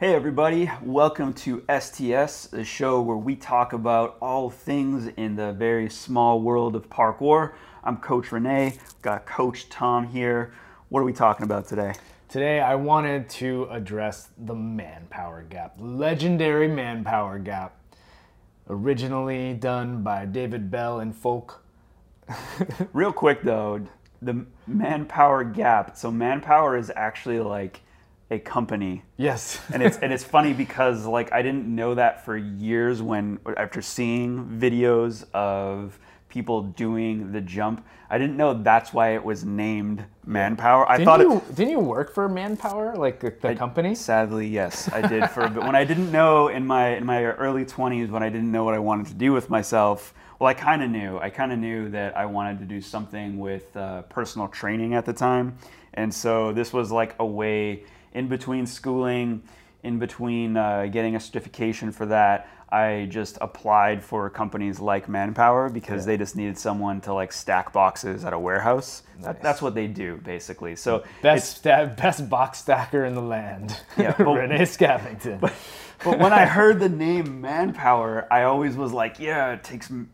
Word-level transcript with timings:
Hey, 0.00 0.14
everybody, 0.14 0.70
welcome 0.82 1.34
to 1.34 1.62
STS, 1.68 2.54
a 2.54 2.64
show 2.64 3.02
where 3.02 3.18
we 3.18 3.36
talk 3.36 3.74
about 3.74 4.16
all 4.22 4.48
things 4.48 5.12
in 5.18 5.36
the 5.36 5.52
very 5.52 5.90
small 5.90 6.40
world 6.40 6.74
of 6.74 6.88
parkour. 6.88 7.52
I'm 7.84 7.98
Coach 7.98 8.32
Renee, 8.32 8.78
got 9.02 9.26
Coach 9.26 9.68
Tom 9.68 10.06
here. 10.06 10.54
What 10.88 11.00
are 11.00 11.04
we 11.04 11.12
talking 11.12 11.44
about 11.44 11.68
today? 11.68 11.92
Today, 12.30 12.60
I 12.60 12.76
wanted 12.76 13.28
to 13.28 13.68
address 13.70 14.30
the 14.38 14.54
manpower 14.54 15.42
gap, 15.42 15.74
legendary 15.78 16.66
manpower 16.66 17.38
gap, 17.38 17.78
originally 18.70 19.52
done 19.52 20.02
by 20.02 20.24
David 20.24 20.70
Belle 20.70 21.00
and 21.00 21.14
Folk. 21.14 21.62
Real 22.94 23.12
quick 23.12 23.42
though, 23.42 23.86
the 24.22 24.46
manpower 24.66 25.44
gap. 25.44 25.94
So, 25.94 26.10
manpower 26.10 26.78
is 26.78 26.90
actually 26.96 27.40
like 27.40 27.82
a 28.30 28.38
company. 28.38 29.02
Yes. 29.16 29.60
and 29.72 29.82
it's 29.82 29.98
and 29.98 30.12
it's 30.12 30.24
funny 30.24 30.52
because 30.52 31.04
like 31.06 31.32
I 31.32 31.42
didn't 31.42 31.66
know 31.66 31.94
that 31.94 32.24
for 32.24 32.36
years 32.36 33.02
when 33.02 33.38
after 33.56 33.82
seeing 33.82 34.58
videos 34.58 35.24
of 35.32 35.98
people 36.28 36.62
doing 36.62 37.32
the 37.32 37.40
jump, 37.40 37.84
I 38.08 38.16
didn't 38.16 38.36
know 38.36 38.54
that's 38.54 38.92
why 38.92 39.14
it 39.14 39.24
was 39.24 39.44
named 39.44 40.04
Manpower. 40.24 40.88
I 40.88 40.96
didn't 40.96 41.06
thought 41.06 41.20
you, 41.20 41.36
it 41.36 41.54
didn't 41.54 41.72
you 41.72 41.80
work 41.80 42.14
for 42.14 42.28
Manpower, 42.28 42.94
like 42.94 43.20
the, 43.20 43.34
the 43.40 43.54
company? 43.54 43.94
Sadly, 43.94 44.46
yes, 44.46 44.90
I 44.92 45.00
did 45.08 45.28
for 45.30 45.42
a 45.42 45.50
bit. 45.50 45.64
When 45.64 45.74
I 45.74 45.84
didn't 45.84 46.10
know 46.10 46.48
in 46.48 46.66
my 46.66 46.96
in 46.96 47.04
my 47.04 47.24
early 47.24 47.64
20s 47.64 48.10
when 48.10 48.22
I 48.22 48.28
didn't 48.28 48.50
know 48.50 48.64
what 48.64 48.74
I 48.74 48.78
wanted 48.78 49.06
to 49.08 49.14
do 49.14 49.32
with 49.32 49.50
myself, 49.50 50.14
well, 50.38 50.48
I 50.48 50.54
kind 50.54 50.82
of 50.82 50.90
knew. 50.90 51.18
I 51.18 51.30
kind 51.30 51.52
of 51.52 51.58
knew 51.58 51.90
that 51.90 52.16
I 52.16 52.26
wanted 52.26 52.60
to 52.60 52.64
do 52.64 52.80
something 52.80 53.38
with 53.38 53.76
uh, 53.76 54.02
personal 54.02 54.48
training 54.48 54.94
at 54.94 55.04
the 55.04 55.12
time, 55.12 55.58
and 55.94 56.14
so 56.14 56.52
this 56.52 56.72
was 56.72 56.92
like 56.92 57.16
a 57.18 57.26
way 57.26 57.84
in 58.12 58.28
between 58.28 58.66
schooling, 58.66 59.42
in 59.82 59.98
between 59.98 60.56
uh, 60.56 60.86
getting 60.86 61.16
a 61.16 61.20
certification 61.20 61.92
for 61.92 62.06
that, 62.06 62.48
I 62.72 63.08
just 63.10 63.36
applied 63.40 64.02
for 64.02 64.30
companies 64.30 64.78
like 64.78 65.08
Manpower 65.08 65.68
because 65.68 66.02
yeah. 66.02 66.12
they 66.12 66.16
just 66.18 66.36
needed 66.36 66.56
someone 66.56 67.00
to 67.02 67.12
like 67.12 67.32
stack 67.32 67.72
boxes 67.72 68.24
at 68.24 68.32
a 68.32 68.38
warehouse. 68.38 69.02
Nice. 69.16 69.24
That, 69.24 69.42
that's 69.42 69.62
what 69.62 69.74
they 69.74 69.88
do 69.88 70.18
basically. 70.18 70.76
So 70.76 71.04
best 71.20 71.58
sta- 71.58 71.86
best 71.86 72.28
box 72.28 72.58
stacker 72.58 73.04
in 73.04 73.14
the 73.14 73.22
land. 73.22 73.80
Yeah, 73.96 74.14
but, 74.18 74.26
Renee 74.26 74.62
Scavington. 74.62 75.40
But, 75.40 75.52
but 76.04 76.18
when 76.20 76.32
I 76.32 76.46
heard 76.46 76.78
the 76.78 76.88
name 76.88 77.40
Manpower, 77.40 78.28
I 78.30 78.44
always 78.44 78.76
was 78.76 78.92
like, 78.92 79.18
yeah, 79.18 79.52
it 79.52 79.64
takes 79.64 79.90
it 79.90 80.06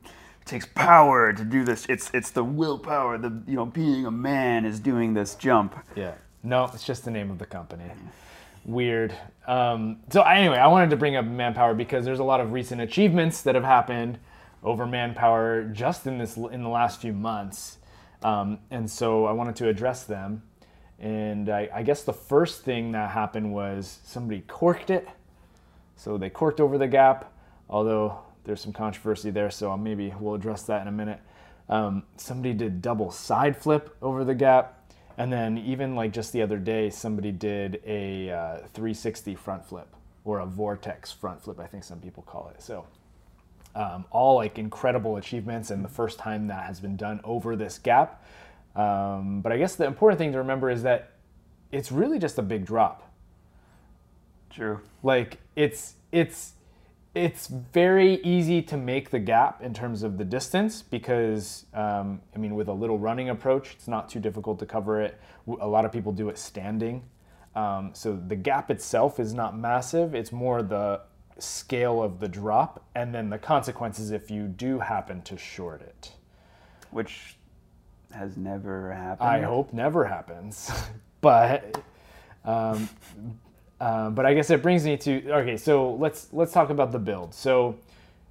takes 0.47 0.67
power 0.75 1.35
to 1.35 1.45
do 1.45 1.63
this. 1.63 1.85
It's 1.91 2.11
it's 2.15 2.31
the 2.31 2.45
willpower. 2.45 3.19
The 3.19 3.43
you 3.47 3.57
know 3.57 3.67
being 3.67 4.07
a 4.07 4.11
man 4.11 4.65
is 4.65 4.81
doing 4.81 5.13
this 5.13 5.35
jump. 5.35 5.77
Yeah. 5.95 6.15
No, 6.47 6.71
it's 6.73 6.85
just 6.85 7.05
the 7.05 7.11
name 7.11 7.33
of 7.33 7.41
the 7.41 7.45
company. 7.45 7.91
Weird. 8.65 9.13
Um, 9.49 9.99
so 10.11 10.23
anyway, 10.23 10.59
I 10.59 10.69
wanted 10.69 10.91
to 10.91 10.97
bring 10.97 11.17
up 11.17 11.25
manpower 11.25 11.75
because 11.75 12.05
there's 12.05 12.21
a 12.21 12.25
lot 12.25 12.41
of 12.41 12.53
recent 12.53 12.81
achievements 12.81 13.43
that 13.43 13.57
have 13.57 13.65
happened 13.65 14.21
over 14.63 14.87
manpower 14.87 15.65
just 15.65 16.07
in 16.07 16.19
this 16.19 16.37
in 16.37 16.63
the 16.63 16.69
last 16.69 17.01
few 17.01 17.13
months, 17.13 17.79
um, 18.23 18.61
and 18.71 18.89
so 18.89 19.25
I 19.25 19.33
wanted 19.33 19.57
to 19.57 19.69
address 19.69 20.05
them. 20.05 20.45
And 21.01 21.49
I, 21.49 21.69
I 21.75 21.83
guess 21.83 22.05
the 22.05 22.13
first 22.13 22.63
thing 22.63 22.93
that 22.93 23.11
happened 23.11 23.53
was 23.53 23.99
somebody 24.05 24.45
corked 24.47 24.89
it. 24.91 25.09
So 25.97 26.17
they 26.17 26.31
corked 26.31 26.61
over 26.61 26.79
the 26.79 26.87
gap, 26.87 27.33
although 27.69 28.21
there's 28.45 28.61
some 28.61 28.73
controversy 28.73 29.31
there, 29.31 29.51
so 29.51 29.77
maybe 29.77 30.15
we'll 30.21 30.35
address 30.35 30.63
that 30.63 30.81
in 30.83 30.87
a 30.87 30.93
minute. 30.93 31.19
Um, 31.69 32.05
somebody 32.17 32.55
did 32.55 32.81
double 32.81 33.11
side 33.11 33.57
flip 33.57 33.97
over 34.01 34.23
the 34.25 34.35
gap. 34.35 34.76
And 35.19 35.33
then 35.33 35.59
even 35.59 35.95
like 35.95 36.13
just 36.13 36.33
the 36.33 36.43
other 36.43 36.59
day, 36.59 36.91
somebody 36.91 37.33
did 37.33 37.81
a 37.87 38.31
uh, 38.31 38.57
360 38.75 39.35
front 39.35 39.65
flip 39.65 39.89
or 40.25 40.41
a 40.41 40.47
vortex 40.47 41.13
front 41.13 41.43
flip, 41.43 41.61
I 41.61 41.67
think 41.67 41.85
some 41.85 42.01
people 42.01 42.23
call 42.25 42.51
it. 42.55 42.61
So 42.61 42.85
um, 43.75 44.05
all 44.11 44.37
like 44.37 44.59
incredible 44.59 45.17
achievements 45.17 45.71
and 45.71 45.85
the 45.85 45.89
first 45.89 46.19
time 46.19 46.49
that 46.49 46.65
has 46.65 46.81
been 46.81 46.97
done 46.97 47.21
over 47.25 47.57
this 47.57 47.79
gap. 47.79 48.25
Um, 48.75 49.41
but 49.41 49.53
I 49.53 49.59
guess 49.59 49.77
the 49.77 49.87
important 49.87 50.19
thing 50.19 50.33
to 50.33 50.39
remember 50.39 50.71
is 50.71 50.83
that 50.83 51.13
it's 51.73 51.93
really 51.93 52.19
just 52.19 52.39
a 52.39 52.43
big 52.43 52.65
drop. 52.65 53.11
True. 54.51 54.81
Like 55.03 55.39
it's 55.55 55.95
it's 56.13 56.53
it's 57.17 57.47
very 57.47 58.21
easy 58.23 58.61
to 58.61 58.77
make 58.77 59.09
the 59.09 59.19
gap 59.19 59.63
in 59.63 59.73
terms 59.73 60.03
of 60.03 60.19
the 60.19 60.25
distance 60.25 60.83
because 60.83 61.65
um, 61.73 62.21
I 62.35 62.39
mean 62.39 62.55
with 62.55 62.69
a 62.69 62.73
little 62.73 62.99
running 62.99 63.31
approach 63.31 63.73
it's 63.73 63.89
not 63.89 64.11
too 64.11 64.21
difficult 64.21 64.59
to 64.59 64.67
cover 64.67 65.01
it. 65.01 65.19
A 65.61 65.67
lot 65.67 65.87
of 65.87 65.93
people 65.93 66.13
do 66.13 66.29
it 66.29 66.37
standing, 66.37 67.03
um, 67.55 67.91
so 67.95 68.15
the 68.15 68.37
gap 68.37 68.71
itself 68.71 69.19
is 69.19 69.33
not 69.33 69.57
massive. 69.57 70.15
It's 70.15 70.31
more 70.31 70.63
the 70.63 71.01
scale 71.39 72.03
of 72.03 72.21
the 72.21 72.29
drop 72.29 72.85
and 72.95 73.15
then 73.15 73.31
the 73.31 73.39
consequences 73.39 74.11
if 74.11 74.31
you 74.31 74.47
do 74.47 74.79
happen 74.79 75.23
to 75.23 75.39
short 75.39 75.81
it, 75.81 76.13
which 76.91 77.37
has 78.13 78.37
never 78.37 78.93
happened. 78.93 79.29
I 79.29 79.41
hope 79.41 79.73
never 79.73 80.05
happens, 80.05 80.71
but. 81.23 81.83
Um, 82.45 82.89
um, 83.81 84.15
but 84.15 84.25
I 84.27 84.35
guess 84.35 84.51
it 84.51 84.63
brings 84.63 84.85
me 84.85 84.97
to 84.99 85.31
okay. 85.33 85.57
So 85.57 85.95
let's 85.95 86.29
let's 86.33 86.53
talk 86.53 86.71
about 86.71 86.93
the 86.93 86.99
build. 86.99 87.35
So 87.35 87.77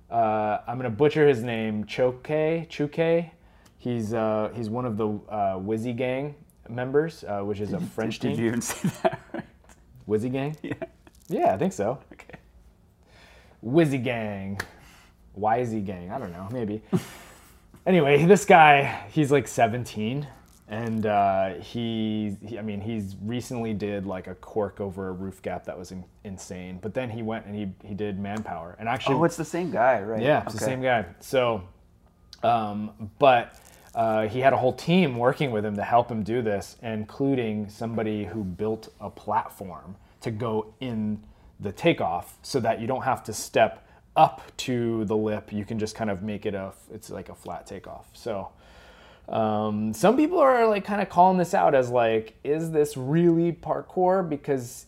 uh, 0.10 0.60
I'm 0.68 0.78
gonna 0.78 0.90
butcher 0.90 1.28
his 1.28 1.44
name, 1.44 1.86
Choke 1.86 2.24
Chuke. 2.24 3.30
He's 3.78 4.14
uh, 4.14 4.52
he's 4.56 4.70
one 4.70 4.86
of 4.86 4.98
the 4.98 5.08
uh, 5.08 5.58
Wizzy 5.58 5.96
Gang 5.96 6.36
members, 6.68 7.24
uh, 7.24 7.42
which 7.42 7.60
is 7.60 7.74
a 7.74 7.80
French 7.96 8.20
did, 8.20 8.30
team. 8.30 8.36
Did 8.38 8.42
you 8.42 8.48
even 8.48 8.62
say 8.62 8.90
that 9.04 9.22
right? 9.34 9.44
Wizzy 10.08 10.32
Gang. 10.32 10.56
Yeah. 10.64 10.74
Yeah, 11.28 11.54
I 11.54 11.58
think 11.58 11.74
so. 11.74 12.00
Okay. 12.14 12.38
Wizzy 13.64 14.04
Gang, 14.04 14.60
Wisey 15.38 15.84
Gang. 15.84 16.12
I 16.12 16.20
don't 16.20 16.32
know, 16.32 16.48
maybe. 16.52 16.84
anyway, 17.86 18.26
this 18.26 18.46
guy, 18.46 19.08
he's 19.10 19.32
like 19.32 19.48
17 19.48 20.28
and 20.68 21.06
uh, 21.06 21.54
he, 21.56 22.36
he, 22.44 22.58
I 22.58 22.64
mean, 22.64 22.82
he's 22.82 23.16
recently 23.22 23.74
did 23.74 24.08
like 24.08 24.26
a 24.26 24.34
cork 24.34 24.82
over 24.82 25.10
a 25.10 25.12
roof 25.12 25.42
gap 25.44 25.66
that 25.66 25.78
was 25.78 25.92
in, 25.92 26.04
insane. 26.24 26.80
But 26.82 26.96
then 26.96 27.10
he 27.10 27.22
went 27.22 27.46
and 27.46 27.56
he 27.56 27.72
he 27.88 27.94
did 27.94 28.20
manpower, 28.20 28.76
and 28.80 28.90
actually, 28.90 29.16
oh, 29.16 29.24
it's 29.26 29.38
the 29.38 29.46
same 29.46 29.70
guy, 29.70 30.02
right? 30.02 30.22
Yeah, 30.22 30.42
it's 30.42 30.56
okay. 30.56 30.60
the 30.60 30.66
same 30.66 30.82
guy. 30.82 31.06
So, 31.20 31.62
um, 32.42 33.12
but 33.20 33.60
uh, 33.94 34.28
he 34.28 34.40
had 34.40 34.54
a 34.54 34.58
whole 34.58 34.74
team 34.74 35.18
working 35.18 35.52
with 35.52 35.64
him 35.64 35.76
to 35.76 35.84
help 35.84 36.10
him 36.10 36.24
do 36.24 36.42
this, 36.42 36.78
including 36.82 37.70
somebody 37.70 38.26
who 38.26 38.44
built 38.44 38.92
a 39.00 39.12
platform 39.12 39.96
to 40.22 40.32
go 40.32 40.74
in 40.80 41.22
the 41.60 41.72
takeoff, 41.72 42.40
so 42.42 42.60
that 42.60 42.82
you 42.82 42.88
don't 42.88 43.04
have 43.04 43.24
to 43.26 43.34
step 43.34 43.88
up 44.16 44.42
to 44.58 45.06
the 45.06 45.16
lip. 45.16 45.54
You 45.54 45.64
can 45.64 45.78
just 45.78 45.94
kind 45.94 46.10
of 46.10 46.24
make 46.24 46.48
it 46.48 46.56
a, 46.56 46.74
it's 46.92 47.12
like 47.12 47.30
a 47.30 47.36
flat 47.36 47.68
takeoff. 47.68 48.08
So. 48.14 48.50
Um, 49.28 49.94
some 49.94 50.16
people 50.16 50.40
are 50.40 50.68
like 50.68 50.86
kind 50.86 51.02
of 51.02 51.10
calling 51.10 51.38
this 51.38 51.54
out 51.54 51.74
as 51.74 51.90
like, 51.90 52.36
is 52.44 52.72
this 52.72 52.96
really 52.96 53.52
parkour? 53.52 54.28
Because 54.28 54.86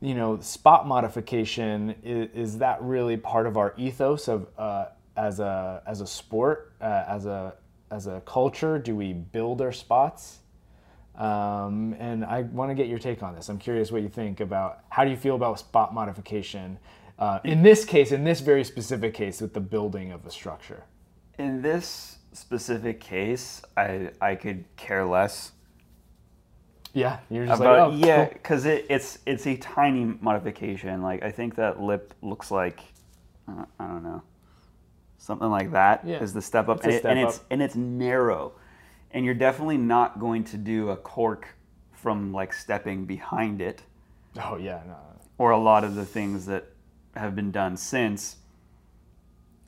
you 0.00 0.14
know, 0.14 0.38
spot 0.40 0.86
modification 0.86 1.94
is, 2.04 2.28
is 2.34 2.58
that 2.58 2.80
really 2.82 3.16
part 3.16 3.46
of 3.46 3.56
our 3.56 3.74
ethos 3.76 4.28
of 4.28 4.46
uh, 4.56 4.86
as 5.16 5.40
a 5.40 5.82
as 5.86 6.00
a 6.00 6.06
sport, 6.06 6.72
uh, 6.80 7.04
as 7.08 7.26
a 7.26 7.54
as 7.90 8.06
a 8.06 8.20
culture? 8.20 8.78
Do 8.78 8.94
we 8.94 9.12
build 9.12 9.60
our 9.60 9.72
spots? 9.72 10.38
Um, 11.16 11.96
and 11.98 12.24
I 12.24 12.42
want 12.42 12.70
to 12.70 12.76
get 12.76 12.86
your 12.86 13.00
take 13.00 13.24
on 13.24 13.34
this. 13.34 13.48
I'm 13.48 13.58
curious 13.58 13.90
what 13.90 14.02
you 14.02 14.08
think 14.08 14.38
about 14.38 14.84
how 14.88 15.04
do 15.04 15.10
you 15.10 15.16
feel 15.16 15.34
about 15.34 15.58
spot 15.58 15.92
modification 15.92 16.78
uh, 17.18 17.40
in 17.42 17.62
this 17.62 17.84
case, 17.84 18.12
in 18.12 18.22
this 18.22 18.40
very 18.40 18.62
specific 18.62 19.12
case, 19.12 19.40
with 19.40 19.52
the 19.52 19.60
building 19.60 20.12
of 20.12 20.24
a 20.24 20.30
structure. 20.30 20.84
In 21.38 21.62
this 21.62 22.17
specific 22.38 23.00
case, 23.00 23.62
I 23.76 24.10
I 24.20 24.34
could 24.34 24.64
care 24.76 25.04
less. 25.04 25.52
Yeah, 26.94 27.18
you're 27.30 27.46
just 27.46 27.60
about 27.60 27.90
like, 27.90 28.02
oh, 28.02 28.06
yeah, 28.06 28.28
because 28.28 28.62
cool. 28.62 28.72
it, 28.72 28.86
it's 28.88 29.18
it's 29.26 29.46
a 29.46 29.56
tiny 29.56 30.04
modification. 30.04 31.02
Like 31.02 31.22
I 31.22 31.30
think 31.30 31.56
that 31.56 31.80
lip 31.80 32.14
looks 32.22 32.50
like 32.50 32.80
uh, 33.48 33.64
I 33.78 33.86
don't 33.86 34.02
know 34.02 34.22
something 35.18 35.50
like 35.50 35.72
that 35.72 36.06
yeah. 36.06 36.22
is 36.22 36.32
the 36.32 36.40
step 36.40 36.68
up, 36.68 36.82
and, 36.84 36.92
it, 36.92 37.00
step 37.00 37.10
and 37.10 37.20
up. 37.20 37.28
it's 37.28 37.40
and 37.50 37.62
it's 37.62 37.76
narrow, 37.76 38.52
and 39.10 39.24
you're 39.24 39.34
definitely 39.34 39.76
not 39.76 40.18
going 40.18 40.44
to 40.44 40.56
do 40.56 40.90
a 40.90 40.96
cork 40.96 41.48
from 41.92 42.32
like 42.32 42.52
stepping 42.52 43.04
behind 43.04 43.60
it. 43.60 43.82
Oh 44.42 44.56
yeah, 44.56 44.80
no. 44.86 44.96
Or 45.36 45.50
a 45.50 45.58
lot 45.58 45.84
of 45.84 45.94
the 45.94 46.04
things 46.04 46.46
that 46.46 46.64
have 47.14 47.36
been 47.36 47.50
done 47.50 47.76
since. 47.76 48.36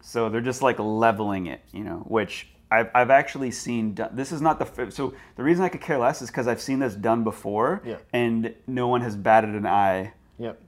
So 0.01 0.31
they're 0.31 0.41
just 0.41 0.63
like 0.63 0.79
leveling 0.79 1.47
it, 1.47 1.61
you 1.73 1.85
know, 1.85 2.05
which 2.09 2.49
I've, 2.71 2.91
I've 2.95 3.11
actually 3.11 3.51
seen 3.51 3.95
done. 3.95 4.11
This 4.15 4.33
is 4.33 4.41
not 4.41 4.59
the 4.59 4.91
so 4.91 5.15
the 5.37 5.43
reason 5.43 5.65
I 5.65 5.69
could 5.69 5.81
care 5.81 5.99
less 5.99 6.23
is 6.23 6.31
because 6.31 6.47
I've 6.47 6.61
seen 6.61 6.79
this 6.79 6.95
done 6.95 7.25
before, 7.25 7.83
yeah. 7.85 7.97
and 8.13 8.55
no 8.67 8.89
one 8.89 9.01
has 9.01 9.17
batted 9.17 9.55
an 9.55 9.67
eye. 9.67 10.13
Yep. 10.39 10.61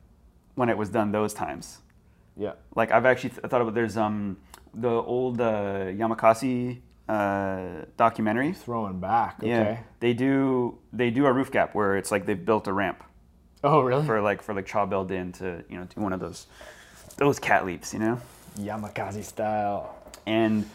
When 0.55 0.69
it 0.69 0.77
was 0.77 0.91
done 0.91 1.13
those 1.13 1.33
times. 1.33 1.79
Yeah. 2.37 2.53
Like 2.75 2.91
I've 2.91 3.07
actually 3.07 3.31
th- 3.31 3.43
thought 3.43 3.63
about 3.63 3.75
there's 3.75 3.97
um 3.97 4.37
the 4.75 4.91
old 4.91 5.41
uh, 5.41 5.87
Yamakasi 5.87 6.81
uh, 7.09 7.85
documentary. 7.97 8.53
Throwing 8.53 9.01
back. 9.01 9.37
Okay. 9.39 9.49
Yeah. 9.49 9.79
They 10.01 10.13
do 10.13 10.79
they 10.93 11.11
do 11.11 11.27
a 11.27 11.33
roof 11.33 11.51
gap 11.51 11.75
where 11.75 11.97
it's 11.97 12.11
like 12.11 12.27
they've 12.27 12.45
built 12.45 12.67
a 12.67 12.73
ramp. 12.73 13.03
Oh, 13.65 13.81
really? 13.81 14.05
for 14.05 14.21
like 14.21 14.43
for 14.43 14.55
like 14.55 14.67
Chao 14.67 14.87
Din 15.05 15.33
to 15.33 15.65
you 15.69 15.79
know 15.79 15.85
do 15.85 16.01
one 16.01 16.13
of 16.13 16.21
those 16.21 16.47
those 17.17 17.39
cat 17.39 17.65
leaps, 17.65 17.93
you 17.93 18.01
know. 18.01 18.21
Yamakasi 18.59 19.25
style. 19.25 19.97
And 20.27 20.69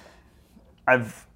I've 0.87 1.27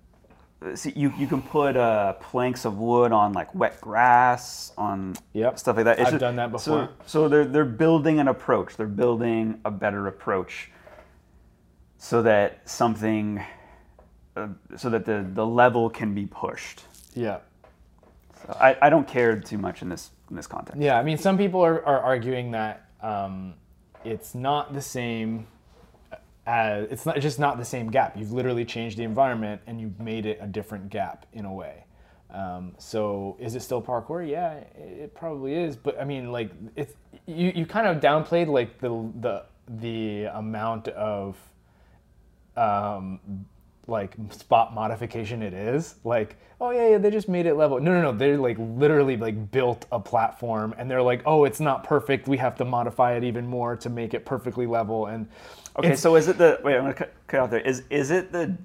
see 0.75 0.93
you 0.95 1.11
you 1.17 1.27
can 1.27 1.41
put 1.41 1.75
uh, 1.75 2.13
planks 2.13 2.65
of 2.65 2.77
wood 2.77 3.11
on 3.11 3.33
like 3.33 3.53
wet 3.55 3.81
grass 3.81 4.71
on 4.77 5.15
Yep. 5.33 5.59
stuff 5.59 5.75
like 5.75 5.85
that. 5.85 5.99
I've 5.99 6.07
just- 6.07 6.19
done 6.19 6.35
that 6.37 6.59
so- 6.59 6.81
before. 6.81 6.89
So, 7.05 7.27
they're 7.27 7.45
they're 7.45 7.65
building 7.65 8.19
an 8.19 8.27
approach. 8.27 8.77
They're 8.77 8.87
building 8.87 9.59
a 9.65 9.71
better 9.71 10.07
approach 10.07 10.71
so 11.97 12.21
that 12.21 12.67
something 12.69 13.43
uh, 14.35 14.47
so 14.77 14.89
that 14.89 15.05
the 15.05 15.25
the 15.33 15.45
level 15.45 15.89
can 15.89 16.13
be 16.13 16.25
pushed. 16.25 16.83
Yeah. 17.13 17.39
So 18.45 18.57
I, 18.59 18.75
I 18.81 18.89
don't 18.89 19.07
care 19.07 19.39
too 19.39 19.57
much 19.57 19.81
in 19.81 19.89
this 19.89 20.11
in 20.29 20.35
this 20.35 20.47
context. 20.47 20.81
Yeah, 20.81 20.97
I 20.97 21.03
mean, 21.03 21.17
some 21.17 21.37
people 21.37 21.61
are, 21.61 21.85
are 21.85 21.99
arguing 21.99 22.51
that 22.51 22.85
um, 23.01 23.53
it's 24.05 24.33
not 24.33 24.73
the 24.73 24.81
same 24.81 25.45
as 26.51 26.91
it's 26.91 27.05
not 27.05 27.17
just 27.19 27.39
not 27.39 27.57
the 27.57 27.65
same 27.65 27.89
gap. 27.89 28.17
You've 28.17 28.33
literally 28.33 28.65
changed 28.65 28.97
the 28.97 29.03
environment 29.03 29.61
and 29.67 29.79
you've 29.79 29.99
made 29.99 30.25
it 30.25 30.37
a 30.41 30.47
different 30.47 30.89
gap 30.89 31.25
in 31.31 31.45
a 31.45 31.53
way. 31.53 31.85
Um, 32.29 32.73
so 32.77 33.37
is 33.39 33.55
it 33.55 33.61
still 33.61 33.81
parkour? 33.81 34.27
Yeah, 34.29 34.55
it, 34.55 34.69
it 34.77 35.15
probably 35.15 35.53
is. 35.53 35.77
But 35.77 35.99
I 35.99 36.03
mean, 36.03 36.31
like 36.31 36.51
it's 36.75 36.93
you, 37.25 37.53
you 37.55 37.65
kind 37.65 37.87
of 37.87 38.01
downplayed 38.01 38.47
like 38.47 38.79
the 38.79 38.89
the 39.21 39.45
the 39.79 40.25
amount 40.37 40.89
of 40.89 41.37
um, 42.57 43.45
like 43.87 44.15
spot 44.31 44.73
modification 44.73 45.41
it 45.41 45.53
is. 45.53 45.95
Like, 46.03 46.35
oh 46.59 46.71
yeah, 46.71 46.89
yeah, 46.89 46.97
they 46.97 47.11
just 47.11 47.29
made 47.29 47.45
it 47.45 47.55
level. 47.55 47.79
No, 47.79 47.93
no, 47.93 48.01
no. 48.01 48.17
They're 48.17 48.37
like 48.37 48.57
literally 48.59 49.15
like 49.15 49.51
built 49.51 49.85
a 49.91 49.99
platform, 49.99 50.75
and 50.77 50.91
they're 50.91 51.01
like, 51.01 51.21
oh, 51.25 51.45
it's 51.45 51.61
not 51.61 51.85
perfect. 51.85 52.27
We 52.27 52.37
have 52.37 52.57
to 52.57 52.65
modify 52.65 53.13
it 53.15 53.23
even 53.23 53.47
more 53.47 53.77
to 53.77 53.89
make 53.89 54.13
it 54.13 54.25
perfectly 54.25 54.65
level. 54.65 55.07
And 55.07 55.27
Okay, 55.77 55.87
it's- 55.87 56.01
so 56.01 56.15
is 56.15 56.27
it 56.27 56.37
the 56.37 56.59
wait? 56.63 56.75
I'm 56.75 56.81
gonna 56.81 56.93
cut, 56.93 57.13
cut 57.27 57.39
out 57.39 57.51
there. 57.51 57.61
Is 57.61 57.83
is 57.89 58.11
it 58.11 58.31
the 58.31 58.57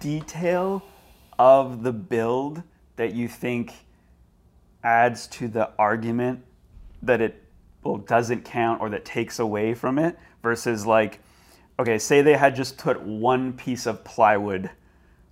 detail 0.00 0.82
of 1.38 1.82
the 1.82 1.92
build 1.92 2.62
that 2.96 3.12
you 3.12 3.26
think 3.28 3.72
adds 4.82 5.26
to 5.26 5.48
the 5.48 5.70
argument 5.78 6.44
that 7.02 7.20
it 7.20 7.42
well 7.82 7.96
doesn't 7.96 8.44
count 8.44 8.80
or 8.80 8.88
that 8.90 9.04
takes 9.04 9.38
away 9.38 9.74
from 9.74 9.98
it 9.98 10.16
versus 10.42 10.86
like 10.86 11.20
okay, 11.78 11.98
say 11.98 12.22
they 12.22 12.36
had 12.36 12.54
just 12.54 12.78
put 12.78 13.02
one 13.02 13.52
piece 13.52 13.84
of 13.86 14.04
plywood 14.04 14.70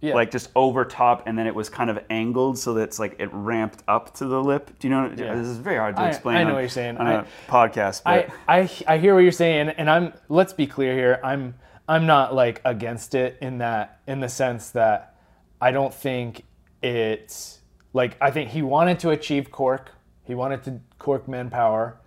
Yeah. 0.02 0.14
like 0.14 0.30
just 0.32 0.50
over 0.56 0.84
top 0.84 1.22
and 1.28 1.38
then 1.38 1.46
it 1.46 1.54
was 1.54 1.68
kind 1.70 1.88
of 1.88 1.98
angled 2.10 2.58
so 2.58 2.74
that 2.74 2.82
it's 2.82 2.98
like 2.98 3.14
it 3.20 3.30
ramped 3.32 3.84
up 3.86 4.12
to 4.14 4.24
the 4.26 4.42
lip. 4.42 4.70
Do 4.80 4.88
you 4.88 4.92
know? 4.94 5.06
Yeah. 5.16 5.34
This 5.36 5.46
is 5.46 5.58
very 5.58 5.76
hard 5.78 5.94
to 5.96 6.02
I- 6.02 6.08
explain. 6.08 6.36
I 6.38 6.42
know 6.42 6.48
on- 6.48 6.54
what 6.56 6.60
you're 6.60 6.68
saying. 6.68 6.96
on 6.98 7.06
I- 7.06 7.12
a 7.20 7.24
podcast, 7.48 8.02
but 8.04 8.28
I, 8.48 8.58
I 8.62 8.70
I 8.88 8.98
hear 8.98 9.14
what 9.14 9.20
you're 9.20 9.30
saying, 9.32 9.68
and 9.70 9.88
I'm 9.88 10.12
let's 10.28 10.52
be 10.52 10.66
clear 10.66 10.92
here. 10.94 11.20
I'm 11.22 11.54
I'm 11.88 12.04
not 12.06 12.34
like 12.34 12.60
against 12.64 13.14
it 13.14 13.38
in 13.40 13.58
that 13.58 14.00
in 14.08 14.18
the 14.20 14.28
sense 14.28 14.70
that 14.70 15.14
I 15.60 15.70
don't 15.70 15.94
think 15.94 16.42
it's 16.82 17.60
like 17.92 18.16
I 18.20 18.30
think 18.32 18.50
he 18.50 18.62
wanted 18.62 18.98
to 19.00 19.10
achieve 19.10 19.50
Cork. 19.50 19.92
He 20.24 20.34
wanted 20.34 20.64
to 20.64 20.80
Cork 20.98 21.28
manpower, 21.28 21.98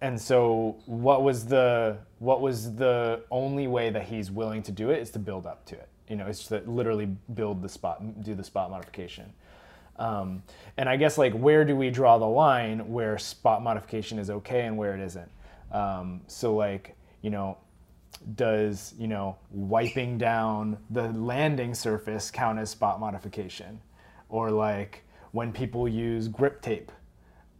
and 0.00 0.20
so 0.20 0.76
what 0.86 1.22
was 1.22 1.46
the 1.46 1.98
what 2.18 2.40
was 2.40 2.74
the 2.76 3.22
only 3.30 3.66
way 3.68 3.90
that 3.90 4.04
he's 4.04 4.30
willing 4.30 4.62
to 4.64 4.72
do 4.72 4.90
it 4.90 5.00
is 5.00 5.10
to 5.12 5.18
build 5.20 5.46
up 5.46 5.64
to 5.66 5.74
it. 5.76 5.88
You 6.08 6.16
know, 6.16 6.26
it's 6.26 6.46
to 6.48 6.62
literally 6.66 7.06
build 7.34 7.62
the 7.62 7.68
spot, 7.68 8.22
do 8.22 8.34
the 8.34 8.44
spot 8.44 8.70
modification. 8.70 9.32
Um, 9.98 10.42
and 10.76 10.88
I 10.88 10.96
guess 10.96 11.18
like 11.18 11.32
where 11.32 11.64
do 11.64 11.74
we 11.74 11.90
draw 11.90 12.18
the 12.18 12.26
line 12.26 12.90
where 12.92 13.18
spot 13.18 13.62
modification 13.62 14.18
is 14.18 14.30
okay 14.30 14.66
and 14.66 14.76
where 14.76 14.94
it 14.94 15.00
isn't? 15.00 15.30
Um, 15.72 16.20
so 16.26 16.54
like 16.54 16.96
you 17.22 17.30
know, 17.30 17.58
does 18.34 18.94
you 18.98 19.08
know 19.08 19.36
wiping 19.50 20.18
down 20.18 20.78
the 20.90 21.08
landing 21.12 21.74
surface 21.74 22.30
count 22.30 22.58
as 22.58 22.70
spot 22.70 23.00
modification, 23.00 23.80
or 24.28 24.50
like 24.50 25.04
when 25.32 25.52
people 25.52 25.88
use 25.88 26.28
grip 26.28 26.62
tape, 26.62 26.92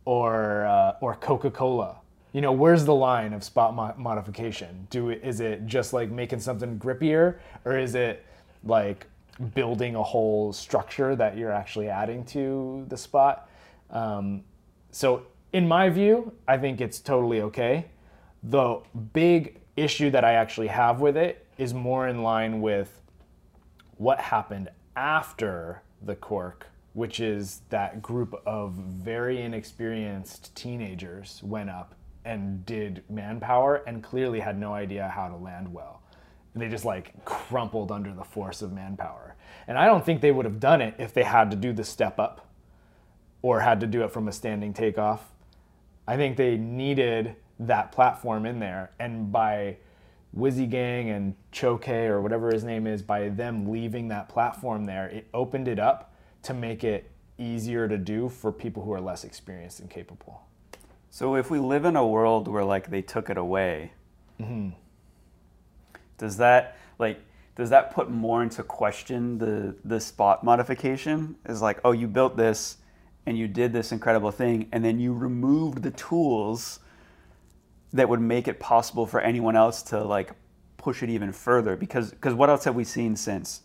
or 0.04 0.64
uh, 0.66 0.94
or 1.00 1.14
Coca 1.16 1.50
Cola? 1.50 1.96
You 2.32 2.42
know, 2.42 2.52
where's 2.52 2.84
the 2.84 2.94
line 2.94 3.32
of 3.32 3.42
spot 3.42 3.74
mo- 3.74 3.94
modification? 3.96 4.86
Do 4.90 5.08
it, 5.08 5.22
is 5.24 5.40
it 5.40 5.66
just 5.66 5.94
like 5.94 6.10
making 6.10 6.40
something 6.40 6.78
grippier, 6.78 7.38
or 7.64 7.78
is 7.78 7.94
it 7.94 8.26
like 8.66 9.06
building 9.54 9.94
a 9.94 10.02
whole 10.02 10.52
structure 10.52 11.14
that 11.16 11.36
you're 11.36 11.52
actually 11.52 11.88
adding 11.88 12.24
to 12.26 12.84
the 12.88 12.96
spot? 12.96 13.48
Um, 13.90 14.44
so, 14.90 15.26
in 15.52 15.68
my 15.68 15.90
view, 15.90 16.32
I 16.48 16.58
think 16.58 16.80
it's 16.80 17.00
totally 17.00 17.40
okay. 17.42 17.86
The 18.42 18.80
big 19.12 19.60
issue 19.76 20.10
that 20.10 20.24
I 20.24 20.34
actually 20.34 20.68
have 20.68 21.00
with 21.00 21.16
it 21.16 21.46
is 21.58 21.72
more 21.72 22.08
in 22.08 22.22
line 22.22 22.60
with 22.60 23.00
what 23.96 24.20
happened 24.20 24.68
after 24.94 25.82
the 26.02 26.14
cork, 26.14 26.66
which 26.94 27.20
is 27.20 27.62
that 27.70 28.02
group 28.02 28.40
of 28.46 28.72
very 28.72 29.42
inexperienced 29.42 30.54
teenagers 30.54 31.40
went 31.42 31.70
up 31.70 31.94
and 32.24 32.66
did 32.66 33.04
manpower 33.08 33.76
and 33.86 34.02
clearly 34.02 34.40
had 34.40 34.58
no 34.58 34.74
idea 34.74 35.08
how 35.14 35.28
to 35.28 35.36
land 35.36 35.72
well. 35.72 36.02
And 36.56 36.62
they 36.62 36.70
just 36.70 36.86
like 36.86 37.22
crumpled 37.26 37.92
under 37.92 38.14
the 38.14 38.24
force 38.24 38.62
of 38.62 38.72
manpower. 38.72 39.34
And 39.68 39.76
I 39.76 39.84
don't 39.84 40.02
think 40.02 40.22
they 40.22 40.32
would 40.32 40.46
have 40.46 40.58
done 40.58 40.80
it 40.80 40.94
if 40.96 41.12
they 41.12 41.22
had 41.22 41.50
to 41.50 41.56
do 41.56 41.70
the 41.70 41.84
step 41.84 42.18
up 42.18 42.48
or 43.42 43.60
had 43.60 43.78
to 43.80 43.86
do 43.86 44.02
it 44.04 44.10
from 44.10 44.26
a 44.26 44.32
standing 44.32 44.72
takeoff. 44.72 45.22
I 46.08 46.16
think 46.16 46.38
they 46.38 46.56
needed 46.56 47.36
that 47.60 47.92
platform 47.92 48.46
in 48.46 48.58
there. 48.58 48.92
And 48.98 49.30
by 49.30 49.76
Wizzy 50.34 50.66
Gang 50.70 51.10
and 51.10 51.34
Choke 51.52 51.90
or 51.90 52.22
whatever 52.22 52.50
his 52.50 52.64
name 52.64 52.86
is, 52.86 53.02
by 53.02 53.28
them 53.28 53.68
leaving 53.68 54.08
that 54.08 54.30
platform 54.30 54.86
there, 54.86 55.08
it 55.08 55.26
opened 55.34 55.68
it 55.68 55.78
up 55.78 56.14
to 56.44 56.54
make 56.54 56.84
it 56.84 57.10
easier 57.36 57.86
to 57.86 57.98
do 57.98 58.30
for 58.30 58.50
people 58.50 58.82
who 58.82 58.94
are 58.94 59.00
less 59.02 59.24
experienced 59.24 59.80
and 59.80 59.90
capable. 59.90 60.40
So 61.10 61.36
if 61.36 61.50
we 61.50 61.58
live 61.58 61.84
in 61.84 61.96
a 61.96 62.06
world 62.06 62.48
where 62.48 62.64
like 62.64 62.88
they 62.88 63.02
took 63.02 63.28
it 63.28 63.36
away, 63.36 63.92
mm-hmm. 64.40 64.70
Does 66.18 66.36
that 66.38 66.76
like 66.98 67.20
does 67.56 67.70
that 67.70 67.92
put 67.94 68.10
more 68.10 68.42
into 68.42 68.62
question 68.62 69.38
the 69.38 69.76
the 69.84 70.00
spot 70.00 70.44
modification? 70.44 71.36
Is 71.46 71.62
like, 71.62 71.80
oh, 71.84 71.92
you 71.92 72.08
built 72.08 72.36
this 72.36 72.78
and 73.26 73.36
you 73.38 73.48
did 73.48 73.72
this 73.72 73.92
incredible 73.92 74.30
thing, 74.30 74.68
and 74.72 74.84
then 74.84 75.00
you 75.00 75.12
removed 75.14 75.82
the 75.82 75.90
tools 75.92 76.80
that 77.92 78.08
would 78.08 78.20
make 78.20 78.48
it 78.48 78.60
possible 78.60 79.06
for 79.06 79.20
anyone 79.20 79.56
else 79.56 79.82
to 79.82 80.02
like 80.04 80.32
push 80.76 81.02
it 81.02 81.10
even 81.10 81.32
further. 81.32 81.76
Because 81.76 82.10
because 82.10 82.34
what 82.34 82.50
else 82.50 82.64
have 82.64 82.74
we 82.76 82.84
seen 82.84 83.16
since? 83.16 83.62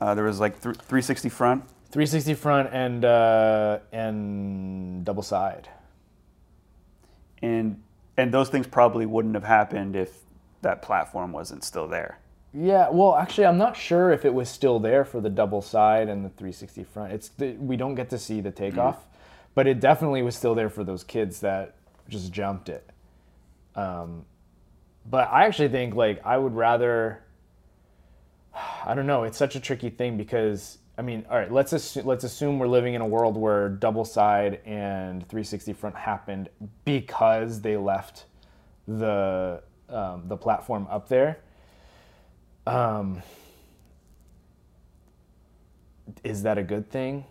Uh, 0.00 0.14
there 0.14 0.24
was 0.24 0.40
like 0.40 0.54
th- 0.62 0.76
360 0.76 1.28
front. 1.28 1.64
360 1.90 2.34
front 2.34 2.70
and 2.72 3.04
uh, 3.04 3.78
and 3.92 5.04
double 5.04 5.22
side. 5.22 5.68
and 7.42 7.82
and 8.16 8.32
those 8.32 8.48
things 8.48 8.66
probably 8.66 9.06
wouldn't 9.06 9.34
have 9.34 9.44
happened 9.44 9.96
if 9.96 10.23
that 10.64 10.82
platform 10.82 11.32
wasn't 11.32 11.62
still 11.64 11.86
there. 11.86 12.18
Yeah, 12.52 12.88
well, 12.90 13.16
actually, 13.16 13.46
I'm 13.46 13.58
not 13.58 13.76
sure 13.76 14.12
if 14.12 14.24
it 14.24 14.32
was 14.32 14.48
still 14.48 14.78
there 14.78 15.04
for 15.04 15.20
the 15.20 15.30
double 15.30 15.62
side 15.62 16.08
and 16.08 16.24
the 16.24 16.28
360 16.28 16.84
front. 16.84 17.12
It's 17.12 17.28
the, 17.30 17.52
we 17.52 17.76
don't 17.76 17.94
get 17.94 18.10
to 18.10 18.18
see 18.18 18.40
the 18.40 18.50
takeoff, 18.50 19.06
but 19.54 19.66
it 19.66 19.80
definitely 19.80 20.22
was 20.22 20.36
still 20.36 20.54
there 20.54 20.70
for 20.70 20.84
those 20.84 21.02
kids 21.02 21.40
that 21.40 21.76
just 22.08 22.32
jumped 22.32 22.68
it. 22.68 22.88
Um, 23.74 24.24
but 25.04 25.28
I 25.32 25.46
actually 25.46 25.68
think 25.68 25.94
like 25.94 26.24
I 26.24 26.38
would 26.38 26.54
rather. 26.54 27.22
I 28.86 28.94
don't 28.94 29.06
know. 29.06 29.24
It's 29.24 29.36
such 29.36 29.56
a 29.56 29.60
tricky 29.60 29.90
thing 29.90 30.16
because 30.16 30.78
I 30.96 31.02
mean, 31.02 31.26
all 31.28 31.36
right. 31.36 31.50
Let's 31.50 31.72
assume, 31.72 32.06
let's 32.06 32.22
assume 32.22 32.58
we're 32.58 32.68
living 32.68 32.94
in 32.94 33.00
a 33.00 33.06
world 33.06 33.36
where 33.36 33.68
double 33.68 34.04
side 34.04 34.60
and 34.64 35.22
360 35.22 35.72
front 35.72 35.96
happened 35.96 36.48
because 36.84 37.60
they 37.60 37.76
left 37.76 38.26
the 38.86 39.62
um, 39.88 40.24
the 40.26 40.36
platform 40.36 40.86
up 40.90 41.08
there. 41.08 41.38
Um, 42.66 43.22
is 46.22 46.42
that 46.42 46.58
a 46.58 46.62
good 46.62 46.90
thing? 46.90 47.24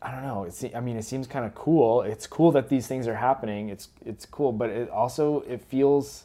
I 0.00 0.10
don't 0.10 0.22
know. 0.22 0.44
It's, 0.44 0.64
I 0.74 0.80
mean, 0.80 0.96
it 0.96 1.04
seems 1.04 1.26
kind 1.26 1.44
of 1.44 1.54
cool. 1.54 2.02
It's 2.02 2.26
cool 2.26 2.50
that 2.52 2.68
these 2.68 2.86
things 2.86 3.06
are 3.06 3.14
happening. 3.14 3.68
It's 3.68 3.88
it's 4.04 4.26
cool, 4.26 4.50
but 4.52 4.68
it 4.70 4.90
also 4.90 5.42
it 5.42 5.60
feels 5.60 6.24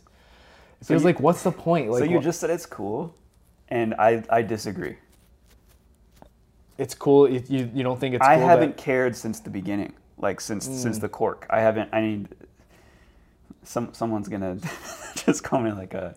it 0.82 0.86
feels 0.86 1.03
you- 1.03 1.06
like 1.08 1.20
what's 1.20 1.44
the 1.44 1.51
point? 1.51 1.91
Like 1.91 2.00
so 2.00 2.06
you 2.06 2.20
just 2.20 2.39
said 2.39 2.50
it's 2.50 2.65
cool, 2.65 3.13
and 3.70 3.94
I 4.00 4.24
I 4.29 4.41
disagree. 4.41 4.98
it's 6.79 6.96
cool. 6.96 7.29
You 7.29 7.70
you 7.74 7.84
don't 7.84 8.00
think 8.00 8.15
it's 8.15 8.25
I 8.25 8.38
cool 8.38 8.48
haven't 8.48 8.77
that- 8.77 8.84
cared 8.84 9.15
since 9.15 9.39
the 9.39 9.50
beginning, 9.51 9.94
like 10.17 10.41
since 10.41 10.67
Mm. 10.67 10.75
since 10.75 10.98
the 10.98 11.10
cork. 11.10 11.46
I 11.51 11.60
haven't. 11.60 11.89
I 11.94 12.01
mean, 12.01 12.27
some 13.68 13.94
someone's 13.94 14.30
gonna 14.30 14.58
just 15.16 15.44
call 15.44 15.60
me 15.60 15.72
like 15.72 15.94
a 15.94 16.16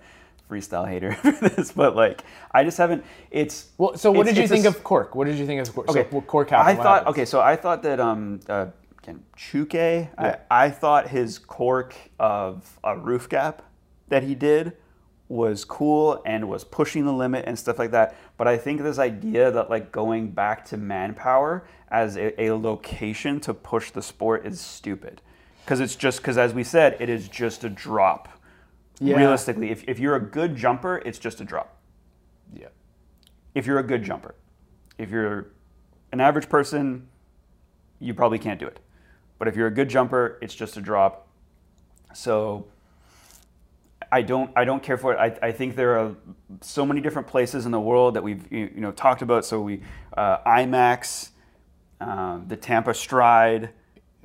freestyle 0.48 0.88
hater 0.88 1.12
for 1.22 1.32
this, 1.32 1.72
but 1.72 1.96
like 1.96 2.22
I 2.52 2.64
just 2.64 2.78
haven't. 2.78 3.04
It's 3.30 3.68
Well, 3.78 3.96
so 3.96 4.10
what 4.12 4.26
did 4.26 4.36
you 4.36 4.44
it's 4.44 4.52
a 4.52 4.54
think 4.54 4.66
of 4.66 4.82
Cork? 4.84 5.14
What 5.14 5.26
did 5.26 5.36
you 5.36 5.46
think 5.46 5.60
of 5.60 5.74
Cork? 5.74 5.88
Okay, 5.88 6.06
so, 6.10 6.20
Cork 6.22 6.52
I 6.52 6.58
happened. 6.58 6.78
what 6.78 6.84
thought 6.84 7.06
okay, 7.08 7.24
so 7.24 7.40
I 7.40 7.56
thought 7.56 7.82
that 7.82 8.00
um, 8.00 8.40
uh, 8.48 8.66
again, 9.02 9.22
Chuke. 9.36 10.08
I, 10.16 10.36
I 10.50 10.70
thought 10.70 11.08
his 11.08 11.38
cork 11.38 11.94
of 12.18 12.78
a 12.84 12.96
roof 12.96 13.28
gap 13.28 13.62
that 14.08 14.22
he 14.22 14.34
did 14.34 14.76
was 15.28 15.64
cool 15.64 16.20
and 16.26 16.48
was 16.48 16.64
pushing 16.64 17.04
the 17.04 17.12
limit 17.12 17.44
and 17.46 17.56
stuff 17.56 17.78
like 17.78 17.92
that. 17.92 18.16
But 18.36 18.48
I 18.48 18.58
think 18.58 18.82
this 18.82 18.98
idea 18.98 19.50
that 19.52 19.70
like 19.70 19.92
going 19.92 20.30
back 20.30 20.64
to 20.66 20.76
manpower 20.76 21.64
as 21.88 22.16
a, 22.16 22.42
a 22.42 22.52
location 22.52 23.38
to 23.40 23.54
push 23.54 23.92
the 23.92 24.02
sport 24.02 24.44
is 24.44 24.60
stupid. 24.60 25.22
Because 25.64 25.80
it's 25.80 25.96
just 25.96 26.18
because 26.18 26.38
as 26.38 26.52
we 26.54 26.64
said, 26.64 26.96
it 27.00 27.08
is 27.08 27.28
just 27.28 27.64
a 27.64 27.68
drop. 27.68 28.28
Yeah. 29.00 29.16
Realistically, 29.16 29.70
if, 29.70 29.84
if 29.88 29.98
you're 29.98 30.16
a 30.16 30.20
good 30.20 30.56
jumper, 30.56 30.98
it's 31.04 31.18
just 31.18 31.40
a 31.40 31.44
drop. 31.44 31.78
Yeah. 32.54 32.68
If 33.54 33.66
you're 33.66 33.78
a 33.78 33.82
good 33.82 34.02
jumper. 34.02 34.34
If 34.98 35.10
you're 35.10 35.52
an 36.12 36.20
average 36.20 36.48
person, 36.48 37.08
you 37.98 38.14
probably 38.14 38.38
can't 38.38 38.60
do 38.60 38.66
it. 38.66 38.80
But 39.38 39.48
if 39.48 39.56
you're 39.56 39.68
a 39.68 39.72
good 39.72 39.88
jumper, 39.88 40.38
it's 40.42 40.54
just 40.54 40.76
a 40.76 40.80
drop. 40.80 41.28
So 42.12 42.66
I 44.12 44.22
don't 44.22 44.50
I 44.56 44.64
don't 44.64 44.82
care 44.82 44.96
for 44.96 45.14
it. 45.14 45.18
I, 45.18 45.48
I 45.48 45.52
think 45.52 45.76
there 45.76 45.98
are 45.98 46.16
so 46.60 46.84
many 46.84 47.00
different 47.00 47.28
places 47.28 47.64
in 47.66 47.72
the 47.72 47.80
world 47.80 48.14
that 48.14 48.22
we've 48.22 48.50
you 48.52 48.70
you 48.74 48.80
know 48.80 48.92
talked 48.92 49.22
about. 49.22 49.44
So 49.44 49.60
we 49.60 49.82
uh, 50.16 50.38
IMAX, 50.38 51.30
um, 52.00 52.44
the 52.48 52.56
Tampa 52.56 52.92
Stride, 52.92 53.70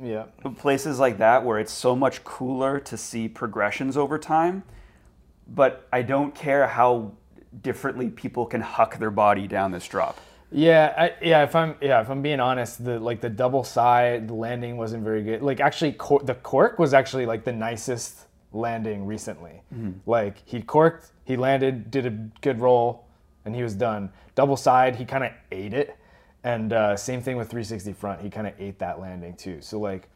Yeah. 0.01 0.23
places 0.57 0.99
like 0.99 1.17
that 1.19 1.45
where 1.45 1.59
it's 1.59 1.71
so 1.71 1.95
much 1.95 2.23
cooler 2.23 2.79
to 2.81 2.97
see 2.97 3.27
progressions 3.27 3.95
over 3.95 4.17
time. 4.19 4.63
But 5.47 5.87
I 5.93 6.01
don't 6.01 6.35
care 6.35 6.67
how 6.67 7.13
differently 7.61 8.09
people 8.09 8.45
can 8.45 8.61
huck 8.61 8.97
their 8.97 9.11
body 9.11 9.47
down 9.47 9.71
this 9.71 9.87
drop. 9.87 10.19
Yeah, 10.51 10.93
I, 10.97 11.13
yeah. 11.21 11.43
If 11.43 11.55
I'm 11.55 11.75
yeah, 11.81 12.01
if 12.01 12.09
I'm 12.09 12.21
being 12.21 12.39
honest, 12.39 12.83
the 12.83 12.99
like 12.99 13.19
the 13.19 13.29
double 13.29 13.63
side 13.63 14.31
landing 14.31 14.77
wasn't 14.77 15.03
very 15.03 15.23
good. 15.23 15.41
Like 15.41 15.59
actually, 15.59 15.93
cor- 15.93 16.21
the 16.23 16.35
cork 16.35 16.79
was 16.79 16.93
actually 16.93 17.25
like 17.25 17.43
the 17.43 17.51
nicest 17.51 18.25
landing 18.53 19.05
recently. 19.05 19.61
Mm-hmm. 19.73 20.09
Like 20.09 20.41
he 20.45 20.61
corked, 20.61 21.11
he 21.25 21.35
landed, 21.35 21.91
did 21.91 22.05
a 22.05 22.11
good 22.41 22.59
roll, 22.59 23.05
and 23.43 23.55
he 23.55 23.63
was 23.63 23.73
done. 23.73 24.11
Double 24.35 24.55
side, 24.55 24.95
he 24.95 25.05
kind 25.05 25.23
of 25.23 25.31
ate 25.51 25.73
it, 25.73 25.97
and 26.45 26.71
uh, 26.71 26.95
same 26.95 27.21
thing 27.21 27.37
with 27.37 27.49
360 27.49 27.91
front. 27.93 28.21
He 28.21 28.29
kind 28.29 28.45
of 28.45 28.53
ate 28.59 28.79
that 28.79 29.01
landing 29.01 29.35
too. 29.35 29.61
So 29.61 29.79
like, 29.79 30.07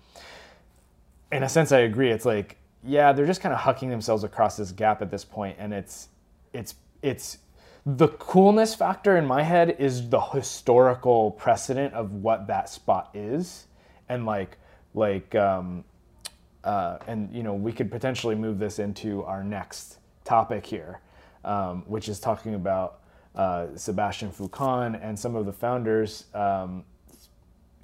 in 1.32 1.44
a 1.44 1.50
sense, 1.50 1.72
I 1.72 1.80
agree. 1.80 2.12
It's 2.12 2.26
like 2.26 2.56
yeah, 2.84 3.12
they're 3.12 3.26
just 3.26 3.42
kind 3.42 3.54
of 3.54 3.60
hucking 3.60 3.90
themselves 3.90 4.24
across 4.24 4.56
this 4.56 4.72
gap 4.72 5.02
at 5.02 5.12
this 5.12 5.26
point, 5.26 5.58
and 5.60 5.74
it's 5.74 6.08
it's 6.54 6.76
it's 7.02 7.40
the 7.86 8.08
coolness 8.08 8.76
factor 8.76 9.18
in 9.18 9.26
my 9.26 9.42
head 9.42 9.76
is 9.80 10.10
the 10.10 10.20
historical 10.20 11.32
precedent 11.32 11.94
of 11.94 12.14
what 12.14 12.46
that 12.48 12.70
spot 12.70 13.10
is 13.14 13.66
and 14.10 14.26
like 14.26 14.58
like 14.94 15.34
um 15.36 15.84
uh 16.66 16.98
and 17.08 17.34
you 17.34 17.42
know 17.42 17.54
we 17.54 17.72
could 17.72 17.90
potentially 17.90 18.36
move 18.36 18.60
this 18.60 18.80
into 18.80 19.24
our 19.24 19.44
next 19.44 19.98
topic 20.26 20.66
here 20.66 21.00
um, 21.46 21.84
which 21.88 22.10
is 22.10 22.20
talking 22.20 22.54
about 22.54 23.00
uh, 23.40 23.68
Sebastian 23.78 24.32
Foucan 24.32 25.00
and 25.02 25.18
some 25.18 25.34
of 25.34 25.46
the 25.46 25.54
founders 25.54 26.26
um, 26.34 26.84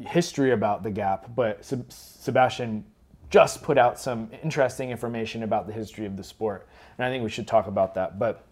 history 0.05 0.51
about 0.51 0.83
the 0.83 0.91
gap, 0.91 1.33
but 1.33 1.63
Seb- 1.63 1.89
Sebastian 1.89 2.83
just 3.29 3.63
put 3.63 3.77
out 3.77 3.97
some 3.97 4.29
interesting 4.43 4.91
information 4.91 5.43
about 5.43 5.65
the 5.65 5.71
history 5.71 6.05
of 6.05 6.17
the 6.17 6.23
sport, 6.25 6.67
and 6.97 7.05
I 7.05 7.09
think 7.09 7.23
we 7.23 7.29
should 7.29 7.47
talk 7.47 7.67
about 7.67 7.93
that. 7.93 8.19
But 8.19 8.43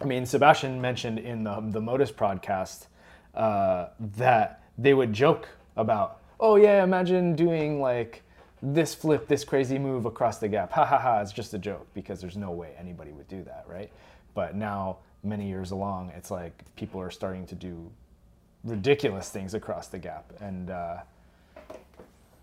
I 0.00 0.04
mean, 0.04 0.24
Sebastian 0.24 0.80
mentioned 0.80 1.18
in 1.18 1.42
the 1.42 1.60
the 1.60 1.80
Modus 1.80 2.12
podcast 2.12 2.86
uh, 3.34 3.88
that 4.16 4.62
they 4.78 4.94
would 4.94 5.12
joke 5.12 5.48
about, 5.76 6.20
oh 6.38 6.54
yeah, 6.54 6.84
imagine 6.84 7.34
doing 7.34 7.80
like 7.80 8.22
this 8.62 8.94
flip, 8.94 9.26
this 9.26 9.42
crazy 9.42 9.76
move 9.76 10.06
across 10.06 10.38
the 10.38 10.46
gap. 10.46 10.70
Ha 10.70 10.84
ha 10.84 10.98
ha! 10.98 11.20
It's 11.20 11.32
just 11.32 11.52
a 11.52 11.58
joke 11.58 11.88
because 11.94 12.20
there's 12.20 12.36
no 12.36 12.52
way 12.52 12.74
anybody 12.78 13.10
would 13.10 13.26
do 13.26 13.42
that, 13.42 13.64
right? 13.68 13.90
But 14.34 14.54
now, 14.54 14.98
many 15.24 15.48
years 15.48 15.70
along, 15.70 16.12
it's 16.16 16.30
like 16.30 16.52
people 16.76 17.00
are 17.00 17.10
starting 17.10 17.46
to 17.46 17.54
do 17.54 17.90
ridiculous 18.62 19.30
things 19.30 19.54
across 19.54 19.88
the 19.88 19.98
gap. 19.98 20.32
And 20.40 20.70
uh, 20.70 20.98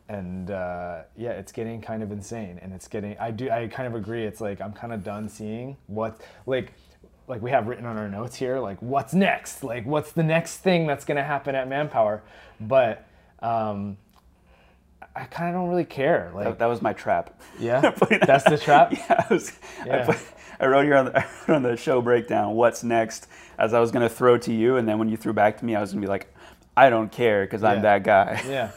and 0.10 0.52
uh, 0.52 1.04
yeah 1.16 1.32
it's 1.32 1.52
getting 1.52 1.82
kind 1.82 2.04
of 2.04 2.12
insane. 2.12 2.60
And 2.62 2.74
it's 2.74 2.88
getting 2.88 3.18
i 3.18 3.32
do 3.32 3.50
i 3.50 3.68
kind 3.68 3.88
of 3.88 3.96
agree. 3.96 4.26
It's 4.26 4.42
like 4.42 4.62
i'm 4.62 4.74
kind 4.74 4.94
of 4.94 5.04
done 5.04 5.30
seeing 5.30 5.78
what 5.88 6.22
like 6.46 6.74
like 7.28 7.42
we 7.42 7.52
have 7.52 7.68
written 7.68 7.86
on 7.86 7.98
our 7.98 8.10
notes 8.10 8.36
here 8.36 8.60
like 8.60 8.82
what's 8.82 9.14
next? 9.14 9.64
Like 9.64 9.86
what's 9.86 10.12
the 10.12 10.24
next 10.24 10.58
thing 10.58 10.86
that's 10.86 11.06
going 11.06 11.18
to 11.18 11.24
happen 11.24 11.56
at 11.56 11.68
manpower? 11.68 12.24
But 12.60 13.08
um, 13.40 13.98
i 15.16 15.24
kind 15.26 15.50
of 15.50 15.62
don't 15.62 15.70
really 15.70 15.86
care 15.86 16.32
like 16.34 16.46
That, 16.46 16.60
that 16.60 16.66
was 16.68 16.82
my 16.82 16.94
trap. 16.94 17.40
yeah? 17.60 17.82
That's 18.26 18.44
the 18.46 18.58
trap? 18.58 18.92
Yeah, 18.98 19.26
I, 19.30 19.34
was, 19.34 19.52
Yeah. 19.86 20.02
I, 20.02 20.06
put, 20.06 20.18
I 20.60 20.66
wrote 20.68 20.86
here 20.86 20.96
on 20.96 21.06
the, 21.06 21.26
on 21.54 21.64
the 21.64 21.76
show 21.76 22.02
breakdown 22.02 22.54
what's 22.56 22.84
next? 22.84 23.28
as 23.58 23.74
I 23.74 23.80
was 23.80 23.92
going 23.92 24.02
to 24.08 24.14
throw 24.14 24.38
to 24.40 24.52
you, 24.54 24.78
and 24.78 24.88
then 24.88 24.98
when 24.98 25.08
you 25.10 25.18
threw 25.18 25.34
back 25.34 25.58
to 25.60 25.66
me, 25.66 25.76
I 25.76 25.82
was 25.82 25.92
going 25.92 26.02
to 26.02 26.06
be 26.06 26.10
like, 26.10 26.34
I 26.76 26.90
don't 26.90 27.12
care 27.12 27.44
because 27.46 27.62
Yeah. 27.62 27.70
I'm 27.70 27.82
that 27.84 28.04
guy. 28.04 28.42
yeah. 28.48 28.72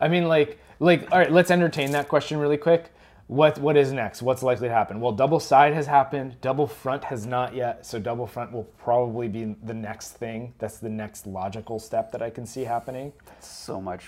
I 0.00 0.08
mean 0.08 0.28
like 0.28 0.58
like 0.80 1.08
all 1.12 1.18
right 1.18 1.30
let's 1.30 1.50
entertain 1.50 1.90
that 1.92 2.08
question 2.08 2.38
really 2.38 2.56
quick. 2.56 2.90
What 3.26 3.58
what 3.58 3.76
is 3.76 3.92
next? 3.92 4.22
What's 4.22 4.42
likely 4.42 4.68
to 4.68 4.74
happen? 4.74 5.00
Well 5.00 5.12
double 5.12 5.40
side 5.40 5.72
has 5.74 5.86
happened 5.86 6.36
double 6.40 6.66
front 6.66 7.04
has 7.04 7.26
not 7.26 7.54
yet 7.54 7.84
so 7.86 7.98
double 7.98 8.26
front 8.26 8.52
will 8.52 8.64
probably 8.78 9.28
be 9.28 9.56
the 9.62 9.74
next 9.74 10.12
thing. 10.12 10.54
That's 10.58 10.78
the 10.78 10.88
next 10.90 11.26
logical 11.26 11.78
step 11.78 12.12
that 12.12 12.22
i 12.22 12.30
can 12.30 12.46
see 12.46 12.64
happening. 12.64 13.12
That's 13.26 13.48
So 13.48 13.80
much 13.80 14.04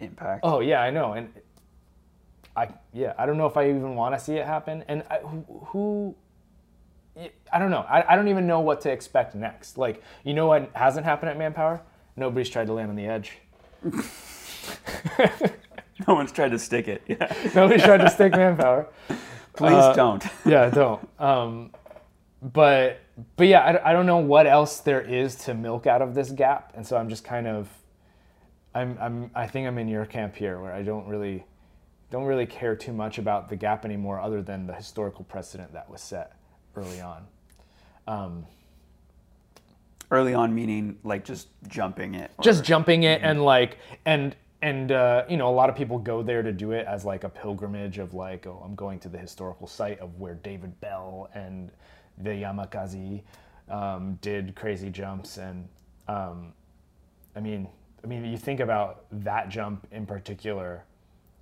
impact. 0.00 0.40
oh 0.42 0.60
yeah 0.60 0.80
i 0.80 0.90
know 0.90 1.12
and 1.12 1.28
i 2.56 2.68
yeah 2.92 3.12
i 3.18 3.26
don't 3.26 3.36
know 3.38 3.46
if 3.46 3.56
i 3.56 3.68
even 3.68 3.94
want 3.94 4.14
to 4.14 4.20
see 4.20 4.34
it 4.34 4.46
happen 4.46 4.84
and 4.88 5.02
I, 5.10 5.18
who, 5.18 5.44
who 5.66 6.14
I 7.52 7.58
don't 7.58 7.72
know. 7.72 7.80
I, 7.88 8.12
I 8.12 8.14
don't 8.14 8.28
even 8.28 8.46
know 8.46 8.60
what 8.60 8.80
to 8.82 8.92
expect 8.92 9.34
next. 9.34 9.76
Like, 9.76 10.04
you 10.22 10.34
know 10.34 10.46
what 10.46 10.70
hasn't 10.74 11.04
happened 11.04 11.30
at 11.30 11.36
Manpower? 11.36 11.80
Nobody's 12.14 12.48
tried 12.48 12.68
to 12.68 12.72
land 12.74 12.90
on 12.90 12.94
the 12.94 13.06
edge. 13.06 13.38
No 16.06 16.14
one's 16.14 16.30
tried 16.30 16.50
to 16.52 16.58
stick 16.60 16.86
it. 16.86 17.02
Yeah. 17.08 17.34
Nobody's 17.56 17.82
tried 17.82 17.98
to 18.02 18.10
stick 18.10 18.30
Manpower. 18.32 18.86
Please 19.54 19.72
Uh, 19.72 19.92
don't. 19.94 20.24
yeah, 20.46 20.70
don't. 20.70 21.08
Um, 21.18 21.70
but 22.40 23.00
but 23.36 23.48
yeah, 23.48 23.60
I, 23.84 23.90
I 23.90 23.92
don't 23.92 24.06
know 24.06 24.18
what 24.18 24.46
else 24.46 24.78
there 24.78 25.00
is 25.00 25.34
to 25.46 25.54
milk 25.54 25.88
out 25.88 26.00
of 26.02 26.14
this 26.14 26.30
gap, 26.30 26.72
and 26.76 26.86
so 26.86 26.96
I'm 26.96 27.08
just 27.08 27.24
kind 27.24 27.48
of, 27.48 27.68
I'm 28.80 28.98
I'm 29.00 29.30
I 29.34 29.46
think 29.46 29.66
I'm 29.66 29.78
in 29.78 29.88
your 29.88 30.06
camp 30.06 30.36
here, 30.36 30.60
where 30.60 30.72
I 30.72 30.82
don't 30.82 31.06
really, 31.06 31.44
don't 32.10 32.24
really 32.24 32.46
care 32.46 32.76
too 32.76 32.92
much 32.92 33.18
about 33.18 33.48
the 33.48 33.56
gap 33.56 33.84
anymore, 33.84 34.20
other 34.20 34.42
than 34.42 34.66
the 34.66 34.74
historical 34.74 35.24
precedent 35.24 35.72
that 35.72 35.88
was 35.90 36.00
set 36.00 36.36
early 36.76 37.00
on. 37.00 37.26
Um, 38.06 38.46
Early 40.10 40.32
on, 40.32 40.54
meaning 40.54 40.96
like 41.04 41.22
just 41.22 41.48
jumping 41.66 42.14
it. 42.14 42.30
or- 42.38 42.42
just 42.42 42.64
jumping 42.64 43.02
it 43.02 43.20
and 43.22 43.44
like 43.44 43.76
and 44.06 44.34
and 44.62 44.90
uh, 44.90 45.24
you 45.28 45.36
know 45.36 45.50
a 45.50 45.52
lot 45.52 45.68
of 45.68 45.76
people 45.76 45.98
go 45.98 46.22
there 46.22 46.42
to 46.42 46.50
do 46.50 46.72
it 46.72 46.86
as 46.86 47.04
like 47.04 47.24
a 47.24 47.28
pilgrimage 47.28 47.98
of 47.98 48.14
like 48.14 48.46
oh 48.46 48.62
I'm 48.64 48.74
going 48.74 49.00
to 49.00 49.10
the 49.10 49.18
historical 49.18 49.66
site 49.66 49.98
of 49.98 50.18
where 50.18 50.36
David 50.36 50.80
Belle 50.80 51.28
and 51.34 51.70
the 52.16 52.30
Yamakasi 52.30 53.20
um, 53.68 54.18
did 54.22 54.54
crazy 54.56 54.88
jumps 54.88 55.36
and 55.36 55.68
um, 56.08 56.54
I 57.36 57.40
mean 57.40 57.68
I 58.02 58.06
mean 58.06 58.24
you 58.24 58.36
think 58.36 58.60
about 58.60 59.04
that 59.10 59.48
jump 59.48 59.86
in 59.90 60.06
particular 60.06 60.84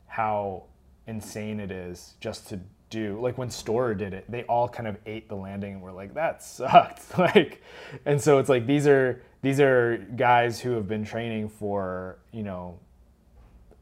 how 0.07 0.65
insane 1.07 1.61
it 1.61 1.71
is 1.71 2.15
just 2.21 2.49
to 2.49 2.61
do 2.89 3.21
like 3.21 3.37
when 3.37 3.49
Storror 3.49 3.97
did 3.97 4.13
it 4.13 4.31
they 4.31 4.45
all 4.45 4.69
kind 4.69 4.89
of 4.89 4.97
ate 5.07 5.29
the 5.29 5.35
landing 5.35 5.75
and 5.75 5.83
were 5.83 5.93
like 5.93 6.15
that 6.15 6.43
sucked. 6.43 7.03
Like 7.19 7.63
and 8.05 8.21
so 8.21 8.39
it's 8.39 8.49
like 8.49 8.67
these 8.67 8.87
are 8.87 9.23
these 9.43 9.61
are 9.61 9.99
guys 10.17 10.61
who 10.61 10.73
have 10.73 10.89
been 10.89 11.05
training 11.05 11.49
for 11.49 12.19
you 12.33 12.43
know 12.43 12.79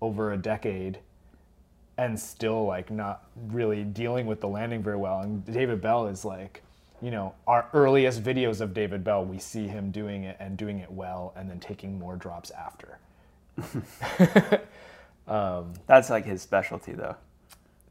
over 0.00 0.32
a 0.32 0.36
decade 0.36 0.98
and 1.96 2.18
still 2.18 2.64
like 2.64 2.90
not 2.90 3.28
really 3.48 3.84
dealing 3.84 4.26
with 4.26 4.40
the 4.40 4.48
landing 4.48 4.82
very 4.82 4.96
well. 4.96 5.20
And 5.20 5.44
David 5.44 5.80
Belle 5.80 6.08
is 6.08 6.24
like 6.24 6.62
you 7.04 7.10
know 7.10 7.34
our 7.46 7.68
earliest 7.74 8.22
videos 8.22 8.60
of 8.60 8.72
David 8.72 9.04
Belle 9.04 9.24
we 9.24 9.38
see 9.38 9.68
him 9.68 9.90
doing 9.90 10.24
it 10.24 10.36
and 10.40 10.56
doing 10.56 10.78
it 10.78 10.90
well 10.90 11.34
and 11.36 11.50
then 11.50 11.60
taking 11.60 11.98
more 11.98 12.16
drops 12.16 12.50
after 12.52 12.98
um, 15.28 15.72
That's 15.86 16.10
like 16.10 16.24
his 16.24 16.42
specialty, 16.42 16.92
though, 16.92 17.16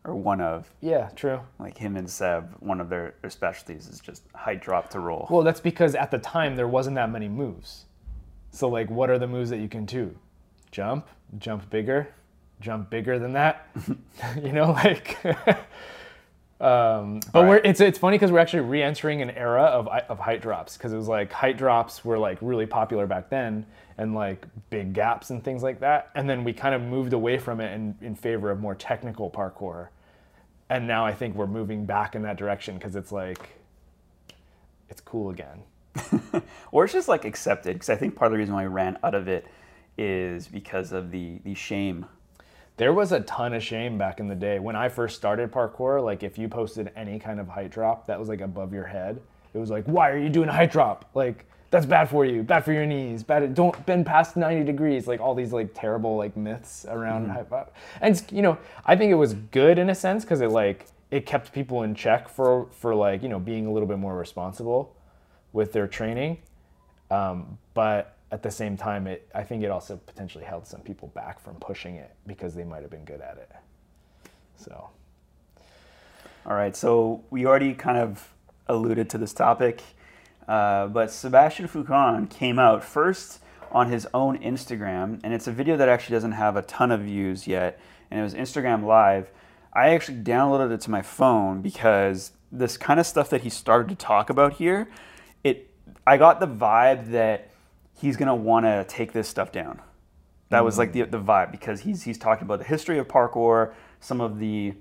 or 0.03 0.15
one 0.15 0.41
of. 0.41 0.69
yeah 0.81 1.09
true 1.15 1.39
Like 1.59 1.77
him 1.77 1.95
and 1.95 2.09
Seb, 2.09 2.55
one 2.59 2.81
of 2.81 2.89
their, 2.89 3.15
their 3.21 3.29
specialties 3.29 3.87
is 3.87 3.99
just 3.99 4.23
height 4.35 4.61
drop 4.61 4.89
to 4.91 4.99
roll. 4.99 5.27
Well, 5.29 5.43
that's 5.43 5.61
because 5.61 5.95
at 5.95 6.11
the 6.11 6.19
time 6.19 6.55
there 6.55 6.67
wasn't 6.67 6.95
that 6.95 7.09
many 7.11 7.29
moves. 7.29 7.85
So 8.51 8.67
like 8.67 8.89
what 8.89 9.09
are 9.09 9.19
the 9.19 9.27
moves 9.27 9.49
that 9.49 9.59
you 9.59 9.69
can 9.69 9.85
do? 9.85 10.15
Jump, 10.71 11.07
jump 11.37 11.69
bigger, 11.69 12.07
jump 12.59 12.89
bigger 12.89 13.19
than 13.19 13.33
that. 13.33 13.67
you 14.43 14.51
know, 14.51 14.71
like 14.71 15.17
um, 16.63 17.19
but 17.33 17.41
Right. 17.41 17.49
we're 17.49 17.57
it's 17.57 17.81
it's 17.81 17.99
funny 17.99 18.15
because 18.17 18.31
we're 18.31 18.39
actually 18.39 18.61
re-entering 18.61 19.21
an 19.21 19.31
era 19.31 19.63
of 19.63 19.87
of 19.87 20.19
height 20.19 20.41
drops 20.41 20.77
because 20.77 20.93
it 20.93 20.97
was 20.97 21.07
like 21.09 21.31
height 21.31 21.57
drops 21.57 22.05
were 22.05 22.17
like 22.17 22.37
really 22.41 22.65
popular 22.65 23.05
back 23.07 23.29
then 23.29 23.65
and 23.97 24.15
like 24.15 24.47
big 24.69 24.93
gaps 24.93 25.29
and 25.29 25.43
things 25.43 25.61
like 25.63 25.79
that. 25.81 26.09
And 26.15 26.29
then 26.29 26.43
we 26.43 26.53
kind 26.53 26.73
of 26.73 26.81
moved 26.81 27.13
away 27.13 27.37
from 27.37 27.59
it 27.59 27.73
in, 27.73 27.95
in 28.01 28.15
favor 28.15 28.49
of 28.49 28.59
more 28.59 28.75
technical 28.75 29.29
parkour. 29.29 29.89
And 30.69 30.87
now 30.87 31.05
I 31.05 31.13
think 31.13 31.35
we're 31.35 31.47
moving 31.47 31.85
back 31.85 32.15
in 32.15 32.23
that 32.23 32.37
direction 32.37 32.75
because 32.77 32.95
it's 32.95 33.11
like, 33.11 33.49
it's 34.89 35.01
cool 35.01 35.29
again. 35.29 35.63
or 36.71 36.85
it's 36.85 36.93
just 36.93 37.07
like 37.07 37.25
accepted 37.25 37.73
because 37.73 37.89
I 37.89 37.95
think 37.95 38.15
part 38.15 38.27
of 38.27 38.31
the 38.33 38.39
reason 38.39 38.55
why 38.55 38.63
we 38.63 38.73
ran 38.73 38.97
out 39.03 39.13
of 39.13 39.27
it 39.27 39.45
is 39.97 40.47
because 40.47 40.91
of 40.91 41.11
the 41.11 41.39
the 41.43 41.53
shame. 41.53 42.05
There 42.77 42.93
was 42.93 43.11
a 43.11 43.19
ton 43.21 43.53
of 43.53 43.61
shame 43.61 43.97
back 43.97 44.19
in 44.19 44.27
the 44.27 44.35
day 44.35 44.59
when 44.59 44.75
I 44.75 44.89
first 44.89 45.15
started 45.15 45.51
parkour. 45.51 46.03
Like 46.03 46.23
if 46.23 46.37
you 46.37 46.47
posted 46.47 46.91
any 46.95 47.19
kind 47.19 47.39
of 47.39 47.47
height 47.47 47.71
drop 47.71 48.07
that 48.07 48.19
was 48.19 48.29
like 48.29 48.41
above 48.41 48.73
your 48.73 48.85
head, 48.85 49.21
it 49.53 49.57
was 49.57 49.69
like, 49.69 49.85
why 49.85 50.09
are 50.09 50.17
you 50.17 50.29
doing 50.29 50.49
a 50.49 50.53
height 50.53 50.71
drop? 50.71 51.09
Like 51.13 51.45
that's 51.69 51.85
bad 51.85 52.09
for 52.09 52.25
you, 52.25 52.43
bad 52.43 52.65
for 52.65 52.73
your 52.73 52.85
knees, 52.85 53.23
bad. 53.23 53.53
Don't 53.53 53.85
bend 53.85 54.05
past 54.05 54.37
90 54.37 54.63
degrees. 54.63 55.07
Like 55.07 55.19
all 55.19 55.35
these 55.35 55.53
like 55.53 55.71
terrible 55.73 56.17
like 56.17 56.35
myths 56.35 56.85
around 56.87 57.27
mm-hmm. 57.27 57.53
height. 57.53 57.67
And 58.01 58.23
you 58.31 58.41
know, 58.41 58.57
I 58.85 58.95
think 58.95 59.11
it 59.11 59.15
was 59.15 59.33
good 59.33 59.77
in 59.77 59.89
a 59.89 59.95
sense 59.95 60.23
because 60.23 60.41
it 60.41 60.49
like 60.49 60.87
it 61.11 61.27
kept 61.27 61.53
people 61.53 61.83
in 61.83 61.93
check 61.93 62.27
for 62.27 62.67
for 62.71 62.95
like 62.95 63.21
you 63.21 63.29
know 63.29 63.39
being 63.39 63.67
a 63.67 63.71
little 63.71 63.87
bit 63.87 63.99
more 63.99 64.17
responsible 64.17 64.95
with 65.51 65.73
their 65.73 65.87
training. 65.87 66.39
Um, 67.11 67.59
but 67.75 68.17
at 68.33 68.41
the 68.41 68.49
same 68.49 68.75
time, 68.75 69.05
it 69.05 69.29
I 69.35 69.43
think 69.43 69.63
it 69.63 69.69
also 69.69 69.95
potentially 69.95 70.43
held 70.43 70.65
some 70.65 70.81
people 70.81 71.09
back 71.09 71.39
from 71.39 71.55
pushing 71.57 71.97
it 71.97 72.15
because 72.25 72.55
they 72.55 72.63
might 72.63 72.81
have 72.81 72.89
been 72.89 73.05
good 73.05 73.21
at 73.21 73.37
it. 73.37 73.51
So. 74.57 74.89
All 76.45 76.55
right, 76.55 76.75
so 76.75 77.23
we 77.29 77.45
already 77.45 77.75
kind 77.75 77.97
of 77.97 78.33
alluded 78.67 79.09
to 79.11 79.17
this 79.19 79.33
topic, 79.33 79.83
uh, 80.47 80.87
but 80.87 81.11
Sebastian 81.11 81.67
Foucan 81.67 82.27
came 82.29 82.57
out 82.57 82.83
first 82.83 83.39
on 83.71 83.89
his 83.89 84.07
own 84.13 84.39
Instagram, 84.39 85.21
and 85.23 85.31
it's 85.31 85.47
a 85.47 85.51
video 85.51 85.77
that 85.77 85.87
actually 85.87 86.15
doesn't 86.15 86.33
have 86.33 86.57
a 86.57 86.63
ton 86.63 86.91
of 86.91 87.01
views 87.01 87.47
yet, 87.47 87.79
and 88.09 88.19
it 88.19 88.23
was 88.23 88.33
Instagram 88.33 88.83
Live. 88.83 89.31
I 89.71 89.91
actually 89.91 90.17
downloaded 90.17 90.73
it 90.73 90.81
to 90.81 90.91
my 90.91 91.01
phone 91.03 91.61
because 91.61 92.31
this 92.51 92.77
kind 92.77 92.99
of 92.99 93.05
stuff 93.05 93.29
that 93.29 93.41
he 93.41 93.49
started 93.49 93.89
to 93.89 93.95
talk 93.95 94.29
about 94.29 94.53
here 94.53 94.87
it 95.43 95.69
I 96.05 96.17
got 96.17 96.39
the 96.39 96.47
vibe 96.47 97.11
that 97.11 97.52
he's 98.03 98.17
gonna 98.17 98.35
want 98.35 98.65
to 98.65 98.85
take 98.87 99.13
this 99.13 99.29
stuff 99.29 99.51
down. 99.51 99.81
That 100.49 100.57
mm-hmm. 100.57 100.65
was 100.65 100.77
like 100.77 100.91
the 100.91 101.03
the 101.03 101.19
vibe 101.19 101.51
because 101.51 101.79
he's 101.79 102.03
he's 102.03 102.17
talking 102.17 102.43
about 102.43 102.59
the 102.59 102.65
history 102.65 102.99
of 102.99 103.07
parkour, 103.07 103.73
some 104.01 104.19
of 104.19 104.39
the 104.39 104.73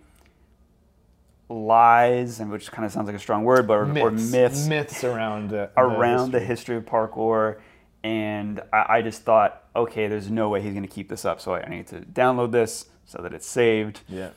lies, 1.48 2.40
and 2.40 2.50
which 2.50 2.70
kind 2.72 2.84
of 2.84 2.90
sounds 2.90 3.06
like 3.06 3.14
a 3.14 3.20
strong 3.20 3.44
word, 3.44 3.68
but 3.68 3.86
myths, 3.86 4.04
or 4.04 4.10
myths 4.10 4.66
myths 4.66 5.04
around 5.04 5.50
the, 5.50 5.70
around 5.76 6.32
the 6.32 6.40
history. 6.40 6.40
the 6.40 6.46
history 6.46 6.76
of 6.76 6.84
parkour. 6.84 7.60
And 8.04 8.60
I, 8.72 8.96
I, 8.96 9.02
just 9.02 9.22
thought, 9.22 9.62
okay, 9.76 10.08
there's 10.08 10.28
no 10.28 10.48
way 10.48 10.60
he's 10.60 10.74
gonna 10.74 10.88
keep 10.88 11.08
this 11.08 11.24
up, 11.24 11.40
so 11.40 11.54
I, 11.54 11.62
I 11.62 11.68
need 11.68 11.86
to 11.88 12.00
download 12.00 12.50
this 12.50 12.86
so 13.04 13.22
that 13.22 13.32
it's 13.32 13.46
saved. 13.46 14.00
Yeah. 14.08 14.30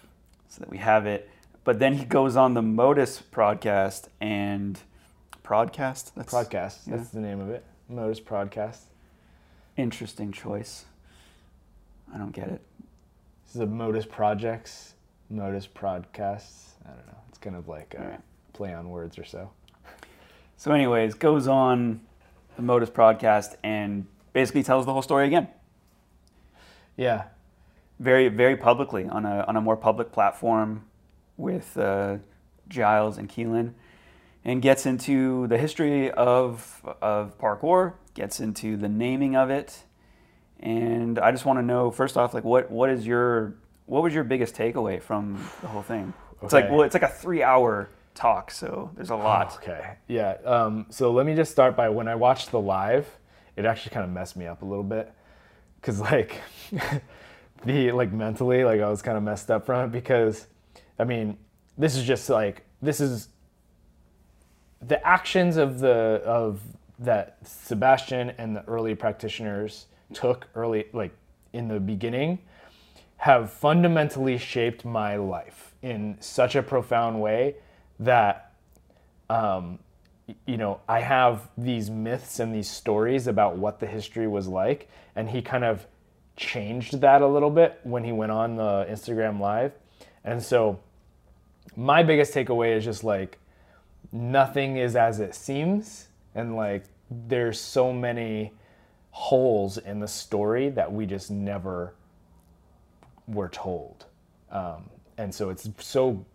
So 0.50 0.60
that 0.60 0.70
we 0.70 0.77
have 0.77 1.08
it. 1.08 1.30
But 1.63 1.80
then 1.80 1.96
he 1.96 2.06
goes 2.06 2.36
on 2.36 2.54
the 2.54 2.62
Modus 2.62 3.24
podcast 3.32 4.10
and 4.22 4.80
Prodcast. 5.44 6.12
That's, 6.15 6.32
Prodcast. 6.32 6.86
Yeah. 6.86 6.98
That's 6.98 7.10
the 7.10 7.22
name 7.22 7.39
of 7.39 7.50
it. 7.50 7.65
Modus 7.88 8.20
Podcast. 8.20 8.80
Interesting 9.77 10.32
choice. 10.32 10.86
I 12.13 12.18
don't 12.18 12.32
get 12.32 12.48
it. 12.48 12.62
This 13.46 13.56
is 13.56 13.62
a 13.62 13.65
Modus 13.65 14.06
Projects, 14.06 14.96
Modus 15.30 15.68
Podcasts. 15.68 16.70
I 16.86 16.89
don't 16.89 17.06
know. 17.08 17.18
It's 17.30 17.38
kind 17.38 17.56
of 17.56 17.68
like 17.68 17.96
a 17.98 18.01
right. 18.01 18.20
play 18.54 18.74
on 18.74 18.89
words 18.89 19.20
or 19.20 19.24
so. 19.24 19.51
So, 20.58 20.72
anyways, 20.72 21.13
goes 21.13 21.48
on 21.48 22.01
the 22.56 22.62
Modus 22.63 22.89
Podcast 22.89 23.56
and 23.63 24.08
basically 24.34 24.63
tells 24.63 24.86
the 24.86 24.94
whole 24.94 25.01
story 25.01 25.27
again. 25.27 25.48
Yeah. 26.98 27.25
Very, 28.00 28.30
very 28.30 28.58
publicly 28.58 29.06
on 29.08 29.25
a 29.25 29.46
on 29.48 29.56
a 29.56 29.62
more 29.62 29.77
public 29.77 30.12
platform 30.12 30.86
with 31.38 31.77
uh, 31.77 32.18
Giles 32.68 33.18
and 33.18 33.30
Keelan 33.30 33.74
and 34.46 34.62
gets 34.62 34.86
into 34.86 35.48
the 35.48 35.58
history 35.58 36.12
of, 36.12 36.82
of 37.01 37.38
parkour, 37.40 37.94
gets 38.14 38.40
into 38.40 38.77
the 38.77 38.88
naming 38.88 39.36
of 39.36 39.50
it. 39.50 39.84
And 40.60 41.18
I 41.18 41.31
just 41.31 41.46
want 41.46 41.60
to 41.60 41.64
know 41.64 41.90
first 41.92 42.16
off, 42.16 42.34
like 42.34 42.44
what, 42.44 42.70
what 42.72 42.90
is 42.90 43.05
your 43.05 43.55
what 43.88 44.01
was 44.01 44.14
your 44.14 44.24
biggest 44.24 44.55
takeaway 44.55 45.01
from 45.01 45.34
the 45.62 45.68
whole 45.68 45.81
thing? 45.81 46.14
Okay. 46.38 46.46
It's 46.46 46.53
like 46.53 46.70
well, 46.70 46.84
it's 46.84 46.94
like 46.94 47.03
a 47.03 47.10
three 47.10 47.44
hour 47.44 47.90
talk, 48.14 48.51
so 48.51 48.92
there's 48.96 49.10
a 49.10 49.16
lot. 49.16 49.51
Oh, 49.53 49.58
okay, 49.58 49.96
yeah. 50.08 50.38
Um, 50.46 50.86
so 50.90 51.12
let 51.12 51.25
me 51.25 51.36
just 51.36 51.51
start 51.51 51.75
by 51.75 51.90
when 51.90 52.08
I 52.08 52.16
watched 52.16 52.51
the 52.51 52.60
live, 52.60 53.08
it 53.55 53.66
actually 53.66 53.94
kind 53.94 54.05
of 54.05 54.12
messed 54.12 54.38
me 54.38 54.48
up 54.48 54.62
a 54.62 54.66
little 54.66 54.84
bit, 54.84 55.12
cause 55.81 56.00
like 56.00 56.42
the 57.66 57.92
like 57.92 58.12
mentally, 58.12 58.64
like 58.64 58.81
I 58.81 58.90
was 58.90 59.01
kind 59.01 59.18
of 59.18 59.24
messed 59.24 59.51
up 59.51 59.66
from 59.66 59.86
it 59.86 59.92
because, 59.92 60.48
I 60.98 61.03
mean, 61.03 61.38
this 61.77 61.96
is 61.96 62.05
just 62.05 62.29
like 62.29 62.66
this 62.81 63.00
is 63.00 63.29
the 64.81 65.05
actions 65.05 65.57
of 65.57 65.79
the 65.79 66.22
of 66.25 66.61
that 67.00 67.38
Sebastian 67.44 68.31
and 68.38 68.55
the 68.55 68.64
early 68.68 68.96
practitioners 68.96 69.88
took 70.14 70.48
early 70.55 70.85
like 70.94 71.11
in 71.53 71.68
the 71.68 71.79
beginning 71.79 72.40
have 73.18 73.51
fundamentally 73.51 74.38
shaped 74.38 74.85
my 74.85 75.16
life 75.16 75.74
in 75.81 76.18
such 76.20 76.55
a 76.55 76.61
profound 76.61 77.20
way 77.22 77.55
that 78.00 78.53
um, 79.29 79.79
you 80.46 80.57
know 80.57 80.79
I 80.88 81.00
have 81.01 81.50
these 81.57 81.90
myths 81.90 82.40
and 82.40 82.53
these 82.53 82.70
stories 82.70 83.27
about 83.27 83.57
what 83.57 83.79
the 83.79 83.88
history 83.88 84.27
was 84.27 84.48
like, 84.48 84.90
and 85.16 85.29
he 85.29 85.42
kind 85.42 85.64
of 85.64 85.85
changed 86.35 87.01
that 87.01 87.22
a 87.22 87.27
little 87.27 87.50
bit 87.50 87.79
when 87.83 88.03
he 88.03 88.11
went 88.11 88.31
on 88.31 88.55
the 88.55 88.85
Instagram 88.90 89.40
live, 89.40 89.74
and 90.24 90.42
so 90.42 90.79
my 91.75 92.03
biggest 92.03 92.33
takeaway 92.33 92.75
is 92.75 92.83
just 92.83 93.03
like 93.03 93.40
nothing 94.16 94.78
is 94.78 94.96
as 94.96 95.20
it 95.20 95.36
seems 95.36 96.08
and 96.34 96.56
like 96.56 96.86
there's 97.28 97.60
so 97.60 97.92
many 97.92 98.54
holes 99.12 99.78
in 99.78 100.00
the 100.00 100.08
story 100.08 100.70
that 100.70 100.92
we 100.92 101.06
just 101.06 101.30
never 101.30 101.94
were 103.28 103.50
told. 103.50 104.06
Um, 104.51 104.90
and 105.18 105.34
so 105.34 105.50
it's 105.50 105.70
so 105.80 106.25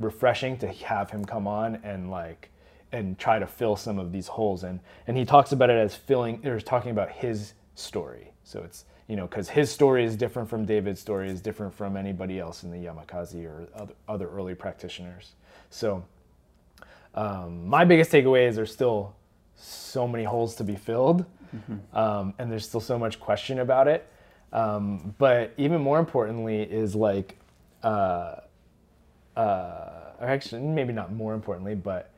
refreshing 0.00 0.58
to 0.58 0.68
have 0.68 1.10
him 1.10 1.24
come 1.24 1.46
on 1.46 1.76
and 1.82 2.10
like 2.10 2.50
and 2.92 3.18
try 3.18 3.38
to 3.38 3.46
fill 3.46 3.76
some 3.76 3.98
of 3.98 4.12
these 4.12 4.28
holes. 4.28 4.64
And 4.64 4.80
and 5.06 5.16
he 5.16 5.24
talks 5.24 5.52
about 5.52 5.70
it 5.70 5.78
as 5.78 5.94
filling 5.94 6.46
or 6.46 6.60
talking 6.60 6.90
about 6.90 7.10
his 7.10 7.54
story. 7.74 8.32
So 8.44 8.62
it's 8.62 8.84
you 9.06 9.16
know 9.16 9.26
because 9.26 9.48
his 9.48 9.70
story 9.70 10.04
is 10.04 10.16
different 10.16 10.48
from 10.48 10.66
david's 10.66 11.00
story 11.00 11.30
is 11.30 11.40
different 11.40 11.74
from 11.74 11.96
anybody 11.96 12.38
else 12.38 12.62
in 12.62 12.70
the 12.70 12.76
yamakasi 12.76 13.44
or 13.46 13.68
other, 13.74 13.94
other 14.08 14.28
early 14.30 14.54
practitioners. 14.54 15.32
So 15.70 16.04
um, 17.14 17.66
my 17.66 17.84
biggest 17.84 18.12
takeaway 18.12 18.48
is 18.48 18.56
there's 18.56 18.72
still 18.72 19.14
so 19.56 20.06
many 20.06 20.24
holes 20.24 20.54
to 20.56 20.64
be 20.64 20.76
filled, 20.76 21.24
mm-hmm. 21.54 21.96
um, 21.96 22.34
and 22.38 22.50
there's 22.50 22.66
still 22.66 22.80
so 22.80 22.98
much 22.98 23.18
question 23.18 23.60
about 23.60 23.88
it. 23.88 24.08
Um, 24.52 25.14
but 25.18 25.52
even 25.56 25.80
more 25.80 25.98
importantly 25.98 26.62
is 26.62 26.94
like, 26.94 27.38
uh, 27.82 28.36
uh, 29.36 30.12
or 30.20 30.26
actually 30.26 30.62
maybe 30.62 30.92
not 30.92 31.12
more 31.12 31.34
importantly, 31.34 31.74
but 31.74 32.10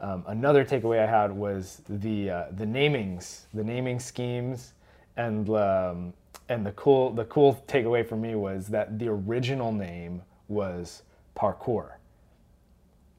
um, 0.00 0.24
another 0.26 0.64
takeaway 0.64 1.02
I 1.02 1.06
had 1.06 1.32
was 1.32 1.82
the 1.88 2.30
uh, 2.30 2.44
the 2.52 2.64
namings, 2.64 3.42
the 3.54 3.64
naming 3.64 4.00
schemes, 4.00 4.72
and 5.16 5.48
um, 5.50 6.12
and 6.48 6.66
the 6.66 6.72
cool 6.72 7.10
the 7.10 7.24
cool 7.26 7.62
takeaway 7.68 8.06
for 8.06 8.16
me 8.16 8.34
was 8.34 8.66
that 8.68 8.98
the 8.98 9.08
original 9.08 9.72
name 9.72 10.22
was 10.48 11.02
parkour 11.36 11.92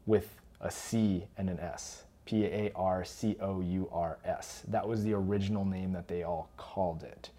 with 0.05 0.35
a 0.65 0.71
C 0.71 1.27
and 1.37 1.49
an 1.49 1.59
S. 1.59 2.03
P 2.25 2.45
A 2.45 2.71
R 2.75 3.05
C 3.05 3.37
O 3.39 3.61
U 3.61 3.87
R 3.91 4.17
S. 4.25 4.63
That 4.67 4.87
was 4.87 5.03
the 5.03 5.13
original 5.13 5.63
name 5.63 5.93
that 5.93 6.07
they 6.07 6.23
all 6.23 6.49
called 6.57 7.03
it, 7.03 7.29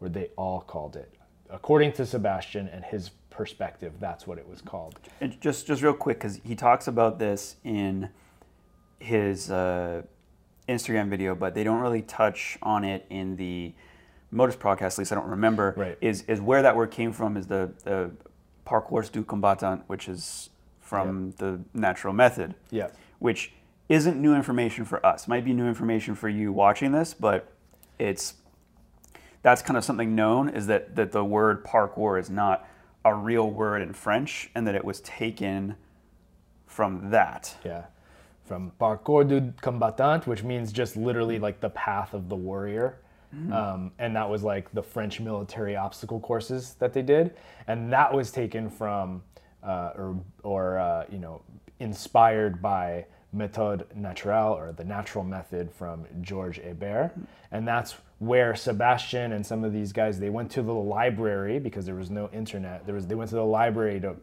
or 0.00 0.08
they 0.08 0.30
all 0.36 0.60
called 0.60 0.94
it. 0.94 1.12
According 1.50 1.92
to 1.94 2.06
Sebastian 2.06 2.68
and 2.68 2.84
his 2.84 3.10
perspective, 3.30 3.94
that's 3.98 4.26
what 4.26 4.38
it 4.38 4.48
was 4.48 4.62
called. 4.62 5.00
And 5.20 5.40
just, 5.40 5.66
just 5.66 5.82
real 5.82 5.92
quick, 5.92 6.18
because 6.18 6.40
he 6.44 6.54
talks 6.54 6.86
about 6.86 7.18
this 7.18 7.56
in 7.64 8.08
his 9.00 9.50
uh, 9.50 10.02
Instagram 10.68 11.08
video, 11.08 11.34
but 11.34 11.54
they 11.54 11.64
don't 11.64 11.80
really 11.80 12.02
touch 12.02 12.56
on 12.62 12.84
it 12.84 13.04
in 13.10 13.36
the 13.36 13.74
Modus 14.30 14.56
Prodcast. 14.56 14.92
At 14.92 14.98
least 14.98 15.12
I 15.12 15.16
don't 15.16 15.28
remember. 15.28 15.74
Right. 15.76 15.98
Is 16.00 16.22
is 16.22 16.40
where 16.40 16.62
that 16.62 16.76
word 16.76 16.92
came 16.92 17.12
from? 17.12 17.36
Is 17.36 17.48
the 17.48 17.72
the 17.82 18.12
parcours 18.64 19.08
du 19.08 19.24
combattant, 19.24 19.82
which 19.88 20.08
is 20.08 20.50
from 20.86 21.26
yep. 21.26 21.36
the 21.36 21.60
natural 21.74 22.14
method. 22.14 22.54
Yeah. 22.70 22.88
Which 23.18 23.52
isn't 23.88 24.20
new 24.20 24.34
information 24.34 24.84
for 24.84 25.04
us. 25.04 25.26
Might 25.26 25.44
be 25.44 25.52
new 25.52 25.66
information 25.66 26.14
for 26.14 26.28
you 26.28 26.52
watching 26.52 26.92
this, 26.92 27.12
but 27.14 27.52
it's 27.98 28.34
that's 29.42 29.62
kind 29.62 29.76
of 29.76 29.84
something 29.84 30.14
known 30.14 30.48
is 30.48 30.66
that 30.66 30.96
that 30.96 31.12
the 31.12 31.24
word 31.24 31.64
parkour 31.64 32.20
is 32.20 32.30
not 32.30 32.68
a 33.04 33.14
real 33.14 33.48
word 33.50 33.82
in 33.82 33.92
French 33.92 34.50
and 34.54 34.66
that 34.66 34.74
it 34.74 34.84
was 34.84 35.00
taken 35.00 35.76
from 36.66 37.10
that. 37.10 37.56
Yeah. 37.64 37.86
From 38.44 38.72
parcours 38.78 39.28
du 39.28 39.52
combattant, 39.60 40.26
which 40.26 40.44
means 40.44 40.72
just 40.72 40.96
literally 40.96 41.38
like 41.38 41.60
the 41.60 41.70
path 41.70 42.14
of 42.14 42.28
the 42.28 42.36
warrior. 42.36 42.98
Um, 43.52 43.92
and 43.98 44.16
that 44.16 44.30
was 44.30 44.42
like 44.42 44.72
the 44.72 44.82
French 44.82 45.20
military 45.20 45.76
obstacle 45.76 46.20
courses 46.20 46.74
that 46.78 46.94
they 46.94 47.02
did, 47.02 47.36
and 47.66 47.92
that 47.92 48.14
was 48.14 48.30
taken 48.30 48.70
from 48.70 49.22
uh, 49.66 49.92
or 49.96 50.16
or 50.42 50.78
uh, 50.78 51.04
you 51.10 51.18
know 51.18 51.42
inspired 51.80 52.62
by 52.62 53.04
méthode 53.36 53.84
naturelle 53.98 54.56
or 54.56 54.72
the 54.72 54.84
natural 54.84 55.24
method 55.24 55.70
from 55.70 56.06
Georges 56.22 56.64
Hébert, 56.64 57.10
and 57.50 57.66
that's 57.66 57.96
where 58.18 58.54
Sebastian 58.54 59.32
and 59.32 59.44
some 59.44 59.64
of 59.64 59.72
these 59.72 59.92
guys 59.92 60.18
they 60.18 60.30
went 60.30 60.50
to 60.52 60.62
the 60.62 60.72
library 60.72 61.58
because 61.58 61.84
there 61.84 61.94
was 61.94 62.10
no 62.10 62.30
internet. 62.32 62.86
There 62.86 62.94
was 62.94 63.06
they 63.06 63.14
went 63.14 63.30
to 63.30 63.36
the 63.36 63.44
library 63.44 64.00
to 64.00 64.16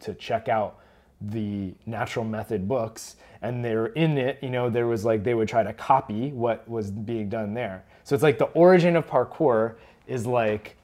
to 0.00 0.14
check 0.14 0.48
out 0.48 0.80
the 1.20 1.74
natural 1.86 2.24
method 2.24 2.68
books. 2.68 3.16
And 3.42 3.64
they're 3.64 3.86
in 3.86 4.18
it 4.18 4.38
you 4.42 4.50
know 4.50 4.68
there 4.70 4.86
was 4.86 5.04
like 5.04 5.22
they 5.22 5.34
would 5.34 5.48
try 5.48 5.62
to 5.62 5.72
copy 5.72 6.30
what 6.30 6.68
was 6.68 6.90
being 6.90 7.28
done 7.28 7.54
there. 7.54 7.84
So 8.02 8.14
it's 8.14 8.22
like 8.22 8.38
the 8.38 8.46
origin 8.46 8.96
of 8.96 9.06
parkour 9.06 9.76
is 10.06 10.26
like 10.26 10.76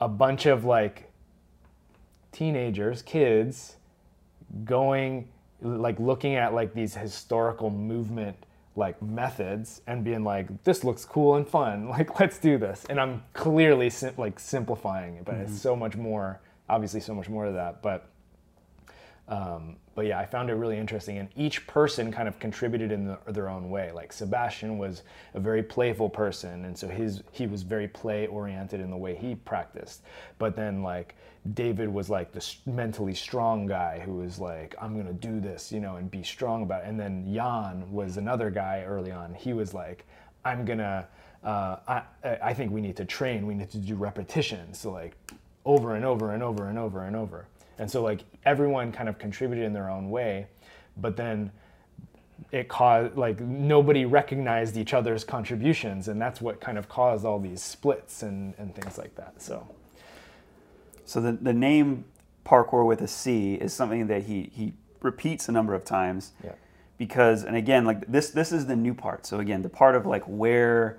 a 0.00 0.08
bunch 0.08 0.46
of 0.46 0.64
like 0.64 1.07
teenagers 2.32 3.02
kids 3.02 3.76
going 4.64 5.28
like 5.60 5.98
looking 5.98 6.36
at 6.36 6.54
like 6.54 6.74
these 6.74 6.94
historical 6.94 7.70
movement 7.70 8.36
like 8.76 9.00
methods 9.02 9.82
and 9.88 10.04
being 10.04 10.22
like 10.22 10.62
this 10.64 10.84
looks 10.84 11.04
cool 11.04 11.34
and 11.36 11.46
fun. 11.48 11.88
Like 11.98 12.20
let's 12.20 12.38
do 12.38 12.58
this. 12.58 12.86
And 12.88 13.00
i'm 13.00 13.22
clearly 13.32 13.90
sim- 13.90 14.14
like 14.16 14.38
simplifying 14.38 15.16
it 15.16 15.24
but 15.24 15.34
it's 15.34 15.60
so 15.60 15.74
much 15.74 15.96
more 15.96 16.40
obviously 16.68 17.00
so 17.00 17.14
much 17.14 17.28
more 17.28 17.46
to 17.46 17.52
that. 17.52 17.82
But 17.82 18.08
um, 19.28 19.76
but 19.94 20.06
yeah, 20.06 20.18
I 20.18 20.24
found 20.24 20.48
it 20.48 20.54
really 20.54 20.78
interesting, 20.78 21.18
and 21.18 21.28
each 21.36 21.66
person 21.66 22.10
kind 22.10 22.28
of 22.28 22.38
contributed 22.38 22.92
in 22.92 23.06
the, 23.06 23.18
their 23.26 23.48
own 23.48 23.68
way. 23.68 23.92
Like 23.92 24.12
Sebastian 24.12 24.78
was 24.78 25.02
a 25.34 25.40
very 25.40 25.62
playful 25.62 26.08
person, 26.08 26.64
and 26.64 26.76
so 26.76 26.88
his 26.88 27.22
he 27.32 27.46
was 27.46 27.62
very 27.62 27.88
play 27.88 28.26
oriented 28.26 28.80
in 28.80 28.90
the 28.90 28.96
way 28.96 29.14
he 29.14 29.34
practiced. 29.34 30.02
But 30.38 30.56
then 30.56 30.82
like 30.82 31.14
David 31.54 31.88
was 31.88 32.10
like 32.10 32.32
the 32.32 32.44
mentally 32.66 33.14
strong 33.14 33.66
guy 33.66 34.00
who 34.00 34.14
was 34.14 34.38
like, 34.38 34.74
I'm 34.80 34.96
gonna 34.96 35.12
do 35.12 35.40
this, 35.40 35.70
you 35.70 35.80
know, 35.80 35.96
and 35.96 36.10
be 36.10 36.22
strong 36.22 36.62
about 36.62 36.82
it. 36.82 36.88
And 36.88 36.98
then 36.98 37.32
Jan 37.32 37.90
was 37.92 38.16
another 38.16 38.50
guy 38.50 38.84
early 38.86 39.12
on. 39.12 39.34
He 39.34 39.52
was 39.52 39.74
like, 39.74 40.06
I'm 40.44 40.64
gonna. 40.64 41.06
Uh, 41.44 41.76
I, 41.86 42.02
I 42.42 42.54
think 42.54 42.72
we 42.72 42.80
need 42.80 42.96
to 42.96 43.04
train. 43.04 43.46
We 43.46 43.54
need 43.54 43.70
to 43.70 43.78
do 43.78 43.94
repetitions. 43.94 44.78
So 44.80 44.90
like 44.90 45.16
over 45.64 45.94
and 45.94 46.04
over 46.04 46.32
and 46.32 46.42
over 46.42 46.68
and 46.68 46.78
over 46.78 47.04
and 47.04 47.14
over. 47.14 47.46
And 47.78 47.88
so 47.88 48.02
like 48.02 48.24
everyone 48.44 48.90
kind 48.90 49.08
of 49.08 49.18
contributed 49.18 49.64
in 49.64 49.72
their 49.72 49.88
own 49.88 50.10
way, 50.10 50.48
but 50.96 51.16
then 51.16 51.52
it 52.50 52.68
caused 52.68 53.16
like 53.16 53.40
nobody 53.40 54.04
recognized 54.04 54.76
each 54.76 54.94
other's 54.94 55.24
contributions 55.24 56.08
and 56.08 56.20
that's 56.20 56.40
what 56.40 56.60
kind 56.60 56.78
of 56.78 56.88
caused 56.88 57.24
all 57.24 57.38
these 57.38 57.62
splits 57.62 58.22
and, 58.22 58.54
and 58.58 58.74
things 58.74 58.98
like 58.98 59.14
that. 59.14 59.40
So 59.40 59.66
So 61.08 61.20
the, 61.20 61.32
the 61.32 61.54
name 61.54 62.04
parkour 62.44 62.86
with 62.86 63.00
a 63.00 63.08
C 63.08 63.54
is 63.54 63.72
something 63.72 64.08
that 64.08 64.24
he, 64.24 64.50
he 64.52 64.74
repeats 65.00 65.48
a 65.48 65.52
number 65.52 65.74
of 65.74 65.84
times. 65.84 66.32
Yeah. 66.44 66.52
Because 66.98 67.44
and 67.44 67.56
again, 67.56 67.84
like 67.84 68.06
this 68.06 68.30
this 68.30 68.50
is 68.52 68.66
the 68.66 68.76
new 68.76 68.92
part. 68.92 69.24
So 69.24 69.38
again, 69.38 69.62
the 69.62 69.68
part 69.68 69.94
of 69.94 70.04
like 70.04 70.24
where 70.24 70.98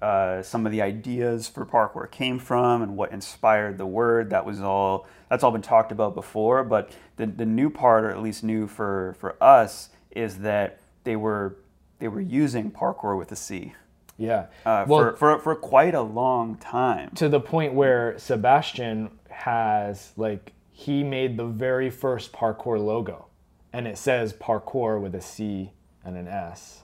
uh, 0.00 0.42
some 0.42 0.64
of 0.64 0.72
the 0.72 0.80
ideas 0.80 1.46
for 1.46 1.66
parkour 1.66 2.10
came 2.10 2.38
from 2.38 2.82
and 2.82 2.96
what 2.96 3.12
inspired 3.12 3.78
the 3.78 3.86
word. 3.86 4.30
That 4.30 4.46
was 4.46 4.60
all 4.60 5.06
that's 5.28 5.44
all 5.44 5.50
been 5.50 5.62
talked 5.62 5.92
about 5.92 6.14
before. 6.14 6.64
But 6.64 6.92
the, 7.16 7.26
the 7.26 7.44
new 7.44 7.68
part, 7.68 8.04
or 8.04 8.10
at 8.10 8.22
least 8.22 8.42
new 8.42 8.66
for, 8.66 9.14
for 9.18 9.36
us, 9.42 9.90
is 10.10 10.38
that 10.38 10.80
they 11.04 11.14
were 11.14 11.56
they 11.98 12.08
were 12.08 12.20
using 12.20 12.70
parkour 12.70 13.18
with 13.18 13.30
a 13.30 13.36
C 13.36 13.74
yeah. 14.18 14.46
uh, 14.66 14.84
well, 14.86 15.12
for, 15.12 15.16
for 15.16 15.38
for 15.38 15.54
quite 15.54 15.94
a 15.94 16.02
long 16.02 16.56
time. 16.56 17.10
to 17.14 17.28
the 17.28 17.40
point 17.40 17.72
where 17.72 18.18
Sebastian 18.18 19.10
has 19.38 20.12
like 20.16 20.52
he 20.72 21.04
made 21.04 21.36
the 21.36 21.46
very 21.46 21.90
first 21.90 22.32
parkour 22.32 22.84
logo 22.84 23.26
and 23.72 23.86
it 23.86 23.96
says 23.96 24.32
parkour 24.32 25.00
with 25.00 25.14
a 25.14 25.20
C 25.20 25.70
and 26.04 26.16
an 26.16 26.26
S 26.26 26.82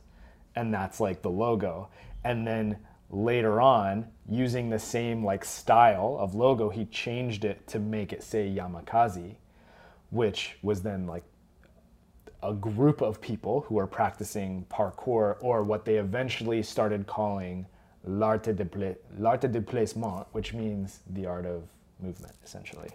and 0.55 0.73
that's 0.73 1.01
like 1.01 1.23
the 1.23 1.31
logo. 1.31 1.89
And 2.23 2.47
then 2.47 2.79
later 3.11 3.61
on 3.61 4.07
using 4.29 4.71
the 4.71 4.79
same 4.79 5.25
like 5.25 5.45
style 5.45 6.17
of 6.21 6.35
logo 6.35 6.69
he 6.69 6.85
changed 6.87 7.45
it 7.45 7.67
to 7.67 7.79
make 7.79 8.13
it 8.13 8.23
say 8.23 8.49
Yamakasi 8.49 9.35
which 10.11 10.57
was 10.63 10.83
then 10.83 11.09
like 11.09 11.25
a 12.45 12.53
group 12.53 13.01
of 13.01 13.21
people 13.21 13.63
who 13.63 13.79
are 13.79 13.87
practicing 13.87 14.65
parkour 14.71 15.37
or 15.41 15.65
what 15.65 15.85
they 15.85 15.97
eventually 15.97 16.63
started 16.63 17.07
calling 17.07 17.67
l'art 18.05 18.45
de, 18.45 18.65
pla- 18.65 18.95
l'art 19.19 19.41
de 19.41 19.61
placement, 19.61 20.27
which 20.33 20.53
means 20.53 21.01
the 21.11 21.27
art 21.27 21.47
of 21.47 21.63
movement, 22.01 22.35
essentially. 22.45 22.91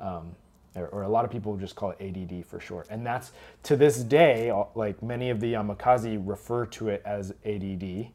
Um, 0.00 0.36
or, 0.76 0.88
or 0.88 1.02
a 1.02 1.08
lot 1.08 1.24
of 1.24 1.30
people 1.30 1.56
just 1.56 1.76
call 1.76 1.94
it 1.98 2.00
ADD 2.00 2.46
for 2.46 2.60
short. 2.60 2.88
And 2.90 3.06
that's 3.06 3.32
to 3.64 3.76
this 3.76 3.98
day, 4.04 4.52
like 4.74 5.02
many 5.02 5.30
of 5.30 5.40
the 5.40 5.54
Yamakasi 5.54 6.22
refer 6.24 6.66
to 6.66 6.88
it 6.90 7.02
as 7.04 7.32
ADD. 7.46 8.08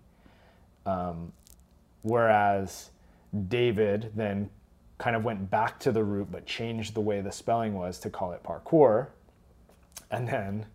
Um, 0.86 1.34
whereas 2.04 2.91
David 3.49 4.12
then 4.15 4.49
kind 4.97 5.15
of 5.15 5.23
went 5.23 5.49
back 5.52 5.80
to 5.82 5.91
the 5.91 6.04
root 6.04 6.30
but 6.32 6.45
changed 6.45 6.93
the 6.95 7.02
way 7.02 7.21
the 7.21 7.32
spelling 7.32 7.73
was 7.75 7.99
to 7.99 8.10
call 8.10 8.34
it 8.34 8.43
parkour. 8.43 9.08
And 10.12 10.28
then 10.28 10.65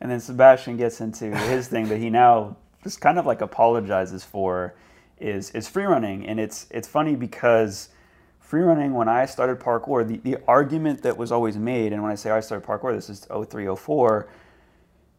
And 0.00 0.10
then 0.10 0.20
Sebastian 0.20 0.76
gets 0.76 1.00
into 1.00 1.36
his 1.36 1.68
thing 1.68 1.88
that 1.88 1.98
he 1.98 2.10
now 2.10 2.56
just 2.84 3.00
kind 3.00 3.18
of 3.18 3.26
like 3.26 3.40
apologizes 3.42 4.24
for 4.24 4.74
is 5.20 5.50
is 5.52 5.68
free 5.68 5.84
running. 5.84 6.26
And 6.26 6.40
it's 6.40 6.66
it's 6.70 6.88
funny 6.88 7.16
because 7.16 7.90
free 8.52 8.60
running 8.60 8.92
when 8.92 9.08
I 9.08 9.24
started 9.24 9.58
parkour, 9.60 10.06
the, 10.06 10.18
the 10.18 10.36
argument 10.46 11.00
that 11.04 11.16
was 11.16 11.32
always 11.32 11.56
made, 11.56 11.94
and 11.94 12.02
when 12.02 12.12
I 12.12 12.16
say 12.16 12.28
I 12.28 12.40
started 12.40 12.66
parkour, 12.66 12.94
this 12.94 13.08
is 13.08 13.26
03, 13.48 13.74
04, 13.74 14.28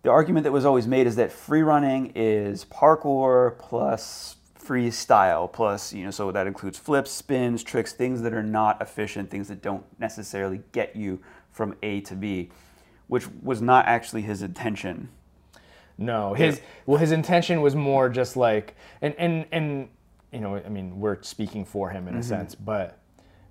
the 0.04 0.12
argument 0.12 0.44
that 0.44 0.52
was 0.52 0.66
always 0.66 0.86
made 0.86 1.08
is 1.08 1.16
that 1.16 1.32
free 1.32 1.64
running 1.64 2.12
is 2.14 2.64
parkour 2.66 3.58
plus 3.58 4.36
freestyle 4.60 5.52
plus 5.52 5.92
you 5.92 6.06
know 6.06 6.12
so 6.12 6.32
that 6.32 6.48
includes 6.48 6.78
flips 6.78 7.12
spins 7.12 7.64
tricks 7.64 7.92
things 7.92 8.22
that 8.22 8.34
are 8.34 8.44
not 8.44 8.82
efficient 8.82 9.30
things 9.30 9.50
that 9.50 9.62
don't 9.62 9.84
necessarily 10.00 10.62
get 10.72 10.96
you 10.96 11.20
from 11.52 11.76
a 11.84 12.00
to 12.00 12.16
b 12.16 12.50
which 13.08 13.28
was 13.42 13.62
not 13.62 13.86
actually 13.88 14.22
his 14.22 14.42
intention. 14.42 15.10
No, 15.98 16.34
his 16.34 16.62
well, 16.86 17.00
his 17.00 17.12
intention 17.12 17.62
was 17.62 17.76
more 17.76 18.10
just 18.10 18.38
like, 18.38 18.76
and 19.02 19.16
and 19.18 19.46
and 19.52 19.90
you 20.32 20.40
know, 20.40 20.56
I 20.56 20.70
mean, 20.70 21.00
we're 21.00 21.22
speaking 21.22 21.66
for 21.66 21.90
him 21.90 22.08
in 22.08 22.16
a 22.16 22.18
mm-hmm. 22.20 22.28
sense, 22.28 22.56
but 22.56 23.00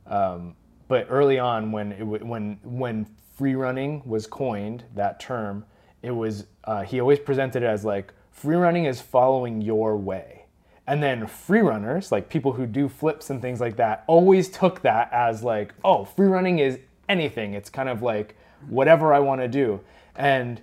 um, 0.06 0.54
but 0.88 1.06
early 1.08 1.38
on 1.38 1.72
when 1.72 1.92
it 1.92 2.04
when 2.04 2.58
when 2.62 3.06
free 3.36 3.54
running 3.54 4.02
was 4.04 4.26
coined, 4.26 4.84
that 4.94 5.20
term, 5.20 5.64
it 6.02 6.10
was 6.10 6.46
uh, 6.64 6.82
he 6.82 7.00
always 7.00 7.18
presented 7.18 7.62
it 7.62 7.66
as 7.66 7.84
like 7.84 8.12
free 8.30 8.56
running 8.56 8.84
is 8.84 9.00
following 9.00 9.60
your 9.60 9.96
way, 9.96 10.44
and 10.86 11.02
then 11.02 11.26
free 11.26 11.60
runners, 11.60 12.12
like 12.12 12.28
people 12.28 12.52
who 12.52 12.66
do 12.66 12.88
flips 12.88 13.30
and 13.30 13.40
things 13.40 13.60
like 13.60 13.76
that, 13.76 14.04
always 14.06 14.48
took 14.48 14.82
that 14.82 15.12
as 15.12 15.42
like, 15.42 15.74
oh, 15.84 16.04
free 16.04 16.26
running 16.26 16.58
is 16.58 16.78
anything. 17.08 17.54
It's 17.54 17.70
kind 17.70 17.88
of 17.88 18.02
like 18.02 18.36
whatever 18.68 19.14
I 19.14 19.20
want 19.20 19.40
to 19.40 19.48
do, 19.48 19.80
and 20.14 20.60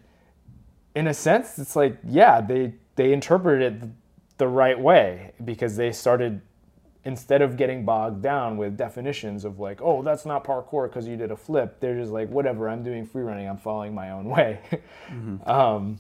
in 0.96 1.08
a 1.08 1.14
sense, 1.14 1.58
it's 1.60 1.76
like, 1.76 1.98
yeah, 2.04 2.42
they 2.42 2.74
they 2.96 3.14
interpreted 3.14 3.84
it 3.84 3.90
the 4.38 4.48
right 4.48 4.80
way 4.80 5.32
because 5.44 5.76
they 5.76 5.92
started 5.92 6.42
instead 7.06 7.42
of 7.42 7.56
getting 7.56 7.86
bogged 7.86 8.22
down 8.22 8.58
with 8.58 8.76
definitions 8.76 9.46
of 9.46 9.60
like, 9.60 9.82
oh, 9.82 10.02
that's 10.02 10.26
not 10.26 10.44
parkour 10.44 10.90
because 10.90 11.08
you 11.08 11.16
did 11.16 11.32
a 11.32 11.36
flip. 11.36 11.80
They're 11.80 11.96
just 11.96 12.12
like, 12.12 12.30
whatever, 12.30 12.70
I'm 12.70 12.84
doing 12.84 13.06
free 13.06 13.24
running. 13.24 13.48
I'm 13.48 13.58
following 13.58 13.94
my 13.94 14.12
own 14.12 14.26
way. 14.26 14.60
um, 15.46 16.00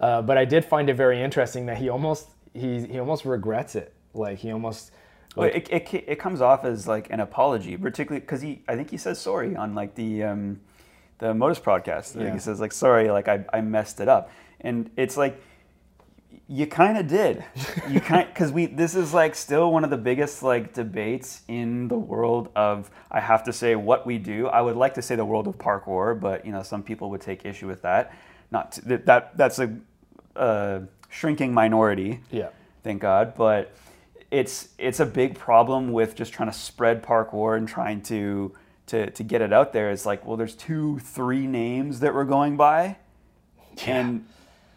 uh, 0.00 0.22
but 0.22 0.38
I 0.38 0.44
did 0.44 0.64
find 0.64 0.88
it 0.88 0.94
very 0.94 1.22
interesting 1.22 1.66
that 1.66 1.78
he 1.78 1.88
almost 1.88 2.28
he 2.52 2.86
he 2.86 2.98
almost 2.98 3.24
regrets 3.24 3.74
it. 3.74 3.92
Like 4.14 4.38
he 4.38 4.50
almost 4.52 4.90
Well, 5.36 5.48
it, 5.48 5.68
it, 5.70 5.92
it 5.92 6.18
comes 6.18 6.40
off 6.40 6.64
as 6.64 6.86
like 6.88 7.10
an 7.10 7.20
apology, 7.20 7.76
particularly 7.76 8.20
because 8.20 8.42
he, 8.42 8.62
I 8.68 8.76
think 8.76 8.90
he 8.90 8.96
says 8.96 9.20
sorry 9.20 9.54
on 9.54 9.74
like 9.74 9.94
the 9.94 10.24
um, 10.24 10.60
the 11.18 11.34
Modus 11.34 11.60
podcast. 11.60 12.20
Yeah. 12.20 12.32
He 12.32 12.38
says 12.38 12.60
like 12.60 12.72
sorry, 12.72 13.10
like 13.10 13.28
I, 13.28 13.44
I 13.52 13.60
messed 13.60 14.00
it 14.00 14.08
up, 14.08 14.30
and 14.60 14.90
it's 14.96 15.16
like 15.16 15.40
you 16.48 16.66
kind 16.66 16.98
of 16.98 17.06
did. 17.06 17.44
You 17.88 18.00
kind 18.10 18.28
because 18.28 18.52
we 18.52 18.66
this 18.66 18.94
is 18.94 19.14
like 19.14 19.34
still 19.34 19.72
one 19.72 19.84
of 19.84 19.90
the 19.90 19.96
biggest 19.96 20.42
like 20.42 20.72
debates 20.72 21.42
in 21.48 21.88
the 21.88 21.98
world 21.98 22.50
of 22.54 22.90
I 23.10 23.20
have 23.20 23.44
to 23.44 23.52
say 23.52 23.76
what 23.76 24.06
we 24.06 24.18
do. 24.18 24.48
I 24.48 24.60
would 24.60 24.76
like 24.76 24.94
to 24.94 25.02
say 25.02 25.16
the 25.16 25.24
world 25.24 25.46
of 25.46 25.58
parkour, 25.58 26.18
but 26.18 26.44
you 26.44 26.52
know 26.52 26.62
some 26.62 26.82
people 26.82 27.10
would 27.10 27.20
take 27.20 27.44
issue 27.44 27.66
with 27.66 27.82
that. 27.82 28.12
Not 28.50 28.72
to, 28.72 28.82
that, 28.82 29.06
that 29.06 29.36
that's 29.36 29.58
a, 29.58 29.74
a 30.36 30.82
shrinking 31.08 31.54
minority 31.54 32.20
yeah 32.30 32.48
thank 32.84 33.00
God. 33.00 33.34
But 33.34 33.74
it's 34.30 34.68
it's 34.78 35.00
a 35.00 35.06
big 35.06 35.36
problem 35.36 35.92
with 35.92 36.14
just 36.14 36.32
trying 36.32 36.50
to 36.50 36.56
spread 36.56 37.02
parkour 37.02 37.56
and 37.56 37.66
trying 37.66 38.02
to 38.02 38.54
to 38.86 39.10
to 39.10 39.22
get 39.24 39.42
it 39.42 39.52
out 39.52 39.72
there. 39.72 39.90
It's 39.90 40.06
like, 40.06 40.24
well, 40.24 40.36
there's 40.36 40.54
two, 40.54 41.00
three 41.00 41.46
names 41.48 42.00
that 42.00 42.14
we're 42.14 42.24
going 42.24 42.56
by, 42.56 42.98
and 43.86 44.26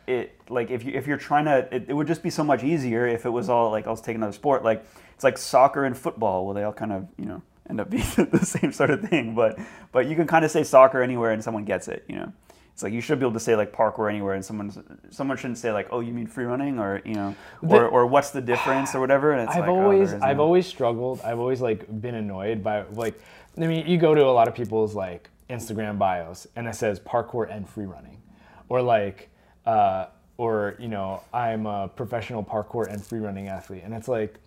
it 0.08 0.40
like 0.50 0.72
if 0.72 0.84
you 0.84 0.94
if 0.94 1.06
you're 1.06 1.18
trying 1.18 1.46
to, 1.46 1.68
it, 1.72 1.86
it 1.90 1.94
would 1.94 2.08
just 2.08 2.24
be 2.24 2.30
so 2.30 2.44
much 2.44 2.64
easier 2.64 3.06
if 3.06 3.26
it 3.26 3.30
was 3.30 3.50
all 3.50 3.70
like 3.70 3.86
I'll 3.86 3.98
take 3.98 4.16
another 4.16 4.32
sport. 4.32 4.64
Like 4.64 4.86
it's 5.14 5.24
like 5.24 5.38
soccer 5.38 5.84
and 5.84 5.96
football. 5.96 6.46
Well, 6.46 6.54
they 6.56 6.64
all 6.64 6.74
kind 6.74 6.94
of 6.94 7.08
you 7.18 7.26
know 7.26 7.42
end 7.70 7.82
up 7.82 7.90
being 7.92 8.04
the 8.32 8.46
same 8.46 8.72
sort 8.72 8.90
of 8.90 9.08
thing. 9.08 9.36
But 9.36 9.60
but 9.92 10.08
you 10.08 10.16
can 10.16 10.26
kind 10.26 10.46
of 10.46 10.52
say 10.52 10.64
soccer 10.64 11.02
anywhere 11.02 11.32
and 11.32 11.44
someone 11.44 11.66
gets 11.66 11.88
it. 11.88 12.06
You 12.08 12.16
know. 12.16 12.34
It's 12.74 12.84
like 12.84 12.94
you 12.94 13.02
should 13.02 13.18
be 13.18 13.26
able 13.26 13.34
to 13.34 13.40
say 13.40 13.56
like 13.56 13.74
parkour 13.74 14.08
anywhere, 14.08 14.36
and 14.36 14.46
someone 14.46 14.72
someone 15.10 15.36
shouldn't 15.36 15.58
say 15.58 15.72
like, 15.72 15.88
oh, 15.90 16.00
you 16.00 16.14
mean 16.14 16.28
free 16.28 16.46
running, 16.46 16.78
or 16.78 17.02
you 17.06 17.16
know, 17.16 17.36
or, 17.64 17.88
or 17.88 18.06
what's 18.06 18.30
the 18.30 18.40
difference, 18.40 18.94
or 18.94 19.00
whatever. 19.00 19.32
And 19.32 19.42
it's 19.42 19.56
I've 19.56 19.62
like, 19.62 19.70
oh, 19.72 19.82
always 19.82 20.14
is 20.14 20.22
I've 20.22 20.40
always 20.40 20.68
struggled. 20.68 21.20
I've 21.22 21.40
always 21.40 21.60
like 21.60 21.88
been 22.02 22.14
annoyed 22.14 22.64
by 22.64 22.84
like 22.92 23.20
I 23.58 23.66
mean 23.66 23.88
you 23.88 23.98
go 23.98 24.14
to 24.14 24.24
a 24.24 24.30
lot 24.30 24.48
of 24.48 24.54
people's 24.54 24.94
like 24.94 25.32
Instagram 25.50 25.98
bios 25.98 26.46
and 26.56 26.68
it 26.68 26.76
says 26.76 27.00
parkour 27.00 27.52
and 27.52 27.68
free 27.68 27.86
running, 27.86 28.22
or 28.70 28.84
like 28.84 29.32
uh, 29.68 30.08
or 30.38 30.76
you 30.80 30.88
know 30.88 31.22
I'm 31.34 31.68
a 31.68 31.90
professional 31.90 32.44
parkour 32.44 32.92
and 32.92 33.06
free 33.06 33.20
running 33.20 33.50
athlete, 33.50 33.84
and 33.84 33.94
it's 33.94 34.08
like 34.08 34.40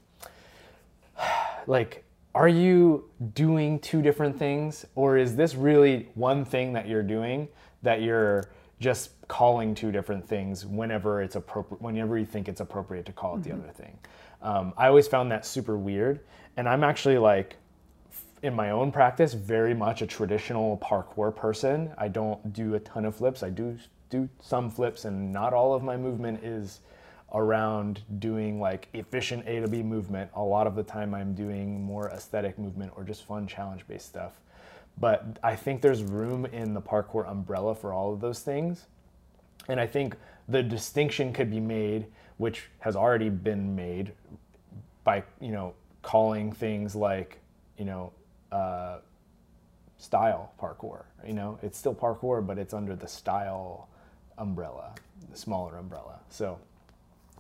like 1.66 2.04
are 2.34 2.48
you 2.48 3.10
doing 3.34 3.80
two 3.80 4.02
different 4.02 4.38
things? 4.38 4.86
Or 4.94 5.16
is 5.16 5.34
this 5.34 5.56
really 5.56 6.08
one 6.14 6.44
thing 6.44 6.72
that 6.74 6.88
you're 6.88 7.02
doing 7.02 7.48
that 7.82 8.02
you're 8.02 8.50
just 8.78 9.10
calling 9.26 9.74
two 9.74 9.90
different 9.90 10.26
things 10.26 10.64
whenever 10.64 11.22
it's 11.22 11.36
appropriate 11.36 11.82
whenever 11.82 12.16
you 12.16 12.24
think 12.24 12.48
it's 12.48 12.60
appropriate 12.60 13.04
to 13.06 13.12
call 13.12 13.36
it 13.36 13.42
the 13.42 13.52
other 13.52 13.70
thing? 13.72 13.98
Um, 14.42 14.72
i 14.78 14.86
always 14.86 15.06
found 15.06 15.30
that 15.32 15.44
super 15.44 15.76
weird. 15.76 16.20
And 16.56 16.68
i'm 16.68 16.82
actually 16.82 17.18
like 17.18 17.56
in 18.42 18.54
my 18.54 18.70
own 18.70 18.90
practice 18.90 19.34
very 19.34 19.74
much 19.74 20.00
a 20.00 20.06
traditional 20.06 20.78
parkour 20.78 21.34
person. 21.34 21.92
I 21.98 22.08
don't 22.08 22.52
do 22.52 22.74
a 22.74 22.80
ton 22.80 23.04
of 23.04 23.16
flips. 23.16 23.42
I 23.42 23.50
do 23.50 23.76
do 24.10 24.28
some 24.40 24.70
flips 24.70 25.04
and 25.04 25.32
not 25.32 25.52
all 25.52 25.74
of 25.74 25.82
my 25.82 25.96
movement 25.96 26.44
is 26.44 26.80
around 27.32 28.02
doing 28.18 28.60
like 28.60 28.88
efficient 28.92 29.46
a 29.46 29.60
to 29.60 29.68
b 29.68 29.82
movement. 29.82 30.30
A 30.34 30.42
lot 30.42 30.66
of 30.66 30.74
the 30.74 30.82
time 30.82 31.14
i'm 31.14 31.34
doing 31.34 31.82
more 31.82 32.10
aesthetic 32.10 32.58
movement 32.58 32.92
or 32.96 33.04
just 33.04 33.24
fun 33.24 33.46
challenge 33.46 33.86
based 33.86 34.06
stuff. 34.06 34.32
But 34.98 35.38
i 35.42 35.56
think 35.56 35.80
there's 35.80 36.02
room 36.02 36.44
in 36.46 36.74
the 36.74 36.82
parkour 36.82 37.30
umbrella 37.30 37.74
for 37.74 37.92
all 37.92 38.12
of 38.12 38.20
those 38.20 38.40
things. 38.40 38.86
And 39.68 39.78
I 39.80 39.86
think 39.86 40.16
the 40.48 40.62
distinction 40.62 41.32
could 41.32 41.50
be 41.50 41.60
made, 41.60 42.06
which 42.38 42.68
has 42.80 42.96
already 42.96 43.28
been 43.28 43.76
made, 43.76 44.12
by 45.04 45.22
you 45.40 45.52
know 45.52 45.74
calling 46.02 46.52
things 46.52 46.94
like 46.94 47.38
you 47.78 47.84
know 47.84 48.12
uh, 48.50 48.98
style 49.98 50.52
parkour. 50.60 51.04
You 51.26 51.34
know, 51.34 51.58
it's 51.62 51.78
still 51.78 51.94
parkour, 51.94 52.44
but 52.44 52.58
it's 52.58 52.74
under 52.74 52.96
the 52.96 53.06
style 53.06 53.88
umbrella, 54.40 54.94
the 55.30 55.36
smaller 55.36 55.76
umbrella. 55.76 56.18
So 56.28 56.58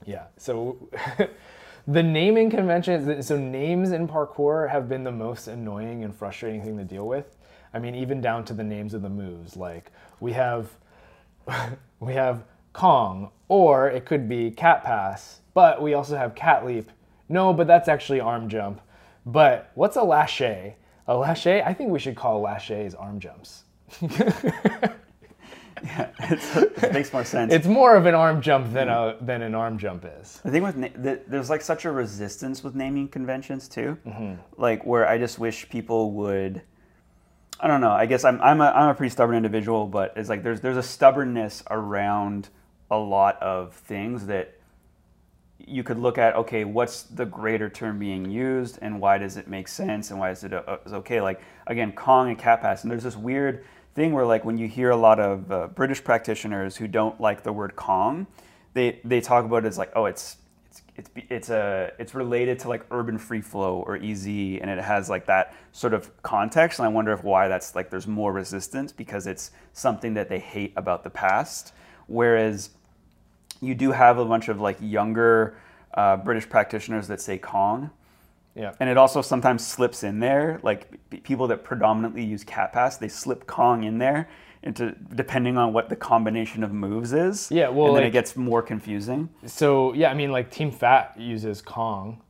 yeah, 0.06 0.26
so. 0.36 0.76
The 1.86 2.02
naming 2.02 2.50
conventions, 2.50 3.26
so 3.26 3.36
names 3.36 3.90
in 3.90 4.06
parkour 4.06 4.70
have 4.70 4.88
been 4.88 5.02
the 5.02 5.10
most 5.10 5.48
annoying 5.48 6.04
and 6.04 6.14
frustrating 6.14 6.62
thing 6.62 6.76
to 6.76 6.84
deal 6.84 7.08
with. 7.08 7.36
I 7.72 7.78
mean, 7.78 7.94
even 7.94 8.20
down 8.20 8.44
to 8.44 8.54
the 8.54 8.62
names 8.62 8.94
of 8.94 9.02
the 9.02 9.08
moves. 9.08 9.56
Like 9.56 9.90
we 10.20 10.32
have 10.32 10.70
we 12.00 12.12
have 12.14 12.44
Kong, 12.72 13.30
or 13.48 13.88
it 13.88 14.04
could 14.04 14.28
be 14.28 14.50
Cat 14.50 14.84
Pass, 14.84 15.40
but 15.54 15.82
we 15.82 15.94
also 15.94 16.16
have 16.16 16.34
Cat 16.34 16.64
Leap. 16.66 16.90
No, 17.28 17.52
but 17.52 17.66
that's 17.66 17.88
actually 17.88 18.20
arm 18.20 18.48
jump. 18.48 18.80
But 19.26 19.70
what's 19.74 19.96
a 19.96 20.02
lache? 20.02 20.74
A 21.08 21.16
lache? 21.16 21.46
I 21.46 21.74
think 21.74 21.90
we 21.90 21.98
should 21.98 22.16
call 22.16 22.40
laches 22.40 22.94
arm 22.94 23.20
jumps. 23.20 23.64
it's, 26.20 26.56
it 26.56 26.92
makes 26.92 27.12
more 27.12 27.24
sense. 27.24 27.52
It's 27.52 27.66
more 27.66 27.96
of 27.96 28.06
an 28.06 28.14
arm 28.14 28.40
jump 28.42 28.72
than 28.72 28.88
a 28.88 29.16
than 29.20 29.42
an 29.42 29.54
arm 29.54 29.78
jump 29.78 30.04
is. 30.20 30.40
I 30.44 30.50
think 30.50 30.64
with 30.64 30.76
na- 30.76 30.88
the, 30.94 31.20
there's 31.26 31.50
like 31.50 31.62
such 31.62 31.84
a 31.84 31.90
resistance 31.90 32.62
with 32.64 32.74
naming 32.74 33.08
conventions 33.08 33.68
too, 33.68 33.96
Mm-hmm. 34.06 34.34
like 34.60 34.84
where 34.84 35.08
I 35.08 35.18
just 35.18 35.38
wish 35.38 35.68
people 35.68 36.12
would. 36.12 36.62
I 37.58 37.66
don't 37.66 37.80
know. 37.80 37.90
I 37.92 38.06
guess 38.06 38.24
I'm 38.24 38.40
I'm 38.40 38.60
a, 38.60 38.66
I'm 38.66 38.88
a 38.90 38.94
pretty 38.94 39.10
stubborn 39.10 39.36
individual, 39.36 39.86
but 39.86 40.14
it's 40.16 40.28
like 40.28 40.42
there's 40.42 40.60
there's 40.60 40.76
a 40.78 40.82
stubbornness 40.82 41.62
around 41.70 42.48
a 42.90 42.96
lot 42.98 43.40
of 43.42 43.74
things 43.74 44.26
that 44.26 44.54
you 45.58 45.82
could 45.82 45.98
look 45.98 46.16
at. 46.16 46.34
Okay, 46.36 46.64
what's 46.64 47.02
the 47.02 47.26
greater 47.26 47.68
term 47.68 47.98
being 47.98 48.30
used, 48.30 48.78
and 48.80 48.98
why 49.00 49.18
does 49.18 49.36
it 49.36 49.46
make 49.46 49.68
sense, 49.68 50.10
and 50.10 50.18
why 50.18 50.30
is 50.30 50.42
it 50.42 50.52
uh, 50.54 50.78
is 50.86 50.92
okay? 50.94 51.20
Like 51.20 51.40
again, 51.66 51.92
Kong 51.92 52.28
and 52.30 52.38
Cat 52.38 52.62
Pass, 52.62 52.82
and 52.82 52.90
there's 52.90 53.02
this 53.04 53.16
weird 53.16 53.64
thing 53.94 54.12
where 54.12 54.26
like 54.26 54.44
when 54.44 54.58
you 54.58 54.68
hear 54.68 54.90
a 54.90 54.96
lot 54.96 55.20
of 55.20 55.50
uh, 55.50 55.66
British 55.68 56.02
practitioners 56.02 56.76
who 56.76 56.86
don't 56.86 57.20
like 57.20 57.42
the 57.42 57.52
word 57.52 57.76
Kong, 57.76 58.26
they 58.74 59.00
they 59.04 59.20
talk 59.20 59.44
about 59.44 59.64
it 59.64 59.68
as 59.68 59.78
like 59.78 59.92
oh 59.96 60.06
it's 60.06 60.36
it's 60.70 60.82
it's 60.96 61.10
it's 61.28 61.50
a 61.50 61.92
it's 61.98 62.14
related 62.14 62.58
to 62.60 62.68
like 62.68 62.86
urban 62.90 63.18
free 63.18 63.40
flow 63.40 63.82
or 63.86 63.96
EZ 63.96 64.26
and 64.26 64.70
it 64.70 64.78
has 64.82 65.08
like 65.08 65.26
that 65.26 65.54
sort 65.72 65.94
of 65.94 66.22
context 66.22 66.78
and 66.78 66.86
I 66.86 66.88
wonder 66.88 67.12
if 67.12 67.24
why 67.24 67.48
that's 67.48 67.74
like 67.74 67.90
there's 67.90 68.06
more 68.06 68.32
resistance 68.32 68.92
because 68.92 69.26
it's 69.26 69.50
something 69.72 70.14
that 70.14 70.28
they 70.28 70.38
hate 70.38 70.72
about 70.76 71.04
the 71.04 71.10
past. 71.10 71.72
Whereas 72.06 72.70
you 73.60 73.74
do 73.74 73.92
have 73.92 74.18
a 74.18 74.24
bunch 74.24 74.48
of 74.48 74.60
like 74.60 74.78
younger 74.80 75.56
uh, 75.94 76.16
British 76.16 76.48
practitioners 76.48 77.08
that 77.08 77.20
say 77.20 77.38
Kong 77.38 77.90
Yeah. 78.54 78.74
and 78.80 78.90
it 78.90 78.96
also 78.98 79.22
sometimes 79.22 79.64
slips 79.64 80.02
in 80.02 80.18
there 80.18 80.58
like 80.64 80.90
people 81.22 81.46
that 81.48 81.62
predominantly 81.62 82.24
use 82.24 82.42
cat 82.42 82.72
pass 82.72 82.96
they 82.96 83.08
slip 83.08 83.46
Kong 83.46 83.84
in 83.84 83.98
there 83.98 84.28
into 84.62 84.94
depending 85.14 85.56
on 85.56 85.72
what 85.72 85.88
the 85.88 85.96
combination 85.96 86.62
of 86.62 86.72
moves 86.72 87.12
is. 87.12 87.50
Yeah, 87.50 87.68
well, 87.68 87.88
and 87.88 87.96
then 87.96 88.04
it 88.04 88.10
gets 88.10 88.36
more 88.36 88.62
confusing. 88.62 89.28
So 89.46 89.92
yeah, 89.94 90.10
I 90.10 90.14
mean 90.14 90.32
like 90.32 90.50
Team 90.50 90.70
Fat 90.70 91.14
uses 91.18 91.62
Kong, 91.62 92.20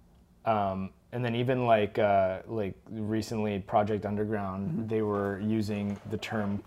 um, 0.45 0.91
and 1.13 1.25
then 1.25 1.35
even 1.35 1.67
like 1.67 1.99
uh, 1.99 2.41
like 2.47 2.75
recently 2.91 3.59
Project 3.59 4.07
Underground, 4.07 4.89
they 4.89 5.03
were 5.03 5.41
using 5.41 5.99
the 6.11 6.19
term, 6.19 6.63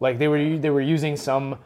like 0.00 0.18
they 0.18 0.28
were 0.28 0.56
they 0.56 0.70
were 0.70 0.80
using 0.80 1.16
some 1.16 1.58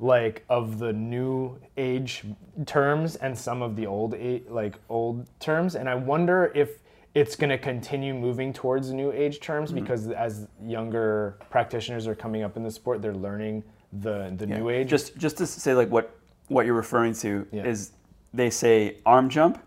like 0.00 0.44
of 0.48 0.78
the 0.78 0.92
new 0.92 1.58
age 1.76 2.24
terms 2.66 3.16
and 3.16 3.36
some 3.36 3.62
of 3.62 3.76
the 3.76 3.86
old 3.86 4.14
like 4.48 4.74
old 4.88 5.26
terms, 5.40 5.76
and 5.76 5.88
I 5.88 5.94
wonder 5.94 6.52
if 6.54 6.80
it's 7.14 7.36
going 7.36 7.50
to 7.50 7.58
continue 7.58 8.12
moving 8.12 8.52
towards 8.52 8.92
new 8.92 9.12
age 9.12 9.38
terms 9.38 9.70
because 9.70 10.08
as 10.08 10.48
younger 10.60 11.38
practitioners 11.48 12.08
are 12.08 12.14
coming 12.14 12.42
up 12.42 12.56
in 12.56 12.64
the 12.64 12.70
sport, 12.70 13.00
they're 13.00 13.14
learning 13.14 13.62
the 13.92 14.34
the 14.36 14.46
new 14.46 14.68
age. 14.68 14.88
Just 14.88 15.16
just 15.16 15.36
to 15.38 15.46
say 15.46 15.74
like 15.74 15.90
what 15.90 16.18
what 16.48 16.66
you're 16.66 16.74
referring 16.74 17.14
to 17.14 17.46
Yeah. 17.52 17.64
is 17.64 17.92
they 18.32 18.50
say 18.50 18.98
arm 19.06 19.28
jump, 19.28 19.62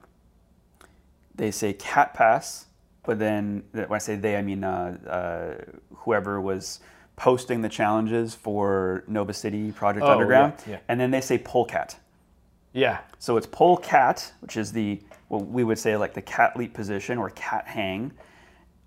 they 1.35 1.51
say 1.51 1.71
cat 1.73 2.13
pass, 2.13 2.65
but 3.03 3.17
then 3.17 3.63
when 3.71 3.91
I 3.93 3.97
say 3.99 4.15
they, 4.15 4.35
I 4.35 4.41
mean 4.41 4.63
uh, 4.65 4.97
uh, 5.07 5.63
whoever 5.95 6.41
was 6.41 6.81
posting 7.21 7.61
the 7.61 7.67
challenges 7.69 8.33
for 8.35 9.03
Nova 9.07 9.33
City 9.33 9.71
Project 9.73 10.05
Oh, 10.05 10.11
Underground, 10.13 10.53
yeah, 10.65 10.73
yeah. 10.73 10.79
and 10.87 10.99
then 10.99 11.11
they 11.11 11.19
say 11.19 11.37
polecat. 11.37 11.97
yeah, 12.73 12.99
So 13.19 13.35
it's 13.37 13.47
pole 13.47 13.75
cat, 13.77 14.31
which 14.39 14.55
is 14.55 14.71
the 14.71 15.01
what 15.27 15.45
we 15.47 15.63
would 15.65 15.77
say 15.79 15.97
like 15.97 16.13
the 16.13 16.21
cat 16.21 16.55
leap 16.55 16.73
position 16.73 17.17
or 17.17 17.31
cat 17.31 17.67
hang, 17.67 18.13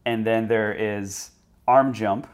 and 0.07 0.25
then 0.27 0.49
there 0.49 0.73
is 0.73 1.31
arm 1.69 1.93
jump, 1.93 2.27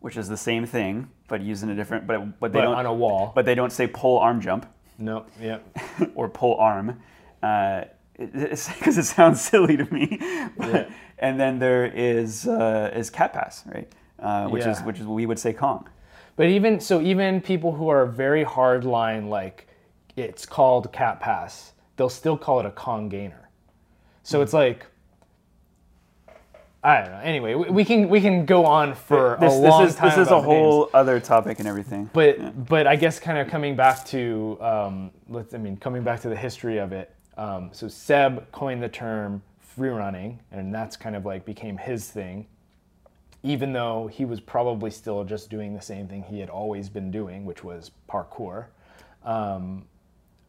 which 0.00 0.16
is 0.16 0.28
the 0.28 0.36
same 0.36 0.64
thing 0.64 1.08
but 1.26 1.42
using 1.42 1.68
a 1.68 1.74
different 1.74 2.06
but 2.06 2.40
but 2.40 2.52
they 2.54 2.60
But 2.60 2.64
don't 2.64 2.76
on 2.76 2.86
a 2.86 2.94
wall. 2.94 3.32
but 3.34 3.44
they 3.44 3.54
don't 3.54 3.70
say 3.72 3.86
pole 3.86 4.18
arm 4.18 4.40
jump 4.40 4.64
no, 5.00 5.26
yeah. 5.40 5.58
or 6.14 6.28
pole 6.28 6.56
arm. 6.58 7.00
Uh, 7.42 7.84
because 8.16 8.68
it, 8.98 9.04
sounds 9.04 9.40
silly 9.40 9.76
to 9.76 9.84
me, 9.94 10.18
But- 10.56 10.88
and 11.18 11.38
then 11.38 11.58
there 11.58 11.84
is 11.86 12.46
uh, 12.48 12.90
is 12.94 13.10
cat 13.10 13.32
pass, 13.32 13.64
right? 13.66 13.92
Uh, 14.18 14.48
which 14.48 14.66
is 14.66 14.78
Yeah. 14.80 14.84
which 14.86 14.98
is 15.00 15.06
we 15.06 15.26
would 15.26 15.38
say 15.38 15.52
Kong. 15.52 15.88
But 16.36 16.46
even 16.46 16.80
so, 16.80 17.00
even 17.00 17.40
people 17.40 17.72
who 17.72 17.88
are 17.88 18.06
very 18.06 18.44
hard 18.44 18.84
line, 18.84 19.28
like 19.28 19.66
it's 20.16 20.44
called 20.46 20.92
cat 20.92 21.20
pass, 21.20 21.72
they'll 21.96 22.08
still 22.08 22.36
call 22.36 22.60
it 22.60 22.66
a 22.66 22.70
Kong 22.70 23.08
gainer. 23.08 23.48
So 24.22 24.42
it's 24.42 24.52
like, 24.52 24.86
I 26.82 27.00
don't 27.00 27.10
know. 27.10 27.18
Anyway, 27.20 27.54
we, 27.54 27.84
can 27.84 28.08
we 28.08 28.20
can 28.20 28.46
go 28.46 28.64
on 28.64 28.94
for 28.94 29.36
This, 29.40 29.52
a 29.56 29.60
this 29.60 29.70
long 29.70 29.84
is 29.84 29.94
time. 29.96 30.08
this 30.10 30.18
is 30.18 30.28
a 30.28 30.30
about 30.36 30.42
the 30.42 30.48
names. 30.48 30.60
whole 30.62 30.90
other 30.94 31.18
topic 31.18 31.58
and 31.58 31.66
everything. 31.66 32.08
But 32.12 32.66
but 32.66 32.86
I 32.86 32.94
guess 32.96 33.18
kind 33.18 33.38
of 33.38 33.48
coming 33.48 33.74
back 33.74 34.04
to 34.06 34.58
um, 34.60 35.10
let's 35.28 35.54
I 35.54 35.58
mean 35.58 35.76
coming 35.76 36.02
back 36.04 36.20
to 36.22 36.28
the 36.28 36.36
history 36.36 36.78
of 36.78 36.92
it. 36.92 37.12
Um, 37.36 37.70
so 37.72 37.88
Seb 37.88 38.50
coined 38.52 38.82
the 38.82 38.88
term 38.88 39.42
free 39.60 39.88
running, 39.90 40.38
and 40.52 40.72
that's 40.74 40.96
kind 40.96 41.16
of 41.16 41.24
like 41.24 41.44
became 41.44 41.76
his 41.76 42.08
thing. 42.08 42.46
Even 43.42 43.72
though 43.72 44.08
he 44.08 44.24
was 44.24 44.40
probably 44.40 44.90
still 44.90 45.22
just 45.24 45.48
doing 45.48 45.74
the 45.74 45.80
same 45.80 46.08
thing 46.08 46.22
he 46.24 46.40
had 46.40 46.50
always 46.50 46.88
been 46.88 47.10
doing, 47.10 47.44
which 47.44 47.62
was 47.62 47.90
parkour. 48.08 48.66
Um, 49.24 49.86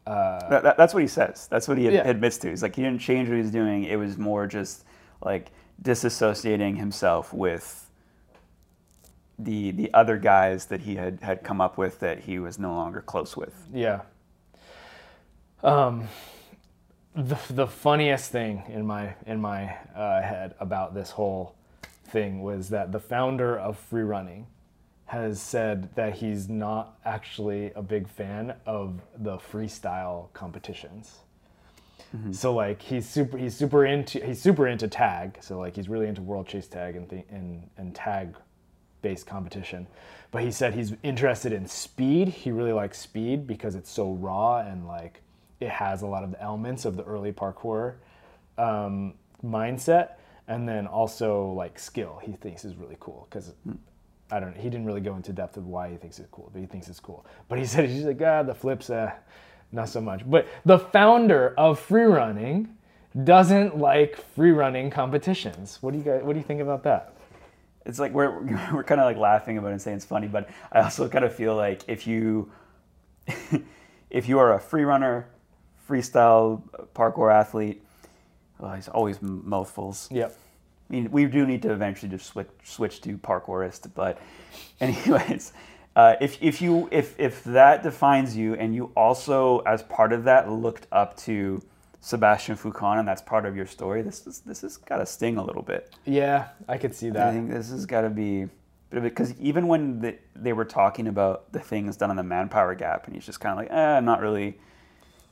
That, 0.06 0.62
that- 0.64 0.76
that's 0.76 0.92
what 0.92 1.02
he 1.02 1.08
says. 1.08 1.46
That's 1.48 1.68
what 1.68 1.78
he 1.78 1.88
Yeah. 1.88 2.08
admits 2.08 2.36
to. 2.38 2.50
He's 2.50 2.62
like 2.62 2.74
he 2.74 2.82
didn't 2.82 3.00
change 3.00 3.28
what 3.28 3.36
he 3.36 3.42
was 3.42 3.52
doing. 3.52 3.84
It 3.84 3.96
was 3.96 4.18
more 4.18 4.46
just 4.48 4.84
like 5.22 5.52
disassociating 5.82 6.76
himself 6.78 7.32
with 7.32 7.88
the 9.38 9.70
the 9.70 9.92
other 9.94 10.18
guys 10.18 10.66
that 10.66 10.80
he 10.82 10.96
had 10.96 11.20
had 11.22 11.42
come 11.44 11.60
up 11.60 11.78
with 11.78 12.00
that 12.00 12.18
he 12.20 12.38
was 12.40 12.58
no 12.58 12.74
longer 12.74 13.00
close 13.00 13.36
with. 13.36 13.54
yeah, 13.72 14.00
the, 15.62 15.96
the 17.50 17.66
funniest 17.66 18.30
thing 18.30 18.62
in 18.68 18.86
my 18.86 19.14
in 19.26 19.40
my 19.40 19.74
uh, 19.94 20.20
head 20.22 20.54
about 20.60 20.94
this 20.94 21.10
whole 21.10 21.54
thing 22.10 22.42
was 22.42 22.68
that 22.70 22.92
the 22.92 23.00
founder 23.00 23.58
of 23.58 23.78
free 23.78 24.02
running 24.02 24.46
has 25.06 25.40
said 25.40 25.94
that 25.96 26.14
he's 26.14 26.48
not 26.48 26.98
actually 27.04 27.72
a 27.72 27.82
big 27.82 28.08
fan 28.08 28.54
of 28.66 29.00
the 29.18 29.38
freestyle 29.38 30.32
competitions. 30.32 31.20
So 32.32 32.54
like 32.54 32.82
he's 32.82 33.08
super 33.08 33.38
he's 33.38 33.56
super 33.56 33.84
into 33.86 34.24
he's 34.24 34.40
super 34.40 34.66
into 34.66 34.88
tag. 34.88 35.38
So 35.40 35.58
like 35.58 35.76
he's 35.76 35.88
really 35.88 36.08
into 36.08 36.22
world 36.22 36.48
chase 36.48 36.66
tag 36.66 36.96
and 36.96 37.08
th- 37.08 37.24
and 37.30 37.68
and 37.76 37.94
tag 37.94 38.34
based 39.02 39.26
competition. 39.26 39.86
But 40.32 40.42
he 40.42 40.50
said 40.50 40.74
he's 40.74 40.94
interested 41.02 41.52
in 41.52 41.66
speed. 41.66 42.28
He 42.28 42.50
really 42.50 42.72
likes 42.72 42.98
speed 42.98 43.46
because 43.46 43.74
it's 43.74 43.90
so 43.90 44.12
raw 44.12 44.58
and 44.58 44.86
like 44.86 45.22
it 45.60 45.68
has 45.68 46.02
a 46.02 46.06
lot 46.06 46.24
of 46.24 46.32
the 46.32 46.42
elements 46.42 46.84
of 46.84 46.96
the 46.96 47.04
early 47.04 47.32
parkour 47.32 47.94
um, 48.58 49.14
mindset. 49.44 50.12
And 50.50 50.68
then 50.68 50.86
also 50.86 51.52
like 51.52 51.78
skill, 51.78 52.20
he 52.22 52.32
thinks 52.32 52.64
is 52.64 52.74
really 52.74 52.96
cool 53.00 53.26
because 53.30 53.54
I 54.30 54.40
don't. 54.40 54.54
Know. 54.54 54.62
He 54.62 54.68
didn't 54.68 54.84
really 54.84 55.00
go 55.00 55.16
into 55.16 55.32
depth 55.32 55.56
of 55.56 55.66
why 55.66 55.90
he 55.90 55.96
thinks 55.96 56.18
it's 56.18 56.28
cool, 56.30 56.50
but 56.52 56.60
he 56.60 56.66
thinks 56.66 56.88
it's 56.88 57.00
cool. 57.00 57.24
But 57.48 57.58
he 57.58 57.64
said 57.72 57.88
he's 57.88 58.04
like, 58.04 58.20
ah, 58.20 58.42
the 58.42 58.54
flips, 58.54 58.90
uh, 58.90 59.12
not 59.72 59.88
so 59.88 60.00
much. 60.00 60.28
But 60.28 60.46
the 60.64 60.78
founder 60.78 61.54
of 61.56 61.78
free 61.78 62.04
running 62.04 62.76
doesn't 63.24 63.78
like 63.78 64.16
free 64.34 64.52
running 64.52 64.90
competitions. 64.90 65.78
What 65.80 65.92
do 65.92 65.98
you 65.98 66.04
guys? 66.04 66.22
What 66.22 66.34
do 66.34 66.38
you 66.38 66.44
think 66.44 66.60
about 66.60 66.82
that? 66.84 67.14
it's 67.86 67.98
like 67.98 68.12
we're 68.12 68.30
we're 68.72 68.84
kind 68.84 69.00
of 69.00 69.06
like 69.06 69.16
laughing 69.16 69.58
about 69.58 69.68
it 69.68 69.72
and 69.72 69.82
saying 69.82 69.96
it's 69.96 70.06
funny, 70.06 70.28
but 70.28 70.48
I 70.72 70.80
also 70.80 71.08
kind 71.08 71.24
of 71.24 71.34
feel 71.34 71.56
like 71.56 71.82
if 71.88 72.06
you 72.06 72.50
if 74.10 74.28
you 74.28 74.38
are 74.38 74.54
a 74.54 74.60
free 74.60 74.84
runner, 74.84 75.28
freestyle 75.88 76.62
parkour 76.94 77.32
athlete, 77.32 77.82
well, 78.60 78.74
it's 78.74 78.88
always 78.88 79.20
mouthfuls. 79.22 80.08
Yep. 80.10 80.36
I 80.88 80.92
mean, 80.92 81.10
we 81.10 81.26
do 81.26 81.46
need 81.46 81.62
to 81.62 81.72
eventually 81.72 82.10
just 82.10 82.26
switch 82.26 82.48
switch 82.64 83.00
to 83.02 83.16
parkourist, 83.16 83.90
but 83.94 84.20
anyways, 84.80 85.52
uh, 85.96 86.16
if 86.20 86.42
if 86.42 86.60
you 86.60 86.88
if 86.90 87.18
if 87.18 87.44
that 87.44 87.82
defines 87.82 88.36
you, 88.36 88.54
and 88.54 88.74
you 88.74 88.92
also 88.96 89.60
as 89.60 89.82
part 89.84 90.12
of 90.12 90.24
that 90.24 90.50
looked 90.50 90.86
up 90.92 91.16
to 91.18 91.62
Sebastian 92.00 92.56
Foucault, 92.56 92.92
and 92.92 93.08
that's 93.08 93.22
part 93.22 93.46
of 93.46 93.56
your 93.56 93.66
story, 93.66 94.02
this 94.02 94.26
is 94.26 94.40
this 94.40 94.62
has 94.62 94.76
got 94.76 94.98
to 94.98 95.06
sting 95.06 95.36
a 95.36 95.44
little 95.44 95.62
bit. 95.62 95.94
Yeah, 96.04 96.48
I 96.68 96.76
could 96.76 96.94
see 96.94 97.10
that. 97.10 97.28
I 97.28 97.32
think 97.32 97.50
this 97.50 97.70
has 97.70 97.86
got 97.86 98.02
to 98.02 98.10
be 98.10 98.48
because 98.90 99.38
even 99.38 99.68
when 99.68 100.00
the, 100.00 100.18
they 100.34 100.52
were 100.52 100.64
talking 100.64 101.06
about 101.06 101.52
the 101.52 101.60
things 101.60 101.96
done 101.96 102.10
on 102.10 102.16
the 102.16 102.24
manpower 102.24 102.74
gap, 102.74 103.06
and 103.06 103.14
he's 103.14 103.24
just 103.24 103.38
kind 103.38 103.52
of 103.52 103.58
like, 103.58 103.70
eh, 103.70 103.96
I'm 103.96 104.04
not 104.04 104.20
really. 104.20 104.58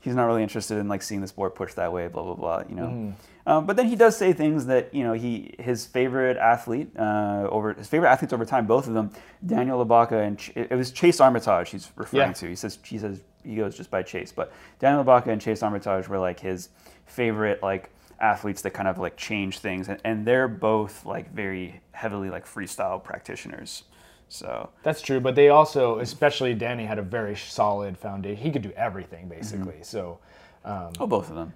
He's 0.09 0.16
not 0.16 0.27
really 0.27 0.42
interested 0.42 0.79
in 0.79 0.88
like 0.88 1.03
seeing 1.03 1.21
the 1.21 1.29
sport 1.29 1.55
push 1.55 1.75
that 1.75 1.92
way, 1.92 2.09
blah 2.09 2.23
blah 2.23 2.35
blah. 2.35 2.62
You 2.68 2.75
know, 2.75 3.14
um, 3.47 3.66
but 3.66 3.77
then 3.77 3.87
he 3.87 3.94
does 3.97 4.16
say 4.16 4.33
things 4.33 4.66
that 4.66 4.92
you 4.94 5.05
know 5.05 5.12
he 5.12 5.55
his 5.59 5.87
favorite 5.87 6.37
athlete 6.37 6.88
uh, 6.99 7.47
over 7.51 7.75
his 7.75 7.87
favorite 7.88 8.09
athletes 8.09 8.33
over 8.33 8.44
time, 8.44 8.66
both 8.66 8.87
of 8.88 8.94
them, 8.94 9.11
Daniel 9.44 9.85
Ilabaca 9.85 10.27
and 10.27 10.38
Ch- 10.38 10.53
it 10.57 10.71
was 10.73 10.90
Chase 10.90 11.21
Armitage. 11.21 11.71
He's 11.71 11.90
referring 11.97 12.29
Yeah. 12.31 12.33
to. 12.35 12.49
He 12.49 12.55
says 12.57 12.79
he 12.85 12.99
says 12.99 13.21
he 13.44 13.57
goes 13.57 13.77
just 13.77 13.90
by 13.90 14.03
Chase, 14.03 14.33
but 14.33 14.53
Daniel 14.79 15.05
Ilabaca 15.05 15.29
and 15.29 15.40
Chase 15.40 15.62
Armitage 15.62 16.09
were 16.09 16.18
like 16.18 16.40
his 16.40 16.71
favorite 17.07 17.62
like 17.62 17.90
athletes 18.21 18.62
that 18.62 18.71
kind 18.71 18.88
of 18.88 18.99
like 18.99 19.16
change 19.16 19.61
things, 19.61 19.88
and, 19.88 20.01
and 20.05 20.27
they're 20.27 20.49
both 20.49 21.05
like 21.07 21.33
very 21.33 21.81
heavily 21.92 22.31
like 22.31 22.47
freestyle 22.47 23.03
practitioners. 23.03 23.85
So 24.29 24.69
That's 24.83 25.01
true, 25.01 25.21
but 25.21 25.35
they 25.35 25.49
also, 25.49 26.01
especially 26.01 26.55
Danny, 26.55 26.85
had 26.85 26.99
a 26.99 27.03
very 27.03 27.35
solid 27.35 27.97
foundation. 27.97 28.43
He 28.43 28.51
could 28.51 28.62
do 28.62 28.73
everything 28.77 29.29
basically. 29.29 29.79
So, 29.83 30.19
um, 30.64 30.93
oh, 31.01 31.07
both 31.07 31.31
of 31.31 31.37
them. 31.37 31.53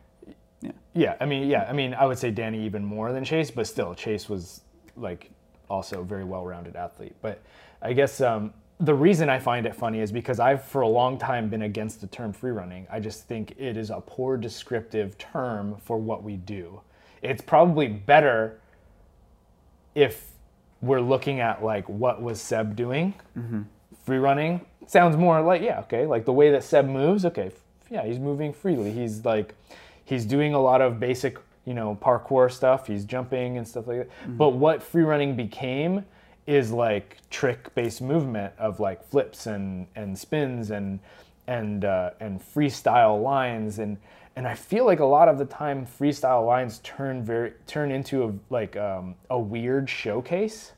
yeah, 0.95 1.17
I 1.21 1.27
mean, 1.27 1.49
yeah, 1.49 1.67
I 1.69 1.73
mean, 1.73 1.93
I 1.93 2.07
would 2.07 2.19
say 2.19 2.31
Danny 2.31 2.65
even 2.65 2.85
more 2.85 3.13
than 3.13 3.25
Chase, 3.25 3.51
but 3.51 3.67
still, 3.67 3.95
Chase 3.95 4.29
was 4.29 4.63
like 4.97 5.31
also 5.69 6.01
a 6.01 6.05
very 6.05 6.25
well-rounded 6.25 6.77
athlete. 6.77 7.15
But 7.21 7.43
I 7.83 7.93
guess 7.93 8.21
um, 8.21 8.55
the 8.81 8.95
reason 8.95 9.29
I 9.29 9.39
find 9.39 9.67
it 9.67 9.75
funny 9.75 10.01
is 10.01 10.11
because 10.11 10.41
I've 10.41 10.65
for 10.65 10.81
a 10.81 10.89
long 10.89 11.19
time 11.19 11.49
been 11.49 11.63
against 11.63 12.01
the 12.01 12.07
term 12.07 12.33
free 12.33 12.51
running. 12.51 12.87
I 12.91 13.01
just 13.01 13.29
think 13.29 13.55
it 13.59 13.77
is 13.77 13.91
a 13.91 14.01
poor 14.01 14.37
descriptive 14.37 15.17
term 15.19 15.77
for 15.85 15.99
what 15.99 16.23
we 16.23 16.37
do. 16.37 16.81
It's 17.23 17.43
probably 17.43 17.87
better 17.87 18.61
if 19.95 20.32
we're 20.83 21.01
looking 21.01 21.41
at 21.41 21.65
like 21.65 21.89
what 21.89 22.21
was 22.21 22.41
Seb 22.41 22.77
doing. 22.77 23.15
Free 24.05 24.19
running 24.19 24.61
sounds 24.87 25.17
more 25.17 25.41
like 25.41 25.63
yeah, 25.63 25.81
okay, 25.81 26.07
like 26.07 26.25
the 26.25 26.33
way 26.33 26.51
that 26.51 26.65
Seb 26.65 26.87
moves. 26.87 27.25
Okay, 27.25 27.47
f- 27.47 27.53
yeah, 27.91 28.05
he's 28.05 28.19
moving 28.19 28.53
freely. 28.53 28.91
He's 28.93 29.25
like 29.25 29.55
he's 30.05 30.25
doing 30.25 30.55
a 30.55 30.61
lot 30.61 30.81
of 30.81 30.99
basic, 30.99 31.39
you 31.65 31.75
know, 31.75 31.97
parkour 32.03 32.51
stuff. 32.51 32.87
He's 32.89 33.05
jumping 33.05 33.57
and 33.59 33.67
stuff 33.67 33.87
like 33.87 33.99
that. 33.99 34.09
But 34.37 34.51
what 34.51 34.83
free 34.83 35.05
running 35.05 35.37
became 35.37 36.05
is 36.47 36.73
like 36.73 37.19
trick-based 37.31 38.03
movement 38.03 38.53
of 38.59 38.81
like 38.81 39.05
flips 39.09 39.47
and 39.47 39.87
and 39.95 40.19
spins 40.19 40.71
and 40.73 40.99
and 41.47 41.85
uh, 41.85 42.11
and 42.21 42.41
freestyle 42.41 43.23
lines 43.23 43.79
and 43.79 43.99
and 44.37 44.47
I 44.47 44.55
feel 44.55 44.87
like 44.87 45.01
a 45.01 45.05
lot 45.05 45.29
of 45.29 45.39
the 45.39 45.45
time 45.45 45.87
freestyle 45.87 46.47
lines 46.47 46.81
turn 46.83 47.23
very 47.23 47.53
turn 47.67 47.91
into 47.91 48.25
a 48.25 48.33
like 48.53 48.77
um, 48.77 49.15
a 49.31 49.39
weird 49.39 49.89
showcase. 49.89 50.73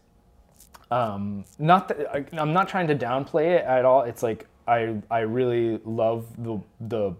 Um, 0.90 1.44
not 1.58 1.88
that 1.88 2.14
I, 2.14 2.24
I'm 2.36 2.52
not 2.52 2.68
trying 2.68 2.88
to 2.88 2.94
downplay 2.94 3.56
it 3.56 3.64
at 3.64 3.84
all. 3.84 4.02
It's 4.02 4.22
like 4.22 4.46
I 4.66 4.96
I 5.10 5.20
really 5.20 5.80
love 5.84 6.26
the 6.38 6.60
the 6.80 7.14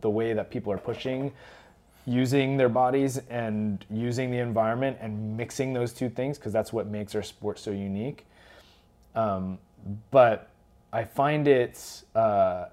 the 0.00 0.10
way 0.10 0.32
that 0.32 0.50
people 0.50 0.72
are 0.72 0.78
pushing 0.78 1.32
using 2.06 2.56
their 2.56 2.68
bodies 2.68 3.20
and 3.28 3.84
using 3.90 4.30
the 4.30 4.38
environment 4.38 4.96
and 5.00 5.36
mixing 5.36 5.72
those 5.72 5.92
two 5.92 6.08
things 6.08 6.38
because 6.38 6.52
that's 6.52 6.72
what 6.72 6.86
makes 6.86 7.14
our 7.14 7.22
sport 7.22 7.58
so 7.58 7.70
unique. 7.70 8.26
Um, 9.14 9.58
but 10.10 10.48
I 10.92 11.04
find 11.04 11.46
it 11.46 12.02
uh, 12.14 12.66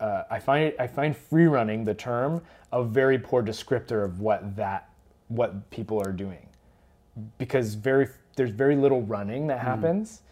uh, 0.00 0.24
I 0.30 0.38
find 0.40 0.72
I 0.78 0.86
find 0.86 1.16
free 1.16 1.46
running 1.46 1.84
the 1.84 1.94
term 1.94 2.42
a 2.72 2.82
very 2.82 3.18
poor 3.18 3.42
descriptor 3.42 4.04
of 4.04 4.20
what 4.20 4.56
that 4.56 4.88
what 5.28 5.70
people 5.70 6.00
are 6.00 6.12
doing 6.12 6.46
because 7.38 7.74
very 7.74 8.08
there's 8.36 8.50
very 8.50 8.76
little 8.76 9.02
running 9.02 9.48
that 9.48 9.60
happens. 9.60 10.22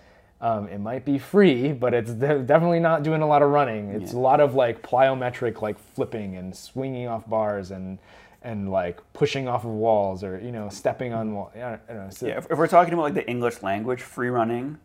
Um, 0.40 0.68
it 0.68 0.78
might 0.78 1.04
be 1.04 1.18
free, 1.18 1.72
but 1.72 1.92
it's 1.92 2.12
de- 2.12 2.38
definitely 2.38 2.78
not 2.78 3.02
doing 3.02 3.22
a 3.22 3.26
lot 3.26 3.42
of 3.42 3.50
running. 3.50 3.90
It's 3.90 4.12
a 4.12 4.18
lot 4.18 4.40
of 4.40 4.54
like 4.54 4.82
plyometric, 4.82 5.60
like 5.60 5.76
flipping 5.94 6.36
and 6.36 6.54
swinging 6.54 7.08
off 7.08 7.28
bars 7.28 7.70
and 7.72 7.98
and 8.42 8.70
like 8.70 9.00
pushing 9.12 9.48
off 9.48 9.64
of 9.64 9.70
walls 9.72 10.22
or 10.22 10.38
you 10.38 10.52
know 10.52 10.68
stepping 10.68 11.12
on 11.12 11.34
wall. 11.34 11.50
I 11.56 11.58
don't, 11.58 11.80
I 11.88 11.92
don't 11.92 12.04
know. 12.04 12.10
So, 12.10 12.26
Yeah, 12.28 12.38
if, 12.38 12.50
if 12.50 12.56
we're 12.56 12.68
talking 12.68 12.94
about 12.94 13.02
like 13.02 13.14
the 13.14 13.28
English 13.28 13.62
language, 13.62 14.00
free 14.00 14.28
running, 14.30 14.78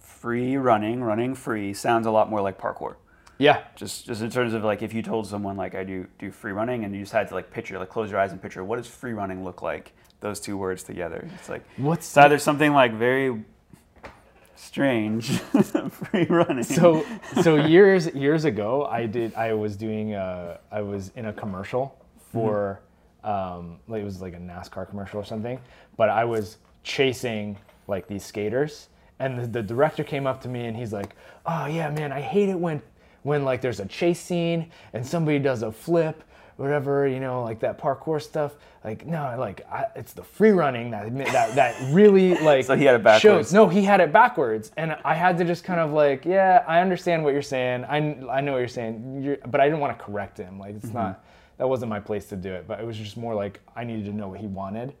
free 0.00 0.56
running, 0.56 1.02
running 1.02 1.34
free 1.34 1.74
sounds 1.74 2.06
a 2.06 2.10
lot 2.10 2.30
more 2.30 2.40
like 2.40 2.58
parkour. 2.58 2.96
Yeah, 3.38 3.64
Just 3.74 4.06
just 4.06 4.22
in 4.22 4.30
terms 4.30 4.54
of 4.54 4.64
like 4.64 4.82
if 4.82 4.94
you 4.94 5.02
told 5.02 5.26
someone 5.26 5.56
like 5.56 5.74
I 5.74 5.84
do 5.84 6.06
do 6.18 6.30
free 6.30 6.52
running 6.52 6.84
and 6.84 6.94
you 6.94 7.00
just 7.00 7.12
had 7.12 7.28
to 7.28 7.34
like 7.34 7.50
picture 7.50 7.78
like 7.78 7.90
close 7.90 8.10
your 8.10 8.18
eyes 8.20 8.32
and 8.32 8.40
picture 8.40 8.64
what 8.64 8.76
does 8.76 8.86
free 8.86 9.12
running 9.12 9.44
look 9.44 9.62
like? 9.62 9.92
Those 10.20 10.40
two 10.40 10.56
words 10.56 10.82
together. 10.82 11.28
It's 11.34 11.48
like 11.48 11.62
What's 11.76 12.06
it's 12.06 12.16
either 12.16 12.38
something 12.38 12.72
like 12.72 12.94
very 12.94 13.44
strange, 14.54 15.30
free 15.90 16.24
running. 16.24 16.64
so 16.64 17.04
so 17.42 17.56
years 17.56 18.06
years 18.14 18.44
ago 18.46 18.86
i 18.86 19.04
did 19.04 19.34
i 19.34 19.52
was 19.52 19.76
doing 19.76 20.14
uh 20.14 20.56
i 20.72 20.80
was 20.80 21.12
in 21.16 21.26
a 21.26 21.32
commercial 21.32 21.94
for 22.32 22.80
um 23.22 23.78
like 23.86 24.00
it 24.00 24.04
was 24.04 24.22
like 24.22 24.32
a 24.34 24.38
nascar 24.38 24.88
commercial 24.88 25.20
or 25.20 25.24
something 25.24 25.58
but 25.98 26.08
i 26.08 26.24
was 26.24 26.56
chasing 26.84 27.58
like 27.86 28.06
these 28.08 28.24
skaters 28.24 28.88
and 29.18 29.38
the, 29.38 29.46
the 29.46 29.62
director 29.62 30.02
came 30.02 30.26
up 30.26 30.40
to 30.40 30.48
me 30.48 30.64
and 30.66 30.74
he's 30.76 30.92
like 30.92 31.14
oh 31.44 31.66
yeah 31.66 31.90
man 31.90 32.10
i 32.10 32.20
hate 32.20 32.48
it 32.48 32.58
when 32.58 32.80
when 33.26 33.44
like 33.44 33.60
there's 33.60 33.80
a 33.80 33.86
chase 33.86 34.20
scene 34.20 34.70
and 34.92 35.04
somebody 35.04 35.40
does 35.40 35.62
a 35.64 35.72
flip 35.72 36.22
whatever 36.56 37.06
you 37.08 37.18
know 37.18 37.42
like 37.42 37.58
that 37.58 37.76
parkour 37.76 38.22
stuff 38.22 38.54
like 38.84 39.04
no 39.04 39.34
like 39.36 39.66
I, 39.70 39.86
it's 39.96 40.12
the 40.12 40.22
free 40.22 40.52
running 40.52 40.92
that 40.92 41.12
that 41.32 41.54
that 41.56 41.92
really 41.92 42.36
like 42.36 42.64
So 42.66 42.76
he 42.76 42.84
had 42.84 42.94
it 42.94 43.02
backwards. 43.02 43.22
shows. 43.22 43.52
No 43.52 43.68
he 43.68 43.82
had 43.82 44.00
it 44.00 44.12
backwards. 44.12 44.70
And 44.76 44.96
i 45.04 45.12
had 45.12 45.36
to 45.38 45.44
just 45.44 45.64
kind 45.64 45.80
of 45.80 45.92
like 45.92 46.24
yeah 46.24 46.64
i 46.68 46.80
understand 46.80 47.24
what 47.24 47.32
you're 47.32 47.42
saying. 47.42 47.84
I, 47.84 47.96
I 48.30 48.40
know 48.40 48.52
what 48.52 48.58
you're 48.58 48.68
saying. 48.68 49.22
You're, 49.22 49.38
but 49.48 49.60
i 49.60 49.64
didn't 49.64 49.80
want 49.80 49.98
to 49.98 50.04
correct 50.04 50.38
him. 50.38 50.58
Like 50.60 50.76
it's 50.76 50.92
not 50.92 51.14
mm-hmm. 51.14 51.58
that 51.58 51.68
wasn't 51.68 51.90
my 51.90 52.00
place 52.00 52.26
to 52.26 52.36
do 52.36 52.52
it. 52.52 52.68
But 52.68 52.78
it 52.78 52.86
was 52.86 52.96
just 52.96 53.16
more 53.16 53.34
like 53.34 53.60
i 53.74 53.82
needed 53.82 54.04
to 54.06 54.12
know 54.12 54.28
what 54.28 54.40
he 54.40 54.46
wanted. 54.46 54.94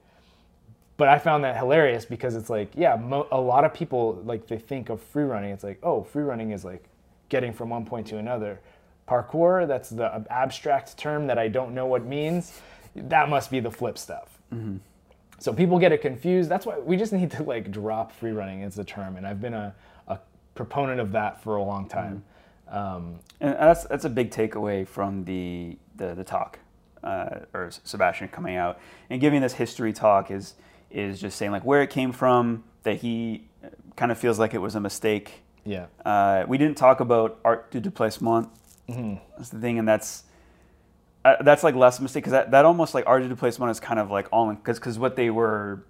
But 0.96 1.08
i 1.08 1.18
found 1.18 1.44
that 1.44 1.56
hilarious 1.56 2.04
because 2.04 2.34
it's 2.34 2.50
like 2.50 2.72
yeah 2.74 2.96
mo- 2.96 3.28
a 3.30 3.40
lot 3.40 3.64
of 3.64 3.72
people 3.72 4.20
like 4.26 4.46
they 4.46 4.58
think 4.58 4.90
of 4.90 5.00
free 5.00 5.24
running. 5.24 5.52
It's 5.52 5.64
like 5.64 5.78
oh 5.82 6.02
free 6.02 6.24
running 6.24 6.50
is 6.50 6.64
like 6.64 6.84
getting 7.28 7.52
from 7.52 7.70
one 7.70 7.84
point 7.84 8.06
to 8.06 8.18
another 8.18 8.60
parkour 9.08 9.66
that's 9.66 9.90
the 9.90 10.24
abstract 10.30 10.96
term 10.96 11.26
that 11.26 11.38
i 11.38 11.48
don't 11.48 11.74
know 11.74 11.86
what 11.86 12.04
means 12.04 12.60
that 12.94 13.28
must 13.28 13.50
be 13.50 13.60
the 13.60 13.70
flip 13.70 13.96
stuff 13.98 14.38
so 15.38 15.52
people 15.52 15.78
get 15.78 15.92
it 15.92 16.00
confused. 16.00 16.48
That's 16.48 16.64
why 16.64 16.78
we 16.78 16.96
just 16.96 17.12
need 17.12 17.30
to 17.32 17.42
like 17.42 17.70
drop 17.70 18.10
free 18.12 18.30
running 18.30 18.62
as 18.62 18.78
a 18.78 18.84
term, 18.84 19.16
and 19.16 19.26
I've 19.26 19.40
been 19.40 19.52
a, 19.54 19.74
a 20.08 20.18
proponent 20.54 20.98
of 21.00 21.12
that 21.12 21.42
for 21.42 21.56
a 21.56 21.62
long 21.62 21.88
time. 21.88 22.24
Um, 22.68 23.18
And 23.40 23.52
that's 23.54 23.84
that's 23.84 24.04
a 24.06 24.08
big 24.08 24.30
takeaway 24.30 24.86
from 24.88 25.24
the 25.24 25.76
the, 25.96 26.14
the 26.14 26.24
talk, 26.24 26.58
uh, 27.04 27.40
or 27.52 27.70
Sebastian 27.70 28.28
coming 28.28 28.56
out 28.56 28.78
and 29.10 29.20
giving 29.20 29.42
this 29.42 29.52
history 29.54 29.92
talk 29.92 30.30
is 30.30 30.54
is 30.90 31.20
just 31.20 31.36
saying 31.36 31.52
like 31.52 31.64
where 31.64 31.82
it 31.82 31.90
came 31.90 32.12
from. 32.12 32.64
That 32.84 32.98
he 32.98 33.44
kind 33.96 34.10
of 34.10 34.18
feels 34.18 34.38
like 34.38 34.54
it 34.54 34.60
was 34.62 34.74
a 34.74 34.80
mistake. 34.80 35.42
Yeah. 35.66 35.86
Uh, 36.04 36.44
we 36.48 36.56
didn't 36.58 36.76
talk 36.76 37.00
about 37.00 37.38
art 37.44 37.70
du 37.70 37.80
déplacement. 37.80 38.48
That's 39.36 39.50
the 39.50 39.58
thing, 39.58 39.78
and 39.78 39.86
that's 39.86 40.22
uh, 41.24 41.42
that's 41.42 41.62
like 41.64 41.74
less 41.74 42.00
mistake 42.00 42.22
because 42.22 42.32
that, 42.32 42.52
that 42.52 42.64
almost 42.64 42.94
like 42.94 43.04
art 43.06 43.22
du 43.22 43.34
déplacement 43.34 43.70
is 43.70 43.80
kind 43.80 43.98
of 43.98 44.10
like 44.10 44.28
all 44.32 44.52
because 44.54 44.78
because 44.78 44.98
what 44.98 45.16
they 45.16 45.28
were 45.28 45.84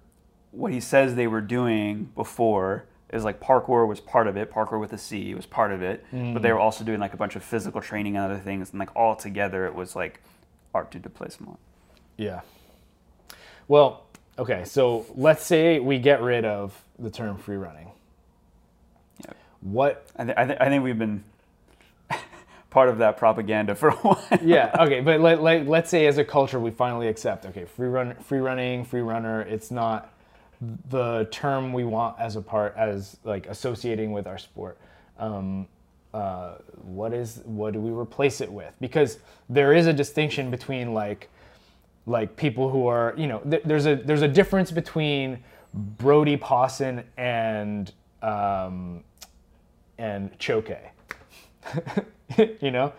what 0.51 0.71
he 0.73 0.79
says 0.79 1.13
they 1.15 1.27
were 1.27 1.41
doing 1.41 2.09
before 2.15 2.85
is 3.13 3.23
like 3.23 3.39
parkour 3.39 3.87
was 3.87 3.99
part 3.99 4.27
of 4.27 4.35
it 4.35 4.51
parkour 4.51 4.79
with 4.79 4.91
a 4.93 4.97
c 4.97 5.35
was 5.35 5.45
part 5.45 5.71
of 5.71 5.81
it 5.83 6.03
but 6.33 6.41
they 6.41 6.51
were 6.51 6.59
also 6.59 6.83
doing 6.83 6.99
like 6.99 7.13
a 7.13 7.17
bunch 7.17 7.35
of 7.35 7.43
physical 7.43 7.79
training 7.81 8.17
and 8.17 8.25
other 8.25 8.39
things 8.41 8.71
and 8.71 8.79
like 8.79 8.89
all 8.95 9.15
together 9.15 9.65
it 9.67 9.75
was 9.75 9.95
like 9.95 10.21
art 10.73 10.89
du 10.91 10.99
déplacement 10.99 11.57
Yeah. 12.17 12.41
Well, 13.67 14.05
okay, 14.39 14.63
so 14.65 15.05
let's 15.15 15.45
say 15.45 15.79
we 15.79 15.99
get 15.99 16.21
rid 16.21 16.45
of 16.45 16.83
the 16.97 17.11
term 17.11 17.37
free 17.37 17.57
running. 17.57 17.91
What 19.61 20.05
I, 20.17 20.25
th- 20.25 20.37
I, 20.37 20.45
th- 20.45 20.57
I 20.61 20.69
think 20.69 20.83
we've 20.83 20.97
been 20.99 21.23
part 22.69 22.89
of 22.89 22.99
that 22.99 23.17
propaganda 23.17 23.75
for 23.75 23.89
a 23.89 23.95
while 23.97 24.23
yeah, 24.43 24.75
okay, 24.79 25.01
but 25.01 25.19
let, 25.19 25.41
let, 25.41 25.67
let's 25.67 25.89
say 25.89 26.07
as 26.07 26.17
a 26.17 26.25
culture 26.25 26.59
we 26.59 26.71
finally 26.71 27.07
accept 27.07 27.45
okay, 27.45 27.65
free 27.65 27.87
run 27.87 28.15
free 28.15 28.39
running, 28.39 28.85
free 28.85 29.01
runner, 29.01 29.41
it's 29.41 29.71
not 29.71 30.13
the 30.89 31.27
term 31.31 31.71
we 31.73 31.83
want 31.83 32.19
as 32.19 32.35
a 32.35 32.41
part 32.41 32.73
as 32.77 33.17
like 33.23 33.47
associating 33.47 34.11
with 34.11 34.27
our 34.27 34.37
sport. 34.37 34.77
Um, 35.19 35.67
uh, 36.13 36.55
what 36.83 37.13
is 37.13 37.41
what 37.45 37.73
do 37.73 37.79
we 37.79 37.91
replace 37.91 38.41
it 38.41 38.51
with? 38.51 38.73
Because 38.79 39.19
there 39.49 39.73
is 39.73 39.87
a 39.87 39.93
distinction 39.93 40.49
between 40.49 40.93
like 40.93 41.29
like 42.05 42.35
people 42.37 42.69
who 42.69 42.87
are 42.87 43.13
you 43.17 43.27
know 43.27 43.39
th- 43.39 43.63
there's 43.65 43.85
a 43.85 43.95
there's 43.95 44.21
a 44.21 44.27
difference 44.27 44.71
between 44.71 45.37
Brodie 45.73 46.37
Pawson 46.37 47.03
and 47.17 47.91
um, 48.23 49.03
and 49.97 50.37
Choke. 50.39 50.69
you 52.61 52.71
know, 52.71 52.93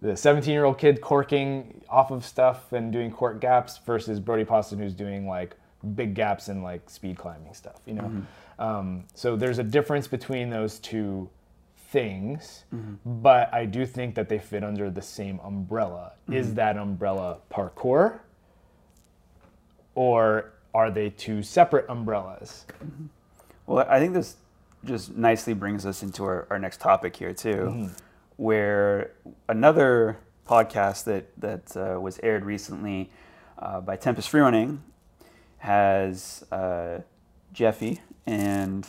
the 0.00 0.16
17 0.16 0.52
year 0.52 0.64
old 0.64 0.78
kid 0.78 1.00
corking 1.00 1.82
off 1.88 2.10
of 2.10 2.24
stuff 2.24 2.72
and 2.72 2.92
doing 2.92 3.10
cork 3.10 3.40
gaps 3.40 3.78
versus 3.86 4.20
Brodie 4.20 4.44
Pawson 4.44 4.78
who's 4.78 4.94
doing 4.94 5.26
like 5.26 5.56
big 5.94 6.14
gaps 6.14 6.48
and 6.48 6.62
like 6.62 6.88
speed 6.88 7.16
climbing 7.16 7.54
stuff. 7.54 7.80
You 7.86 7.94
know, 7.94 8.02
mm-hmm. 8.02 8.62
um, 8.62 9.04
so 9.14 9.36
there's 9.36 9.58
a 9.58 9.64
difference 9.64 10.06
between 10.06 10.50
those 10.50 10.78
two 10.78 11.28
things, 11.88 12.64
mm-hmm. 12.74 12.94
but 13.22 13.52
I 13.54 13.66
do 13.66 13.86
think 13.86 14.14
that 14.16 14.28
they 14.28 14.38
fit 14.38 14.64
under 14.64 14.90
the 14.90 15.02
same 15.02 15.40
umbrella. 15.40 16.12
Mm-hmm. 16.24 16.34
Is 16.34 16.54
that 16.54 16.76
umbrella 16.76 17.38
parkour? 17.50 18.18
Or 19.94 20.52
are 20.74 20.90
they 20.90 21.10
two 21.10 21.42
separate 21.42 21.86
umbrellas? 21.88 22.66
Well, 23.66 23.86
I 23.88 24.00
think 24.00 24.12
this 24.12 24.36
just 24.84 25.14
nicely 25.16 25.54
brings 25.54 25.86
us 25.86 26.02
into 26.02 26.24
our, 26.24 26.46
our 26.50 26.58
next 26.58 26.80
topic 26.80 27.16
here 27.16 27.32
too, 27.32 27.90
where 28.36 29.12
another 29.48 30.18
podcast 30.46 31.04
that 31.04 31.28
that 31.40 31.76
uh, 31.76 32.00
was 32.00 32.18
aired 32.22 32.44
recently 32.44 33.10
uh, 33.58 33.80
by 33.80 33.96
Tempest 33.96 34.30
Freerunning 34.30 34.78
has 35.58 36.44
uh, 36.52 36.98
Jeffy 37.52 38.00
and 38.26 38.86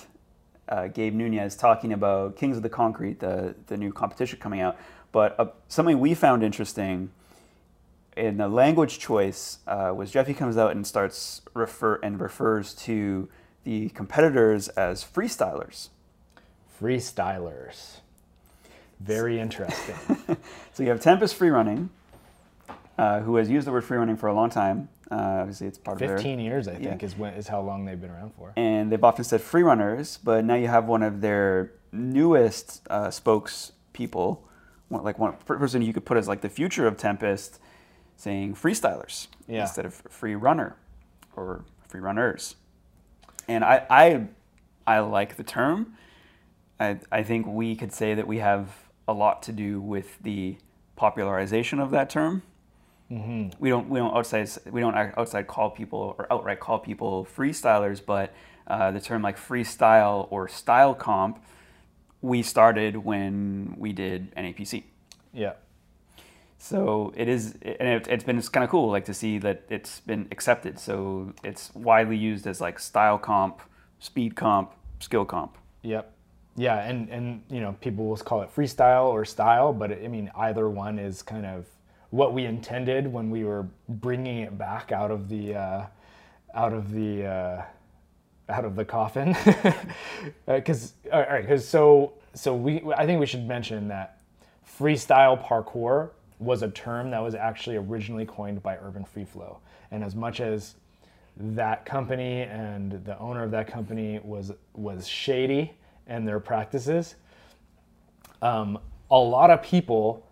uh, 0.67 0.87
Gabe 0.87 1.13
Nunez 1.13 1.55
talking 1.55 1.93
about 1.93 2.35
Kings 2.35 2.57
of 2.57 2.63
the 2.63 2.69
Concrete, 2.69 3.19
the 3.19 3.55
the 3.67 3.77
new 3.77 3.91
competition 3.93 4.39
coming 4.39 4.61
out. 4.61 4.77
But 5.11 5.39
uh, 5.39 5.47
something 5.67 5.99
we 5.99 6.13
found 6.13 6.43
interesting 6.43 7.11
in 8.17 8.37
the 8.37 8.47
language 8.47 8.99
choice 8.99 9.59
uh, 9.67 9.93
was 9.95 10.11
Jeffy 10.11 10.33
comes 10.33 10.57
out 10.57 10.71
and 10.71 10.85
starts 10.85 11.41
refer 11.53 11.95
and 12.03 12.19
refers 12.19 12.73
to 12.73 13.29
the 13.65 13.89
competitors 13.89 14.69
as 14.69 15.03
freestylers. 15.03 15.89
Freestylers. 16.81 17.97
Very 18.99 19.39
interesting. 19.39 19.95
So 20.73 20.83
you 20.83 20.89
have 20.89 20.99
Tempest 20.99 21.39
Freerunning, 21.39 21.87
uh, 22.97 23.21
who 23.21 23.37
has 23.37 23.49
used 23.49 23.65
the 23.65 23.71
word 23.71 23.85
freerunning 23.85 24.19
for 24.19 24.27
a 24.27 24.33
long 24.33 24.49
time. 24.49 24.89
Uh, 25.09 25.15
obviously, 25.39 25.67
it's 25.67 25.77
part 25.77 25.95
of 26.01 26.05
their 26.05 26.17
15 26.17 26.37
years, 26.39 26.67
I 26.67 26.75
think, 26.75 27.01
is 27.01 27.17
when 27.17 27.33
is 27.35 27.47
how 27.47 27.61
long 27.61 27.85
they've 27.85 27.99
been 27.99 28.09
around 28.11 28.33
for. 28.37 28.51
and 28.57 28.91
they've 28.91 29.01
often 29.03 29.23
said 29.23 29.39
freerunners, 29.39 30.17
but 30.21 30.43
now 30.43 30.55
you 30.55 30.67
have 30.67 30.85
one 30.89 31.01
of 31.01 31.21
their 31.21 31.71
newest 31.93 32.85
uh, 32.89 33.07
spokespeople, 33.07 34.39
one, 34.89 35.03
like 35.05 35.17
one 35.17 35.33
person 35.45 35.81
you 35.81 35.93
could 35.93 36.03
put 36.05 36.17
as 36.17 36.27
like 36.27 36.41
the 36.41 36.49
future 36.49 36.85
of 36.87 36.97
Tempest, 36.97 37.57
saying 38.17 38.55
freestylers 38.55 39.27
Yeah. 39.47 39.61
instead 39.61 39.85
of 39.85 39.93
free 40.09 40.35
runner 40.35 40.75
or 41.37 41.63
free 41.87 42.01
runners. 42.01 42.55
And 43.47 43.63
I, 43.63 43.85
I, 43.89 44.27
I 44.87 44.99
like 44.99 45.37
the 45.37 45.43
term. 45.43 45.95
I, 46.79 46.99
I 47.11 47.23
think 47.23 47.47
we 47.47 47.75
could 47.75 47.93
say 47.93 48.13
that 48.13 48.27
we 48.27 48.39
have 48.39 48.69
a 49.07 49.13
lot 49.13 49.43
to 49.43 49.51
do 49.51 49.79
with 49.79 50.17
the 50.21 50.57
popularization 50.95 51.79
of 51.79 51.91
that 51.91 52.09
term. 52.09 52.43
We 53.59 53.69
don't 53.69 53.87
we 53.87 53.99
don't 53.99 54.15
outside 54.15 54.49
we 54.71 54.81
don't 54.81 54.95
outside 54.95 55.45
call 55.45 55.69
people 55.69 56.15
or 56.17 56.25
outright 56.31 56.59
call 56.59 56.79
people 56.79 57.27
freestylers, 57.37 58.03
but 58.03 58.33
uh, 58.67 58.91
the 58.91 58.99
term 58.99 59.21
like 59.21 59.37
freestyle 59.37 60.27
or 60.31 60.47
style 60.47 60.95
comp, 60.95 61.43
we 62.21 62.41
started 62.41 62.97
when 62.97 63.75
we 63.77 63.93
did 63.93 64.33
NAPC. 64.35 64.83
Yeah. 65.33 65.53
So 66.65 67.13
it 67.15 67.27
is, 67.27 67.53
and 67.61 67.87
it, 67.87 68.07
it's 68.07 68.23
been 68.23 68.39
it's 68.39 68.49
kind 68.49 68.63
of 68.63 68.71
cool, 68.71 68.89
like 68.89 69.05
to 69.05 69.13
see 69.13 69.37
that 69.37 69.65
it's 69.69 69.99
been 69.99 70.27
accepted. 70.31 70.79
So 70.79 71.31
it's 71.43 71.71
widely 71.75 72.17
used 72.17 72.47
as 72.47 72.59
like 72.59 72.79
style 72.79 73.19
comp, 73.19 73.61
speed 73.99 74.35
comp, 74.35 74.71
skill 74.99 75.25
comp. 75.25 75.59
Yep. 75.83 76.11
Yeah, 76.55 76.79
and 76.79 77.07
and 77.09 77.43
you 77.51 77.61
know 77.61 77.75
people 77.81 78.07
will 78.07 78.17
call 78.17 78.41
it 78.41 78.49
freestyle 78.55 79.09
or 79.09 79.25
style, 79.25 79.73
but 79.73 79.91
I 79.91 80.07
mean 80.07 80.31
either 80.35 80.67
one 80.67 80.97
is 80.97 81.21
kind 81.21 81.45
of 81.45 81.67
what 82.09 82.33
we 82.33 82.45
intended 82.45 83.05
when 83.05 83.29
we 83.29 83.43
were 83.43 83.67
bringing 83.87 84.39
it 84.39 84.57
back 84.57 84.91
out 84.91 85.11
of 85.11 85.29
the 85.29 85.53
uh, 85.53 85.85
out 86.55 86.73
of 86.73 86.91
the 86.91 87.25
uh, 87.25 87.65
out 88.49 88.65
of 88.65 88.75
the 88.75 88.85
coffin. 88.85 89.37
Because 90.47 90.93
all 91.13 91.21
right, 91.21 91.43
because 91.43 91.67
so 91.67 92.13
so 92.33 92.55
we 92.55 92.81
I 92.97 93.05
think 93.05 93.19
we 93.19 93.27
should 93.27 93.47
mention 93.47 93.87
that 93.89 94.21
freestyle 94.79 95.39
parkour 95.39 96.09
was 96.39 96.61
a 96.61 96.69
term 96.69 97.11
that 97.11 97.19
was 97.19 97.35
actually 97.35 97.77
originally 97.77 98.25
coined 98.25 98.61
by 98.61 98.77
Urban 98.77 99.05
Freeflow, 99.05 99.57
and 99.91 100.03
as 100.03 100.15
much 100.15 100.41
as 100.41 100.75
that 101.37 101.85
company 101.85 102.41
and 102.41 103.03
the 103.05 103.17
owner 103.19 103.43
of 103.43 103.51
that 103.51 103.67
company 103.67 104.19
was 104.23 104.51
was 104.73 105.07
shady 105.07 105.73
and 106.07 106.27
their 106.27 106.39
practices. 106.39 107.15
Um, 108.41 108.79
a 109.09 109.17
lot 109.17 109.49
of 109.49 109.61
people, 109.61 110.27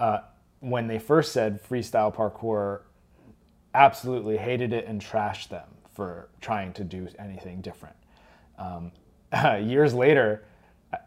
uh, 0.00 0.20
when 0.60 0.86
they 0.86 0.98
first 0.98 1.32
said 1.32 1.62
freestyle 1.62 2.14
parkour, 2.14 2.82
absolutely 3.74 4.36
hated 4.36 4.72
it 4.72 4.86
and 4.86 5.00
trashed 5.00 5.48
them 5.48 5.66
for 5.94 6.28
trying 6.40 6.72
to 6.74 6.84
do 6.84 7.08
anything 7.18 7.60
different. 7.60 7.96
Um, 8.58 8.92
years 9.62 9.94
later, 9.94 10.44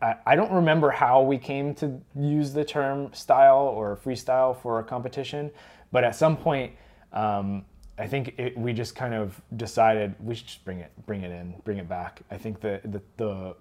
I, 0.01 0.15
I 0.25 0.35
don't 0.35 0.51
remember 0.51 0.91
how 0.91 1.21
we 1.21 1.37
came 1.37 1.73
to 1.75 1.99
use 2.15 2.53
the 2.53 2.65
term 2.65 3.13
style 3.13 3.59
or 3.75 3.97
freestyle 3.97 4.59
for 4.61 4.79
a 4.79 4.83
competition, 4.83 5.51
but 5.91 6.03
at 6.03 6.15
some 6.15 6.37
point, 6.37 6.73
um, 7.13 7.65
I 7.97 8.07
think 8.07 8.35
it, 8.37 8.57
we 8.57 8.73
just 8.73 8.95
kind 8.95 9.13
of 9.13 9.41
decided 9.55 10.15
we 10.19 10.35
should 10.35 10.47
just 10.47 10.63
bring 10.63 10.79
it, 10.79 10.91
bring 11.05 11.23
it 11.23 11.31
in, 11.31 11.55
bring 11.63 11.77
it 11.77 11.89
back. 11.89 12.21
I 12.29 12.37
think 12.37 12.59
the 12.59 12.79
the 12.85 13.01
the 13.17 13.55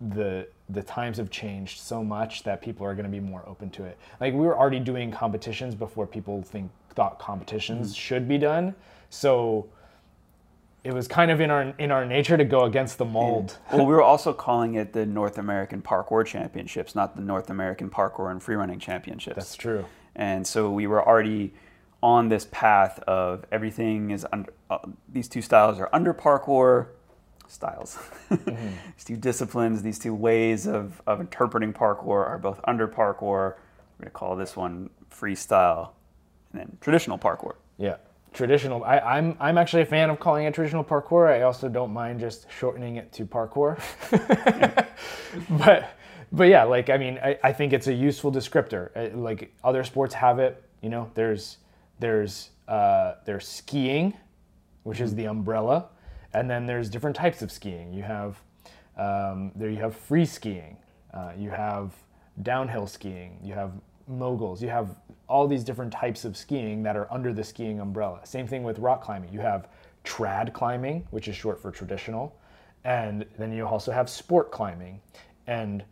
the, 0.00 0.48
the 0.70 0.82
times 0.82 1.18
have 1.18 1.28
changed 1.28 1.78
so 1.78 2.02
much 2.02 2.42
that 2.44 2.62
people 2.62 2.86
are 2.86 2.94
going 2.94 3.04
to 3.04 3.10
be 3.10 3.20
more 3.20 3.44
open 3.46 3.68
to 3.68 3.84
it. 3.84 3.98
Like 4.18 4.32
we 4.32 4.40
were 4.40 4.58
already 4.58 4.80
doing 4.80 5.10
competitions 5.10 5.74
before 5.74 6.06
people 6.06 6.42
think 6.42 6.70
thought 6.94 7.18
competitions 7.18 7.94
should 7.94 8.26
be 8.26 8.38
done, 8.38 8.74
so 9.10 9.68
it 10.82 10.94
was 10.94 11.06
kind 11.08 11.30
of 11.30 11.40
in 11.40 11.50
our 11.50 11.74
in 11.78 11.90
our 11.90 12.04
nature 12.06 12.36
to 12.36 12.44
go 12.44 12.64
against 12.64 12.98
the 12.98 13.04
mold. 13.04 13.58
well, 13.72 13.86
we 13.86 13.92
were 13.92 14.02
also 14.02 14.32
calling 14.32 14.74
it 14.74 14.92
the 14.92 15.04
North 15.04 15.38
American 15.38 15.82
Parkour 15.82 16.24
Championships, 16.24 16.94
not 16.94 17.16
the 17.16 17.22
North 17.22 17.50
American 17.50 17.90
Parkour 17.90 18.30
and 18.30 18.40
Freerunning 18.40 18.80
Championships. 18.80 19.36
That's 19.36 19.56
true. 19.56 19.84
And 20.16 20.46
so 20.46 20.70
we 20.70 20.86
were 20.86 21.06
already 21.06 21.52
on 22.02 22.28
this 22.28 22.46
path 22.50 22.98
of 23.00 23.44
everything 23.52 24.10
is 24.10 24.26
under, 24.32 24.52
uh, 24.70 24.78
these 25.08 25.28
two 25.28 25.42
styles 25.42 25.78
are 25.78 25.90
under 25.92 26.14
parkour 26.14 26.88
styles. 27.46 27.98
these 28.30 29.04
two 29.04 29.16
disciplines, 29.16 29.82
these 29.82 29.98
two 29.98 30.14
ways 30.14 30.66
of, 30.66 31.02
of 31.06 31.20
interpreting 31.20 31.72
parkour 31.72 32.26
are 32.26 32.38
both 32.38 32.60
under 32.64 32.88
parkour. 32.88 33.54
We're 33.98 34.04
going 34.04 34.06
to 34.06 34.10
call 34.10 34.36
this 34.36 34.56
one 34.56 34.88
freestyle 35.10 35.90
and 36.52 36.60
then 36.60 36.78
traditional 36.80 37.18
parkour. 37.18 37.54
Yeah. 37.76 37.96
Traditional. 38.32 38.84
I, 38.84 38.98
I'm 38.98 39.36
I'm 39.40 39.58
actually 39.58 39.82
a 39.82 39.86
fan 39.86 40.08
of 40.08 40.20
calling 40.20 40.46
it 40.46 40.54
traditional 40.54 40.84
parkour. 40.84 41.28
I 41.28 41.42
also 41.42 41.68
don't 41.68 41.92
mind 41.92 42.20
just 42.20 42.46
shortening 42.50 42.96
it 42.96 43.12
to 43.14 43.26
parkour. 43.26 43.78
but 45.50 45.90
but 46.32 46.44
yeah, 46.44 46.62
like 46.62 46.90
I 46.90 46.96
mean, 46.96 47.18
I, 47.22 47.38
I 47.42 47.52
think 47.52 47.72
it's 47.72 47.88
a 47.88 47.92
useful 47.92 48.30
descriptor. 48.30 48.90
Uh, 48.94 49.16
Like 49.16 49.52
other 49.64 49.82
sports 49.82 50.14
have 50.14 50.38
it. 50.38 50.62
You 50.80 50.90
know, 50.90 51.10
there's 51.14 51.58
there's 51.98 52.50
uh, 52.68 53.14
there's 53.26 53.48
skiing, 53.48 54.14
which 54.84 55.00
is 55.00 55.14
the 55.16 55.24
umbrella, 55.24 55.86
and 56.32 56.48
then 56.48 56.66
there's 56.66 56.88
different 56.88 57.16
types 57.16 57.42
of 57.42 57.50
skiing. 57.50 57.92
You 57.92 58.04
have 58.04 58.40
um, 58.96 59.50
there 59.56 59.70
you 59.70 59.78
have 59.80 59.96
free 59.96 60.24
skiing, 60.24 60.76
uh, 61.12 61.32
you 61.36 61.50
have 61.50 61.94
downhill 62.42 62.86
skiing, 62.86 63.38
you 63.42 63.54
have 63.54 63.72
moguls, 64.10 64.62
you 64.62 64.68
have 64.68 64.96
all 65.28 65.46
these 65.46 65.62
different 65.64 65.92
types 65.92 66.24
of 66.24 66.36
skiing 66.36 66.82
that 66.82 66.96
are 66.96 67.06
under 67.12 67.32
the 67.32 67.44
skiing 67.44 67.80
umbrella. 67.80 68.20
Same 68.24 68.46
thing 68.46 68.62
with 68.64 68.78
rock 68.78 69.02
climbing. 69.02 69.32
You 69.32 69.40
have 69.40 69.68
trad 70.04 70.52
climbing, 70.52 71.06
which 71.10 71.28
is 71.28 71.36
short 71.36 71.60
for 71.62 71.70
traditional, 71.70 72.34
and 72.84 73.24
then 73.38 73.52
you 73.52 73.66
also 73.66 73.92
have 73.92 74.08
sport 74.10 74.50
climbing, 74.50 75.00
and 75.46 75.84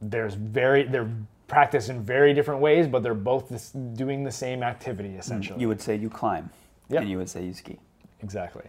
there's 0.00 0.34
very 0.34 0.84
they're 0.84 1.10
practiced 1.48 1.88
in 1.90 2.02
very 2.02 2.34
different 2.34 2.60
ways, 2.60 2.86
but 2.88 3.02
they're 3.02 3.14
both 3.14 3.48
this, 3.48 3.70
doing 3.70 4.24
the 4.24 4.32
same 4.32 4.62
activity 4.62 5.14
essentially. 5.16 5.60
You 5.60 5.68
would 5.68 5.80
say 5.80 5.94
you 5.96 6.10
climb, 6.10 6.50
Yeah. 6.88 7.00
and 7.00 7.10
you 7.10 7.18
would 7.18 7.28
say 7.28 7.44
you 7.44 7.52
ski. 7.54 7.78
exactly. 8.22 8.64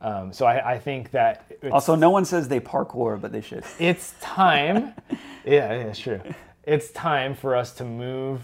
Um, 0.00 0.32
so 0.32 0.46
I, 0.46 0.72
I 0.72 0.78
think 0.78 1.10
that 1.10 1.44
it's, 1.60 1.72
Also, 1.72 1.94
no 1.94 2.08
one 2.08 2.24
says 2.24 2.48
they 2.48 2.58
parkour, 2.58 3.20
but 3.20 3.32
they 3.32 3.42
should. 3.42 3.64
it's 3.78 4.14
time. 4.20 4.94
yeah, 5.44 5.74
yeah, 5.84 5.92
sure. 5.92 6.22
It's 6.64 6.90
time 6.90 7.34
for 7.34 7.56
us 7.56 7.72
to 7.74 7.84
move 7.84 8.42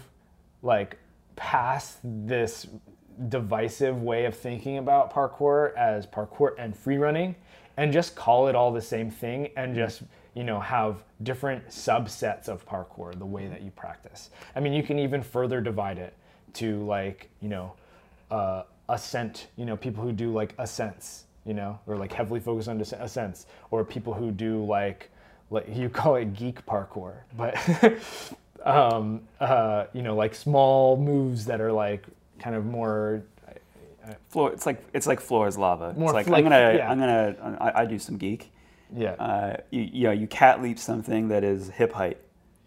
like 0.63 0.97
past 1.35 1.99
this 2.03 2.67
divisive 3.29 4.01
way 4.01 4.25
of 4.25 4.35
thinking 4.35 4.79
about 4.79 5.13
parkour 5.13 5.75
as 5.75 6.05
parkour 6.07 6.51
and 6.57 6.75
free 6.75 6.97
running 6.97 7.35
and 7.77 7.93
just 7.93 8.15
call 8.15 8.47
it 8.47 8.55
all 8.55 8.71
the 8.71 8.81
same 8.81 9.09
thing 9.09 9.49
and 9.55 9.75
just 9.75 10.01
you 10.33 10.43
know 10.43 10.59
have 10.59 11.03
different 11.23 11.67
subsets 11.67 12.47
of 12.47 12.65
parkour 12.67 13.17
the 13.17 13.25
way 13.25 13.47
that 13.47 13.61
you 13.61 13.71
practice. 13.71 14.31
I 14.55 14.61
mean 14.61 14.73
you 14.73 14.83
can 14.83 14.97
even 14.97 15.21
further 15.21 15.61
divide 15.61 15.99
it 15.99 16.15
to 16.53 16.83
like 16.85 17.29
you 17.39 17.49
know 17.49 17.73
uh, 18.31 18.63
ascent 18.89 19.47
you 19.57 19.65
know 19.65 19.77
people 19.77 20.03
who 20.03 20.11
do 20.11 20.33
like 20.33 20.55
ascents 20.57 21.25
you 21.45 21.53
know 21.53 21.79
or 21.85 21.97
like 21.97 22.11
heavily 22.11 22.39
focus 22.39 22.67
on 22.67 22.81
ascents 22.81 23.45
or 23.69 23.85
people 23.85 24.13
who 24.13 24.31
do 24.31 24.65
like 24.65 25.11
like 25.49 25.67
you 25.75 25.89
call 25.89 26.15
it 26.15 26.33
geek 26.33 26.65
parkour 26.65 27.13
but 27.35 27.55
um 28.65 29.21
uh 29.39 29.85
you 29.93 30.01
know 30.01 30.15
like 30.15 30.35
small 30.35 30.97
moves 30.97 31.45
that 31.45 31.61
are 31.61 31.71
like 31.71 32.05
kind 32.39 32.55
of 32.55 32.65
more 32.65 33.23
Floor. 34.29 34.53
It's 34.53 34.65
like 34.65 34.81
it's 34.93 35.05
like 35.05 35.19
floor 35.19 35.49
is 35.49 35.57
lava. 35.57 35.93
More 35.97 36.11
it's 36.11 36.13
like 36.13 36.27
like- 36.29 36.45
I'm 36.45 36.49
gonna 36.49 36.73
yeah. 36.77 36.89
I'm 36.89 36.97
gonna 36.97 37.57
I, 37.59 37.81
I 37.81 37.85
do 37.85 37.99
some 37.99 38.15
geek. 38.17 38.49
yeah 38.95 39.11
Uh, 39.19 39.57
you, 39.69 39.81
you 39.81 40.03
know, 40.05 40.11
you 40.13 40.27
cat 40.27 40.61
leap 40.61 40.79
something 40.79 41.27
that 41.27 41.43
is 41.43 41.67
hip 41.71 41.91
height. 41.91 42.17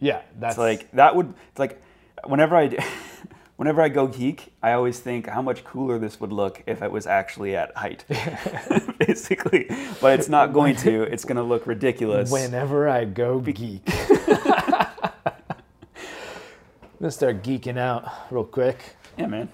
yeah 0.00 0.20
that's 0.38 0.52
It's 0.56 0.58
like 0.58 0.90
that 0.92 1.16
would 1.16 1.32
it's 1.48 1.58
like 1.58 1.80
whenever 2.26 2.56
I 2.56 2.66
do, 2.66 2.76
whenever 3.60 3.82
I 3.82 3.90
go 3.90 4.06
geek, 4.06 4.54
I 4.62 4.72
always 4.72 5.00
think 5.00 5.26
how 5.26 5.42
much 5.42 5.64
cooler 5.64 5.98
this 5.98 6.18
would 6.18 6.32
look 6.32 6.62
if 6.66 6.80
it 6.80 6.90
was 6.90 7.06
actually 7.06 7.54
at 7.54 7.76
height, 7.76 8.06
basically. 8.98 9.66
But 10.00 10.18
it's 10.18 10.30
not 10.30 10.54
going 10.54 10.76
to. 10.76 11.02
It's 11.02 11.26
going 11.26 11.36
to 11.36 11.42
look 11.42 11.66
ridiculous. 11.66 12.32
whenever 12.32 12.88
i 12.88 13.04
go 13.04 13.38
geek 13.38 13.82
I'm 13.86 14.86
gonna 17.00 17.10
start 17.10 17.42
geeking 17.42 17.76
out 17.76 18.10
real 18.30 18.44
quick 18.44 18.78
Yeah, 19.18 19.26
man. 19.26 19.50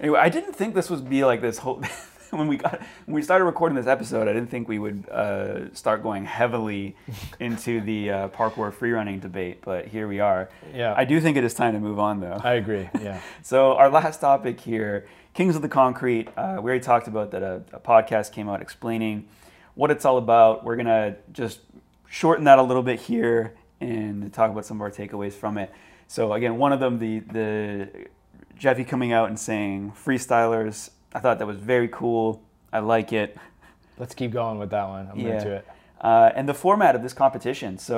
anyway, 0.00 0.18
I 0.18 0.28
didn't 0.28 0.54
think 0.56 0.74
this 0.74 0.90
would 0.90 1.08
be 1.08 1.24
like 1.24 1.40
this 1.40 1.58
whole. 1.58 1.80
when 2.30 2.48
we 2.48 2.56
got 2.56 2.80
when 3.06 3.14
we 3.14 3.22
started 3.22 3.44
recording 3.44 3.76
this 3.76 3.86
episode, 3.86 4.28
I 4.28 4.32
didn't 4.32 4.48
think 4.48 4.68
we 4.68 4.78
would 4.78 5.08
uh, 5.10 5.72
start 5.74 6.02
going 6.02 6.24
heavily 6.24 6.96
into 7.40 7.80
the 7.80 8.10
uh, 8.10 8.28
parkour 8.28 8.72
freerunning 8.72 9.20
debate, 9.20 9.62
but 9.62 9.86
here 9.86 10.08
we 10.08 10.20
are. 10.20 10.48
Yeah. 10.74 10.94
I 10.96 11.04
do 11.04 11.20
think 11.20 11.36
it 11.36 11.44
is 11.44 11.54
time 11.54 11.74
to 11.74 11.80
move 11.80 11.98
on, 11.98 12.20
though. 12.20 12.40
i 12.42 12.54
agree 12.54 12.88
yeah 13.00 13.20
So 13.42 13.74
our 13.76 13.90
last 13.90 14.20
topic 14.20 14.60
here, 14.60 15.06
Kings 15.34 15.56
of 15.56 15.62
the 15.62 15.68
Concrete. 15.68 16.28
Uh, 16.36 16.56
we 16.60 16.70
already 16.70 16.80
talked 16.80 17.08
about 17.08 17.30
that. 17.32 17.42
A, 17.42 17.62
a 17.72 17.80
podcast 17.80 18.32
came 18.32 18.48
out 18.48 18.60
explaining 18.62 19.28
what 19.74 19.90
it's 19.90 20.04
all 20.04 20.18
about. 20.18 20.64
We're 20.64 20.76
gonna 20.76 21.16
just 21.32 21.60
shorten 22.08 22.44
that 22.44 22.58
a 22.58 22.62
little 22.62 22.82
bit 22.82 23.00
here 23.00 23.54
and 23.80 24.32
talk 24.32 24.50
about 24.50 24.64
some 24.64 24.78
of 24.78 24.80
our 24.80 24.90
takeaways 24.90 25.34
from 25.34 25.58
it. 25.58 25.70
So 26.08 26.32
again, 26.32 26.56
one 26.56 26.72
of 26.72 26.80
them, 26.80 26.98
the 26.98 27.20
the 27.20 27.88
Jeffy 28.58 28.84
coming 28.84 29.12
out 29.12 29.28
and 29.28 29.38
saying 29.38 29.92
freestylers. 29.92 30.90
I 31.16 31.20
thought 31.20 31.38
that 31.40 31.46
was 31.46 31.56
very 31.58 31.88
cool. 31.88 32.42
I 32.72 32.80
like 32.80 33.12
it. 33.12 33.36
let's 33.98 34.14
keep 34.14 34.30
going 34.32 34.58
with 34.58 34.70
that 34.70 34.86
one 34.94 35.08
i'm 35.10 35.18
Yeah. 35.18 35.34
into 35.38 35.50
it 35.58 35.64
Uh, 36.00 36.30
and 36.36 36.46
the 36.46 36.54
format 36.54 36.94
of 36.94 37.02
this 37.02 37.14
competition. 37.14 37.78
So 37.78 37.96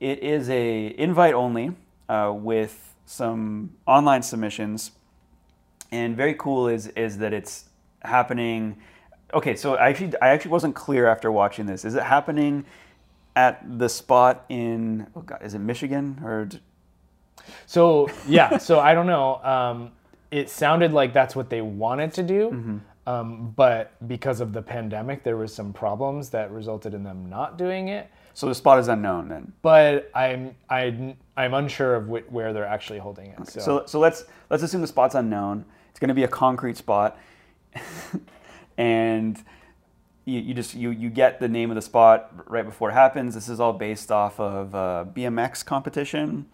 it 0.00 0.18
is 0.34 0.50
a 0.50 0.92
invite 0.98 1.34
only 1.44 1.66
uh, 2.08 2.32
with 2.50 2.74
some 3.06 3.70
online 3.86 4.22
submissions. 4.22 4.90
And 5.92 6.16
very 6.16 6.34
cool 6.34 6.62
is 6.76 6.88
is 7.06 7.18
that 7.18 7.32
it's 7.32 7.54
happening. 8.16 8.60
Okay, 9.32 9.54
so 9.62 9.76
I 9.76 9.88
actually 9.90 10.12
I 10.20 10.28
actually 10.34 10.50
wasn't 10.58 10.74
clear 10.74 11.04
after 11.14 11.28
watching 11.30 11.66
this. 11.66 11.84
Is 11.84 11.94
it 11.94 12.02
happening 12.16 12.64
at 13.36 13.54
the 13.78 13.88
spot 13.88 14.34
in 14.48 15.06
oh 15.16 15.22
God, 15.22 15.38
is 15.46 15.54
it 15.54 15.60
Michigan 15.60 16.06
or 16.24 16.48
So 17.66 18.08
yeah, 18.26 18.58
so 18.58 18.80
I 18.80 18.94
don't 18.96 19.06
know. 19.06 19.40
Um, 19.54 19.78
it 20.32 20.50
sounded 20.50 20.92
like 20.92 21.12
that's 21.12 21.36
what 21.36 21.48
they 21.50 21.60
wanted 21.60 22.12
to 22.14 22.22
do, 22.24 22.50
Mm-hmm. 22.50 22.78
um, 23.08 23.50
but 23.54 23.92
because 24.08 24.40
of 24.40 24.52
the 24.52 24.62
pandemic, 24.62 25.22
there 25.22 25.36
was 25.36 25.54
some 25.54 25.72
problems 25.72 26.30
that 26.30 26.50
resulted 26.50 26.94
in 26.94 27.04
them 27.04 27.28
not 27.28 27.56
doing 27.58 27.88
it. 27.88 28.10
so 28.34 28.46
the 28.48 28.54
spot 28.54 28.78
is 28.78 28.88
unknown 28.88 29.28
then. 29.28 29.52
But 29.62 30.10
I'm 30.14 30.54
I, 30.70 31.14
I'm 31.36 31.54
unsure 31.54 31.94
of 31.96 32.06
wh- 32.08 32.32
where 32.32 32.52
they're 32.54 32.66
actually 32.76 32.98
holding 32.98 33.26
it. 33.26 33.46
So, 33.48 33.60
So, 33.60 33.82
so 33.86 33.98
let's 34.00 34.24
let's 34.50 34.62
assume 34.62 34.80
the 34.80 34.86
spot's 34.96 35.14
unknown. 35.14 35.64
It's 35.90 36.00
going 36.00 36.08
to 36.08 36.14
be 36.14 36.24
a 36.24 36.28
concrete 36.44 36.76
spot, 36.78 37.18
and 38.78 39.42
you, 40.24 40.40
you 40.40 40.54
just 40.54 40.74
you 40.74 40.90
you 40.90 41.10
get 41.10 41.40
the 41.40 41.48
name 41.48 41.70
of 41.70 41.74
the 41.74 41.82
spot 41.82 42.30
right 42.46 42.64
before 42.64 42.90
it 42.90 42.94
happens. 42.94 43.34
This 43.34 43.48
is 43.48 43.60
all 43.60 43.72
based 43.72 44.10
off 44.10 44.38
of 44.40 44.74
a 44.74 45.06
BMX 45.14 45.64
competition 45.64 46.46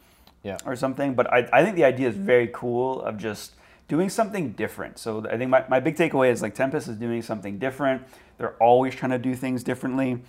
yeah, 0.42 0.56
or 0.64 0.74
something. 0.76 1.14
But 1.14 1.32
I, 1.32 1.48
I 1.52 1.64
think 1.64 1.76
the 1.76 1.84
idea 1.84 2.08
is 2.08 2.16
very 2.16 2.48
cool 2.52 3.02
of 3.02 3.18
just 3.18 3.54
doing 3.88 4.10
something 4.10 4.52
different. 4.52 4.98
So 4.98 5.26
I 5.28 5.36
think 5.36 5.50
my, 5.50 5.64
my 5.68 5.80
big 5.80 5.96
takeaway 5.96 6.30
is 6.30 6.42
like 6.42 6.54
Tempest 6.54 6.88
is 6.88 6.96
doing 6.96 7.22
something 7.22 7.58
different. 7.58 8.02
They're 8.36 8.54
always 8.62 8.94
trying 8.94 9.12
to 9.12 9.18
do 9.18 9.34
things 9.34 9.64
differently. 9.64 10.22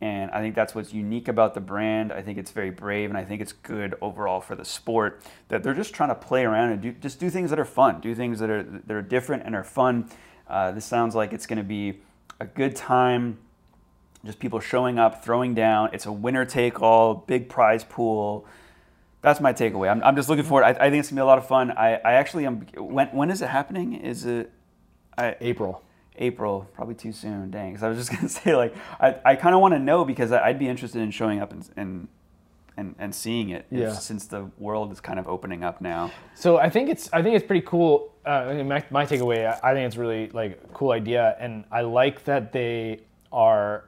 And 0.00 0.30
I 0.32 0.40
think 0.40 0.54
that's 0.54 0.74
what's 0.74 0.92
unique 0.92 1.28
about 1.28 1.54
the 1.54 1.60
brand. 1.60 2.12
I 2.12 2.20
think 2.20 2.36
it's 2.36 2.50
very 2.50 2.70
brave 2.70 3.08
and 3.08 3.16
I 3.16 3.24
think 3.24 3.40
it's 3.40 3.52
good 3.52 3.94
overall 4.02 4.40
for 4.40 4.56
the 4.56 4.64
sport 4.64 5.22
that 5.48 5.62
they're 5.62 5.72
just 5.72 5.94
trying 5.94 6.10
to 6.10 6.14
play 6.14 6.44
around 6.44 6.72
and 6.72 6.82
do 6.82 6.92
just 6.92 7.20
do 7.20 7.30
things 7.30 7.48
that 7.50 7.58
are 7.58 7.64
fun, 7.64 8.00
do 8.00 8.14
things 8.14 8.40
that 8.40 8.50
are 8.50 8.62
that 8.62 8.90
are 8.90 9.02
different 9.02 9.44
and 9.46 9.54
are 9.54 9.64
fun. 9.64 10.10
Uh, 10.48 10.72
this 10.72 10.84
sounds 10.84 11.14
like 11.14 11.32
it's 11.32 11.46
going 11.46 11.56
to 11.56 11.62
be 11.62 12.00
a 12.40 12.44
good 12.44 12.76
time 12.76 13.38
just 14.24 14.38
people 14.38 14.58
showing 14.60 14.98
up, 14.98 15.24
throwing 15.24 15.54
down. 15.54 15.90
It's 15.92 16.06
a 16.06 16.12
winner 16.12 16.44
take 16.44 16.80
all, 16.80 17.14
big 17.14 17.48
prize 17.48 17.84
pool. 17.84 18.46
That's 19.24 19.40
my 19.40 19.52
takeaway. 19.54 19.90
I'm, 19.90 20.02
I'm 20.04 20.16
just 20.16 20.28
looking 20.28 20.44
forward. 20.44 20.64
I, 20.64 20.70
I 20.70 20.90
think 20.90 21.00
it's 21.00 21.08
gonna 21.08 21.20
be 21.20 21.22
a 21.22 21.26
lot 21.26 21.38
of 21.38 21.46
fun. 21.48 21.70
I, 21.72 21.94
I 21.96 22.12
actually 22.14 22.44
am. 22.46 22.66
When 22.76 23.08
when 23.08 23.30
is 23.30 23.40
it 23.40 23.48
happening? 23.48 23.94
Is 23.94 24.26
it 24.26 24.52
I, 25.16 25.34
April. 25.40 25.82
April? 26.16 26.68
Probably 26.74 26.94
too 26.94 27.10
soon. 27.12 27.50
Dang. 27.50 27.70
Because 27.72 27.82
I 27.82 27.88
was 27.88 27.96
just 27.98 28.10
gonna 28.14 28.28
say 28.28 28.54
like 28.54 28.74
I, 29.00 29.16
I 29.24 29.36
kind 29.36 29.54
of 29.54 29.60
want 29.62 29.72
to 29.74 29.78
know 29.80 30.04
because 30.04 30.30
I- 30.30 30.44
I'd 30.48 30.58
be 30.58 30.68
interested 30.68 31.00
in 31.00 31.10
showing 31.10 31.40
up 31.40 31.52
and 31.52 31.66
and 31.76 32.08
and, 32.76 32.94
and 32.98 33.14
seeing 33.14 33.48
it. 33.50 33.64
if- 33.70 33.78
Yeah. 33.80 33.92
since 33.94 34.26
the 34.26 34.50
world 34.58 34.92
is 34.92 35.00
kind 35.00 35.18
of 35.18 35.26
opening 35.26 35.64
up 35.64 35.80
now. 35.80 36.10
So 36.34 36.58
I 36.58 36.68
think 36.68 36.90
it's 36.90 37.08
I 37.12 37.22
think 37.22 37.34
it's 37.34 37.46
pretty 37.46 37.64
cool. 37.66 38.12
Uh, 38.26 38.62
my, 38.64 38.84
my 38.90 39.06
takeaway, 39.06 39.46
I, 39.46 39.70
I 39.70 39.74
think 39.74 39.86
it's 39.86 39.96
really 39.96 40.28
like 40.30 40.60
a 40.64 40.68
cool 40.74 40.92
idea, 40.92 41.36
and 41.40 41.64
I 41.70 41.80
like 41.82 42.24
that 42.24 42.52
they 42.52 43.00
are 43.32 43.84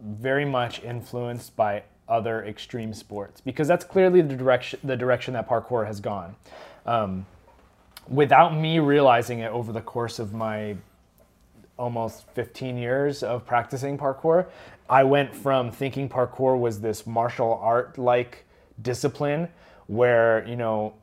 very 0.00 0.44
much 0.44 0.82
influenced 0.82 1.54
by 1.56 1.82
other 2.08 2.44
extreme 2.44 2.92
sports 2.92 3.40
because 3.40 3.66
that's 3.66 3.84
clearly 3.84 4.20
the 4.20 4.34
direction 4.34 4.78
the 4.84 4.96
direction 4.96 5.34
that 5.34 5.48
parkour 5.48 5.86
has 5.86 6.00
gone. 6.00 6.36
Um, 6.86 7.26
without 8.08 8.54
me 8.54 8.78
realizing 8.78 9.38
it 9.40 9.50
over 9.50 9.72
the 9.72 9.80
course 9.80 10.18
of 10.18 10.34
my 10.34 10.76
almost 11.78 12.26
15 12.34 12.76
years 12.76 13.22
of 13.22 13.44
practicing 13.46 13.98
parkour, 13.98 14.46
I 14.88 15.04
went 15.04 15.34
from 15.34 15.70
thinking 15.70 16.08
parkour 16.08 16.58
was 16.58 16.80
this 16.80 17.06
martial 17.06 17.58
art 17.62 17.98
like 17.98 18.44
discipline 18.82 19.48
where, 19.86 20.46
you 20.46 20.56
know, 20.56 20.94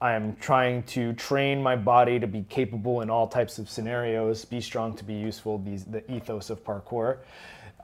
I'm 0.00 0.36
trying 0.36 0.82
to 0.84 1.14
train 1.14 1.62
my 1.62 1.74
body 1.74 2.20
to 2.20 2.26
be 2.26 2.44
capable 2.48 3.00
in 3.00 3.08
all 3.08 3.26
types 3.26 3.58
of 3.58 3.70
scenarios, 3.70 4.44
be 4.44 4.60
strong 4.60 4.94
to 4.96 5.04
be 5.04 5.14
useful, 5.14 5.58
these 5.58 5.84
the 5.84 6.08
ethos 6.12 6.50
of 6.50 6.62
parkour. 6.62 7.18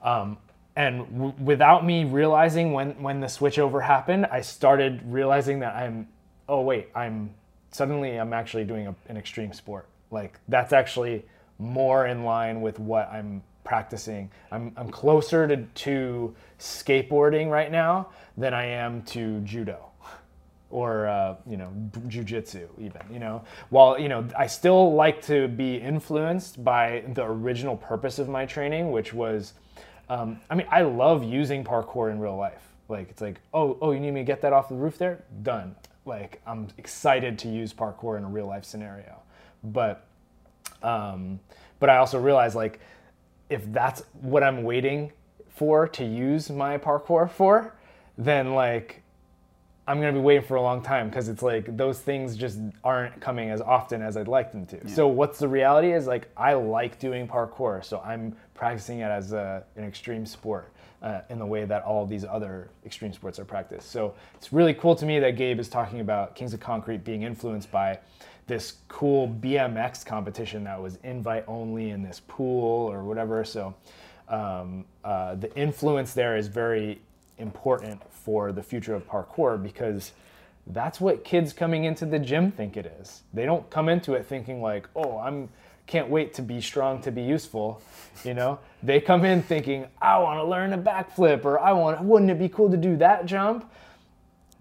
Um, 0.03 0.37
and 0.75 1.45
without 1.45 1.85
me 1.85 2.03
realizing 2.03 2.73
when 2.73 3.01
when 3.01 3.19
the 3.19 3.27
switchover 3.27 3.83
happened, 3.83 4.25
I 4.31 4.41
started 4.41 5.01
realizing 5.05 5.59
that 5.59 5.75
I'm 5.75 6.07
oh 6.49 6.61
wait, 6.61 6.89
I'm 6.95 7.33
suddenly 7.71 8.19
I'm 8.19 8.33
actually 8.33 8.63
doing 8.63 8.87
a, 8.87 8.95
an 9.07 9.17
extreme 9.17 9.53
sport. 9.53 9.87
Like 10.11 10.39
that's 10.47 10.73
actually 10.73 11.25
more 11.59 12.07
in 12.07 12.23
line 12.23 12.61
with 12.61 12.79
what 12.79 13.09
I'm 13.09 13.43
practicing. 13.63 14.29
I'm, 14.51 14.73
I'm 14.75 14.89
closer 14.89 15.47
to, 15.47 15.57
to 15.57 16.35
skateboarding 16.59 17.49
right 17.49 17.71
now 17.71 18.09
than 18.37 18.53
I 18.53 18.65
am 18.65 19.03
to 19.03 19.39
judo 19.41 19.91
or 20.69 21.07
uh, 21.07 21.35
you 21.47 21.57
know 21.57 21.71
jujitsu 22.07 22.67
even 22.79 23.01
you 23.11 23.19
know 23.19 23.43
while 23.69 23.99
you 23.99 24.09
know 24.09 24.27
I 24.37 24.47
still 24.47 24.93
like 24.93 25.21
to 25.23 25.47
be 25.47 25.75
influenced 25.75 26.63
by 26.63 27.03
the 27.13 27.23
original 27.23 27.77
purpose 27.77 28.19
of 28.19 28.27
my 28.27 28.45
training 28.45 28.91
which 28.91 29.13
was 29.13 29.53
um, 30.13 30.39
I 30.49 30.55
mean 30.55 30.67
I 30.69 30.81
love 30.81 31.23
using 31.23 31.63
parkour 31.63 32.11
in 32.11 32.19
real 32.19 32.37
life 32.37 32.61
like 32.89 33.09
it's 33.09 33.21
like 33.21 33.39
oh 33.53 33.77
oh 33.81 33.91
you 33.91 33.99
need 33.99 34.11
me 34.11 34.21
to 34.21 34.25
get 34.25 34.41
that 34.41 34.53
off 34.53 34.69
the 34.69 34.75
roof 34.75 34.97
there 34.97 35.23
done 35.41 35.75
like 36.05 36.41
I'm 36.45 36.67
excited 36.77 37.39
to 37.39 37.49
use 37.49 37.73
parkour 37.73 38.17
in 38.17 38.23
a 38.23 38.27
real 38.27 38.47
life 38.47 38.65
scenario 38.65 39.21
but 39.63 40.05
um, 40.81 41.39
but 41.79 41.89
I 41.89 41.97
also 41.97 42.19
realize 42.19 42.55
like 42.55 42.79
if 43.49 43.71
that's 43.71 44.03
what 44.21 44.43
I'm 44.43 44.63
waiting 44.63 45.11
for 45.49 45.87
to 45.87 46.03
use 46.03 46.49
my 46.49 46.77
parkour 46.77 47.29
for 47.29 47.73
then 48.17 48.53
like 48.53 49.01
I'm 49.87 49.99
gonna 49.99 50.13
be 50.13 50.19
waiting 50.19 50.43
for 50.43 50.55
a 50.55 50.61
long 50.61 50.81
time 50.81 51.09
because 51.09 51.27
it's 51.27 51.41
like 51.41 51.75
those 51.75 51.99
things 51.99 52.37
just 52.37 52.59
aren't 52.83 53.19
coming 53.19 53.49
as 53.49 53.59
often 53.59 54.01
as 54.01 54.15
I'd 54.15 54.29
like 54.29 54.51
them 54.51 54.65
to. 54.67 54.77
Yeah. 54.77 54.93
So 54.93 55.07
what's 55.07 55.39
the 55.39 55.47
reality 55.47 55.91
is 55.91 56.07
like 56.07 56.29
I 56.37 56.53
like 56.53 56.99
doing 56.99 57.27
parkour, 57.27 57.83
so 57.83 57.99
I'm 57.99 58.35
practicing 58.53 58.99
it 58.99 59.05
as 59.09 59.33
a, 59.33 59.63
an 59.75 59.83
extreme 59.83 60.25
sport 60.25 60.71
uh, 61.01 61.21
in 61.29 61.37
the 61.37 61.45
way 61.45 61.65
that 61.65 61.83
all 61.83 62.05
these 62.05 62.23
other 62.23 62.69
extreme 62.85 63.13
sports 63.13 63.37
are 63.39 63.45
practiced. 63.45 63.91
So 63.91 64.13
it's 64.35 64.53
really 64.53 64.73
cool 64.73 64.95
to 64.95 65.05
me 65.05 65.19
that 65.19 65.31
Gabe 65.31 65.59
is 65.59 65.67
talking 65.67 65.99
about 65.99 66.35
Kings 66.35 66.53
of 66.53 66.59
Concrete 66.59 67.03
being 67.03 67.23
influenced 67.23 67.71
by 67.71 67.99
this 68.47 68.75
cool 68.87 69.27
BMX 69.27 70.05
competition 70.05 70.63
that 70.65 70.81
was 70.81 70.97
invite 71.03 71.45
only 71.47 71.91
in 71.91 72.03
this 72.03 72.21
pool 72.27 72.91
or 72.91 73.03
whatever. 73.03 73.43
So 73.43 73.73
um, 74.29 74.85
uh, 75.03 75.35
the 75.35 75.53
influence 75.55 76.13
there 76.13 76.37
is 76.37 76.47
very 76.47 77.01
important 77.37 78.01
for 78.11 78.51
the 78.51 78.63
future 78.63 78.95
of 78.95 79.07
parkour 79.07 79.61
because 79.61 80.11
that's 80.67 81.01
what 81.01 81.25
kids 81.25 81.51
coming 81.51 81.83
into 81.83 82.05
the 82.05 82.19
gym 82.19 82.51
think 82.51 82.77
it 82.77 82.85
is. 83.01 83.23
They 83.33 83.45
don't 83.45 83.69
come 83.69 83.89
into 83.89 84.13
it 84.13 84.25
thinking 84.25 84.61
like, 84.61 84.87
"Oh, 84.95 85.17
I'm 85.17 85.49
can't 85.87 86.09
wait 86.09 86.33
to 86.35 86.41
be 86.41 86.61
strong 86.61 87.01
to 87.01 87.11
be 87.11 87.21
useful." 87.21 87.81
You 88.23 88.33
know, 88.33 88.59
they 88.81 89.01
come 89.01 89.25
in 89.25 89.41
thinking, 89.41 89.87
"I 90.01 90.17
want 90.19 90.39
to 90.39 90.43
learn 90.43 90.73
a 90.73 90.77
backflip," 90.77 91.45
or 91.45 91.59
"I 91.59 91.71
want, 91.73 92.01
wouldn't 92.01 92.31
it 92.31 92.39
be 92.39 92.49
cool 92.49 92.69
to 92.69 92.77
do 92.77 92.97
that 92.97 93.25
jump?" 93.25 93.69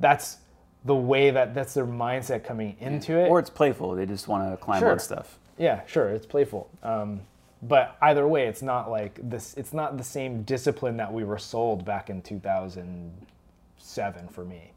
That's 0.01 0.39
the 0.85 0.95
way 0.95 1.31
that 1.31 1.55
that's 1.55 1.75
their 1.75 1.87
mindset 1.87 2.45
coming 2.45 2.77
into 2.81 3.19
it. 3.19 3.29
Or 3.29 3.39
it's 3.39 3.51
playful. 3.51 3.95
They 3.95 4.07
just 4.07 4.29
want 4.29 4.51
to 4.51 4.57
climb 4.57 4.81
sure. 4.81 4.93
on 4.93 4.99
stuff. 4.99 5.39
Yeah, 5.59 5.83
sure, 5.87 6.09
it's 6.09 6.25
playful. 6.27 6.71
Um, 6.83 7.21
but 7.63 7.97
either 8.03 8.27
way, 8.27 8.49
it's 8.49 8.63
not 8.63 8.91
like 8.91 9.21
this. 9.23 9.55
It's 9.57 9.73
not 9.73 9.97
the 9.97 10.05
same 10.05 10.43
discipline 10.43 10.97
that 10.97 11.13
we 11.13 11.23
were 11.25 11.39
sold 11.39 11.85
back 11.85 12.11
in 12.11 12.21
2007 12.23 14.29
for 14.29 14.45
me. 14.45 14.73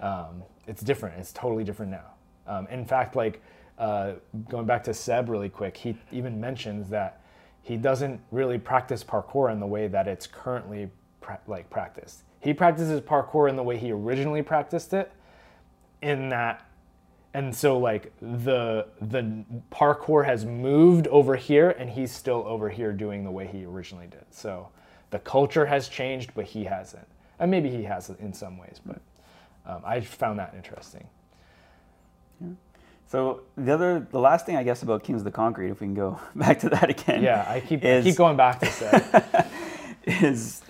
Um, 0.00 0.44
it's 0.66 0.82
different. 0.82 1.18
It's 1.18 1.32
totally 1.32 1.64
different 1.64 1.90
now. 1.90 2.12
Um, 2.46 2.68
in 2.68 2.84
fact, 2.84 3.16
like 3.16 3.42
uh, 3.78 4.12
going 4.48 4.66
back 4.66 4.84
to 4.84 4.94
Seb 4.94 5.28
really 5.28 5.48
quick, 5.48 5.76
he 5.76 5.96
even 6.10 6.40
mentions 6.40 6.88
that 6.90 7.22
he 7.62 7.76
doesn't 7.76 8.20
really 8.30 8.58
practice 8.58 9.04
parkour 9.04 9.52
in 9.52 9.60
the 9.60 9.66
way 9.66 9.88
that 9.88 10.08
it's 10.08 10.26
currently 10.26 10.90
pra- 11.20 11.40
like 11.46 11.68
practiced. 11.70 12.22
He 12.40 12.52
practices 12.52 13.00
parkour 13.00 13.48
in 13.48 13.56
the 13.56 13.62
way 13.62 13.78
he 13.78 13.92
originally 13.92 14.42
practiced 14.42 14.92
it, 14.92 15.12
in 16.02 16.28
that 16.30 16.66
and 17.34 17.54
so 17.54 17.78
like 17.78 18.12
the 18.20 18.86
the 19.00 19.44
parkour 19.70 20.24
has 20.24 20.44
moved 20.44 21.06
over 21.08 21.36
here 21.36 21.70
and 21.70 21.88
he's 21.88 22.12
still 22.12 22.44
over 22.46 22.68
here 22.68 22.92
doing 22.92 23.24
the 23.24 23.30
way 23.30 23.46
he 23.46 23.64
originally 23.64 24.06
did 24.06 24.24
so 24.30 24.68
the 25.10 25.18
culture 25.20 25.64
has 25.64 25.88
changed 25.88 26.32
but 26.34 26.44
he 26.44 26.64
hasn't 26.64 27.06
and 27.38 27.50
maybe 27.50 27.70
he 27.70 27.84
has 27.84 28.10
in 28.20 28.32
some 28.32 28.58
ways 28.58 28.80
but 28.84 29.00
um, 29.64 29.80
i 29.84 30.00
found 30.00 30.38
that 30.38 30.52
interesting. 30.56 31.06
So 33.08 33.42
the 33.56 33.72
other 33.72 34.06
the 34.10 34.18
last 34.18 34.46
thing 34.46 34.56
i 34.56 34.62
guess 34.62 34.82
about 34.82 35.02
kings 35.02 35.20
of 35.20 35.24
the 35.24 35.30
concrete 35.30 35.70
if 35.70 35.80
we 35.80 35.86
can 35.86 35.94
go 35.94 36.18
back 36.34 36.58
to 36.58 36.68
that 36.68 36.90
again 36.90 37.22
yeah 37.22 37.44
i 37.48 37.60
keep 37.60 37.84
is, 37.84 38.04
I 38.04 38.08
keep 38.08 38.16
going 38.16 38.36
back 38.36 38.60
to 38.60 38.66
that 38.66 39.50
is 40.06 40.62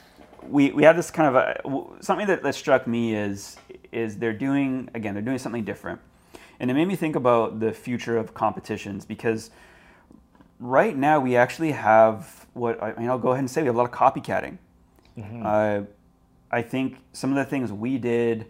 we, 0.48 0.72
we 0.72 0.82
have 0.82 0.96
this 0.96 1.10
kind 1.10 1.34
of 1.34 1.36
a, 1.36 2.02
something 2.02 2.26
that, 2.26 2.42
that 2.42 2.54
struck 2.54 2.86
me 2.86 3.14
is 3.14 3.56
is 3.92 4.18
they're 4.18 4.32
doing 4.32 4.88
again 4.94 5.14
they're 5.14 5.22
doing 5.22 5.38
something 5.38 5.64
different 5.64 6.00
and 6.60 6.70
it 6.70 6.74
made 6.74 6.86
me 6.86 6.96
think 6.96 7.16
about 7.16 7.60
the 7.60 7.72
future 7.72 8.16
of 8.16 8.34
competitions 8.34 9.04
because 9.04 9.50
right 10.60 10.96
now 10.96 11.18
we 11.18 11.36
actually 11.36 11.72
have 11.72 12.46
what 12.54 12.82
I 12.82 12.94
mean, 12.94 13.08
I'll 13.08 13.18
go 13.18 13.30
ahead 13.30 13.40
and 13.40 13.50
say 13.50 13.62
we 13.62 13.66
have 13.66 13.74
a 13.74 13.78
lot 13.78 13.84
of 13.84 13.92
copycatting. 13.92 14.58
Mm-hmm. 15.18 15.42
Uh, 15.44 15.80
I 16.50 16.62
think 16.62 16.98
some 17.12 17.30
of 17.30 17.36
the 17.36 17.44
things 17.44 17.72
we 17.72 17.98
did 17.98 18.46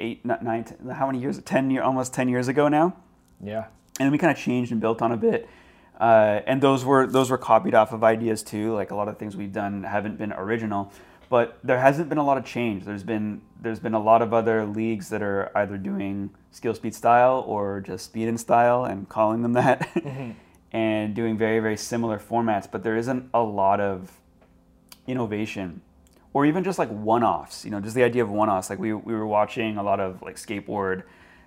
eight, 0.00 0.24
nine, 0.24 0.64
ten, 0.64 0.88
how 0.88 1.06
many 1.06 1.20
years? 1.20 1.38
Ten 1.42 1.70
year, 1.70 1.82
almost 1.82 2.12
ten 2.12 2.28
years 2.28 2.48
ago 2.48 2.68
now. 2.68 2.96
Yeah. 3.42 3.66
And 3.98 4.10
we 4.10 4.18
kind 4.18 4.36
of 4.36 4.38
changed 4.42 4.72
and 4.72 4.80
built 4.80 5.02
on 5.02 5.12
a 5.12 5.16
bit. 5.16 5.48
Uh, 5.98 6.40
and 6.46 6.62
those 6.62 6.84
were 6.84 7.06
those 7.06 7.30
were 7.30 7.38
copied 7.38 7.74
off 7.74 7.92
of 7.92 8.02
ideas 8.02 8.42
too. 8.42 8.74
Like 8.74 8.90
a 8.90 8.96
lot 8.96 9.08
of 9.08 9.18
things 9.18 9.36
we've 9.36 9.52
done 9.52 9.84
haven't 9.84 10.18
been 10.18 10.32
original 10.32 10.92
but 11.30 11.60
there 11.62 11.78
hasn't 11.78 12.08
been 12.08 12.18
a 12.18 12.24
lot 12.24 12.36
of 12.36 12.44
change. 12.44 12.84
There's 12.84 13.04
been 13.04 13.40
there's 13.62 13.78
been 13.78 13.94
a 13.94 14.02
lot 14.02 14.20
of 14.20 14.34
other 14.34 14.66
leagues 14.66 15.08
that 15.10 15.22
are 15.22 15.50
either 15.54 15.78
doing 15.78 16.30
skill 16.50 16.74
speed 16.74 16.94
style 16.94 17.44
or 17.46 17.80
just 17.80 18.04
speed 18.04 18.26
and 18.26 18.38
style 18.38 18.84
and 18.84 19.08
calling 19.08 19.42
them 19.42 19.52
that, 19.52 19.80
mm-hmm. 19.94 20.32
and 20.72 21.14
doing 21.14 21.38
very 21.38 21.60
very 21.60 21.76
similar 21.76 22.18
formats. 22.18 22.68
But 22.70 22.82
there 22.82 22.96
isn't 22.96 23.30
a 23.32 23.42
lot 23.42 23.80
of 23.80 24.20
innovation, 25.06 25.82
or 26.32 26.46
even 26.46 26.64
just 26.64 26.78
like 26.78 26.88
one 26.88 27.24
offs. 27.24 27.64
You 27.64 27.70
know, 27.70 27.80
just 27.80 27.94
the 27.94 28.04
idea 28.04 28.22
of 28.22 28.30
one 28.30 28.48
offs. 28.48 28.70
Like 28.70 28.78
we 28.78 28.92
we 28.92 29.14
were 29.14 29.26
watching 29.26 29.76
a 29.76 29.82
lot 29.82 30.00
of 30.00 30.22
like 30.22 30.36
skateboard 30.36 31.02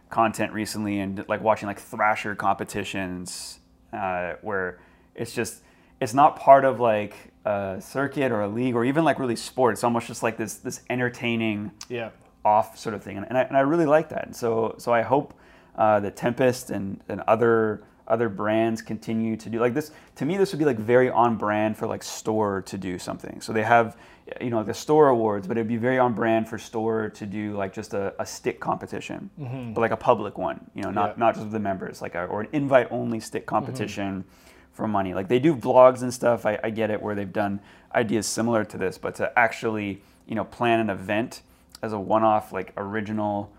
content 0.10 0.54
recently, 0.54 1.00
and 1.00 1.24
like 1.28 1.42
watching 1.42 1.68
like 1.68 1.80
Thrasher 1.80 2.36
competitions 2.36 3.60
uh, 3.94 4.34
where 4.42 4.80
it's 5.16 5.34
just 5.34 5.62
it's 6.00 6.14
not 6.14 6.36
part 6.36 6.66
of 6.66 6.80
like 6.80 7.16
a 7.46 7.78
circuit 7.80 8.32
or 8.32 8.42
a 8.42 8.48
league 8.48 8.76
or 8.76 8.84
even 8.86 9.04
like 9.04 9.20
really 9.20 9.36
sport. 9.36 9.74
It's 9.74 9.84
almost 9.84 10.08
just 10.08 10.24
like 10.24 10.38
this 10.38 10.56
this 10.56 10.82
entertaining 10.90 11.72
yeah. 11.90 12.10
off 12.44 12.78
sort 12.78 12.96
of 12.96 13.04
thing, 13.04 13.18
and, 13.18 13.26
and, 13.28 13.38
I, 13.38 13.42
and 13.44 13.58
I 13.58 13.62
really 13.62 13.86
like 13.86 14.10
that. 14.10 14.26
And 14.26 14.36
so 14.36 14.76
so 14.78 14.94
I 14.94 15.02
hope 15.02 15.34
uh, 15.78 16.00
that 16.02 16.16
Tempest 16.16 16.70
and 16.70 17.00
and 17.08 17.22
other 17.22 17.84
other 18.08 18.28
brands 18.28 18.82
continue 18.82 19.38
to 19.38 19.50
do 19.50 19.60
like 19.60 19.74
this. 19.74 19.92
To 20.16 20.26
me, 20.26 20.38
this 20.38 20.52
would 20.52 20.60
be 20.60 20.66
like 20.66 20.78
very 20.78 21.10
on 21.10 21.38
brand 21.38 21.78
for 21.78 21.88
like 21.88 22.02
Storror 22.02 22.66
to 22.66 22.78
do 22.78 23.00
something. 23.00 23.40
So 23.42 23.54
they 23.54 23.64
have 23.64 23.98
you 24.42 24.50
know 24.50 24.64
the 24.64 24.72
Storror 24.72 25.12
awards, 25.12 25.48
but 25.48 25.58
it'd 25.58 25.68
be 25.68 25.78
very 25.78 26.00
on 26.00 26.14
brand 26.14 26.48
for 26.48 26.58
Storror 26.58 27.14
to 27.16 27.26
do 27.26 27.56
like 27.56 27.74
just 27.74 27.94
a, 27.94 28.14
a 28.20 28.26
stick 28.26 28.60
competition, 28.60 29.30
mm-hmm. 29.40 29.74
but 29.74 29.82
like 29.82 29.92
a 29.92 29.98
public 29.98 30.38
one. 30.38 30.70
You 30.74 30.84
know, 30.84 30.92
not 30.92 31.12
yeah. 31.12 31.16
not 31.18 31.36
just 31.36 31.52
the 31.52 31.60
members, 31.60 32.02
like 32.02 32.16
a, 32.16 32.26
or 32.26 32.42
an 32.42 32.48
invite 32.54 32.88
only 32.92 33.20
stick 33.20 33.44
mm-hmm. 33.44 33.56
competition. 33.56 34.20
Mm-hmm 34.20 34.30
for 34.74 34.88
money. 34.88 35.14
Like 35.14 35.28
they 35.28 35.40
do 35.40 35.56
vlogs 35.56 36.02
and 36.02 36.14
stuff. 36.14 36.46
I, 36.46 36.60
I 36.64 36.70
get 36.72 36.92
it 36.92 37.02
where 37.02 37.16
they've 37.16 37.32
done 37.32 37.62
ideas 37.96 38.26
similar 38.26 38.66
to 38.66 38.78
this, 38.78 38.98
but 38.98 39.16
to 39.16 39.40
actually 39.40 40.02
you 40.28 40.36
know 40.36 40.44
plan 40.44 40.80
an 40.80 40.90
event 40.90 41.42
as 41.82 41.94
a 41.94 42.00
one-off 42.00 42.52
like 42.52 42.74
original, 42.78 43.52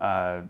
uh, 0.00 0.42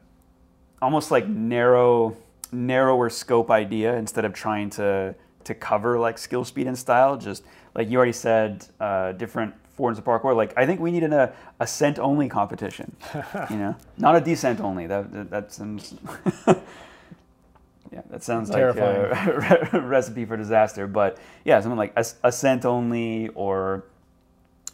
almost 0.81 1.11
like 1.11 1.27
narrow 1.27 2.17
narrower 2.53 3.11
scope 3.11 3.51
idea 3.51 3.97
instead 3.97 4.25
of 4.25 4.33
trying 4.33 4.71
to 4.71 5.15
to 5.45 5.55
cover 5.55 5.99
like 5.99 6.19
skill, 6.19 6.45
speed, 6.45 6.67
and 6.67 6.79
style. 6.79 7.17
Just 7.17 7.45
like 7.77 7.91
you 7.91 7.99
already 7.99 8.13
said, 8.13 8.67
uh, 8.81 9.13
different 9.13 9.55
forms 9.75 9.99
of 9.99 10.05
parkour. 10.05 10.35
Like 10.35 10.55
I 10.57 10.67
think 10.67 10.81
we 10.81 10.91
need 10.91 11.05
an 11.05 11.13
uh, 11.13 11.33
ascent 11.61 11.99
only 11.99 12.29
competition. 12.29 12.97
you 13.51 13.57
know, 13.57 13.77
not 13.99 14.17
a 14.17 14.21
descent 14.21 14.61
only. 14.61 14.87
That 14.87 15.13
that, 15.13 15.31
that 15.31 15.53
sounds. 15.53 15.95
Yeah, 17.93 18.03
that 18.11 18.23
sounds 18.23 18.51
Terrifying. 18.51 19.11
like 19.41 19.73
a 19.73 19.81
recipe 19.81 20.27
for 20.27 20.37
disaster. 20.37 20.87
But 20.87 21.17
yeah, 21.45 21.61
something 21.61 21.79
like 21.79 21.97
ascent 21.97 22.67
only 22.67 23.29
or 23.29 23.85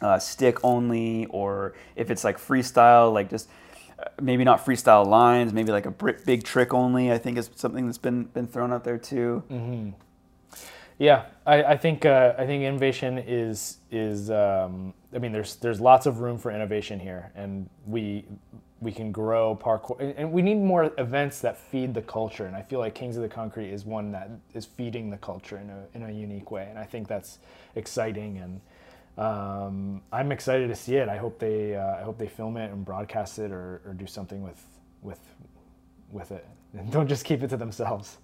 uh, 0.01 0.19
stick 0.19 0.57
only, 0.63 1.27
or 1.27 1.73
if 1.95 2.11
it's 2.11 2.25
like 2.25 2.37
freestyle, 2.37 3.13
like 3.13 3.29
just 3.29 3.49
uh, 3.99 4.05
maybe 4.21 4.43
not 4.43 4.65
freestyle 4.65 5.05
lines, 5.05 5.53
maybe 5.53 5.71
like 5.71 5.85
a 5.85 5.91
big 5.91 6.43
trick 6.43 6.73
only. 6.73 7.13
I 7.13 7.17
think 7.17 7.37
is 7.37 7.49
something 7.55 7.85
that's 7.85 7.99
been 7.99 8.25
been 8.25 8.47
thrown 8.47 8.73
out 8.73 8.83
there 8.83 8.97
too. 8.97 9.43
Mm-hmm. 9.49 9.91
Yeah, 11.03 11.25
I, 11.45 11.63
I 11.63 11.77
think 11.77 12.05
uh, 12.05 12.33
I 12.37 12.45
think 12.45 12.63
innovation 12.63 13.17
is 13.17 13.79
is 13.91 14.31
um, 14.31 14.93
I 15.13 15.17
mean 15.17 15.33
there's 15.33 15.57
there's 15.57 15.81
lots 15.81 16.05
of 16.05 16.21
room 16.21 16.37
for 16.37 16.49
innovation 16.49 16.97
here, 16.97 17.29
and 17.35 17.69
we 17.85 18.23
we 18.79 18.89
can 18.89 19.11
grow 19.11 19.53
parkour 19.61 19.97
and 20.17 20.31
we 20.31 20.41
need 20.41 20.55
more 20.55 20.93
events 20.97 21.41
that 21.41 21.57
feed 21.57 21.93
the 21.93 22.01
culture 22.01 22.47
and 22.47 22.55
i 22.55 22.61
feel 22.61 22.79
like 22.79 22.93
kings 22.93 23.15
of 23.15 23.21
the 23.23 23.29
concrete 23.29 23.71
is 23.71 23.85
one 23.85 24.11
that 24.11 24.29
is 24.53 24.65
feeding 24.65 25.09
the 25.09 25.17
culture 25.17 25.57
in 25.57 25.69
a, 25.69 25.85
in 25.93 26.03
a 26.09 26.11
unique 26.11 26.51
way 26.51 26.67
and 26.69 26.77
i 26.77 26.83
think 26.83 27.07
that's 27.07 27.39
exciting 27.75 28.39
and 28.39 28.61
um, 29.25 30.01
i'm 30.11 30.33
excited 30.33 30.67
to 30.67 30.75
see 30.75 30.97
it. 30.97 31.07
I 31.07 31.15
hope 31.15 31.39
they 31.39 31.77
uh, 31.77 31.95
i 31.95 32.01
hope 32.01 32.17
they 32.17 32.27
film 32.27 32.57
it 32.57 32.71
and 32.71 32.83
broadcast 32.83 33.39
it 33.39 33.51
or, 33.51 33.81
or 33.85 33.93
do 33.93 34.05
something 34.05 34.41
with 34.43 34.61
with 35.01 35.19
with 36.11 36.31
it. 36.31 36.45
And 36.77 36.91
don't 36.95 37.07
just 37.07 37.25
keep 37.25 37.43
it 37.43 37.49
to 37.49 37.57
themselves 37.57 38.17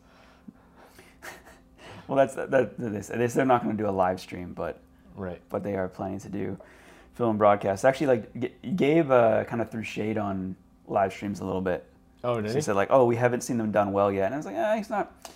well, 2.09 2.17
that's 2.17 2.33
that, 2.35 2.49
that 2.51 2.77
they 2.79 3.01
said 3.01 3.19
they 3.19 3.27
said 3.27 3.39
they're 3.39 3.45
not 3.45 3.63
going 3.63 3.77
to 3.77 3.81
do 3.83 3.87
a 3.87 3.91
live 3.91 4.19
stream, 4.19 4.53
but 4.53 4.79
Right. 5.15 5.39
but 5.49 5.63
they 5.63 5.75
are 5.75 5.87
planning 5.87 6.19
to 6.21 6.29
do 6.29 6.57
film 7.13 7.37
broadcasts. 7.37 7.85
Actually, 7.85 8.07
like 8.07 8.39
G- 8.39 8.69
Gabe 8.75 9.11
uh, 9.11 9.43
kind 9.43 9.61
of 9.61 9.69
threw 9.69 9.83
shade 9.83 10.17
on 10.17 10.55
live 10.87 11.13
streams 11.13 11.39
a 11.39 11.45
little 11.45 11.61
bit. 11.61 11.85
Oh, 12.23 12.35
did 12.41 12.49
He 12.49 12.55
he? 12.55 12.61
said 12.61 12.75
like, 12.75 12.87
"Oh, 12.89 13.05
we 13.05 13.15
haven't 13.15 13.41
seen 13.41 13.57
them 13.57 13.71
done 13.71 13.91
well 13.91 14.11
yet," 14.11 14.25
and 14.25 14.33
I 14.33 14.37
was 14.37 14.45
like, 14.47 14.55
eh, 14.55 14.75
"He's 14.77 14.89
not, 14.89 15.29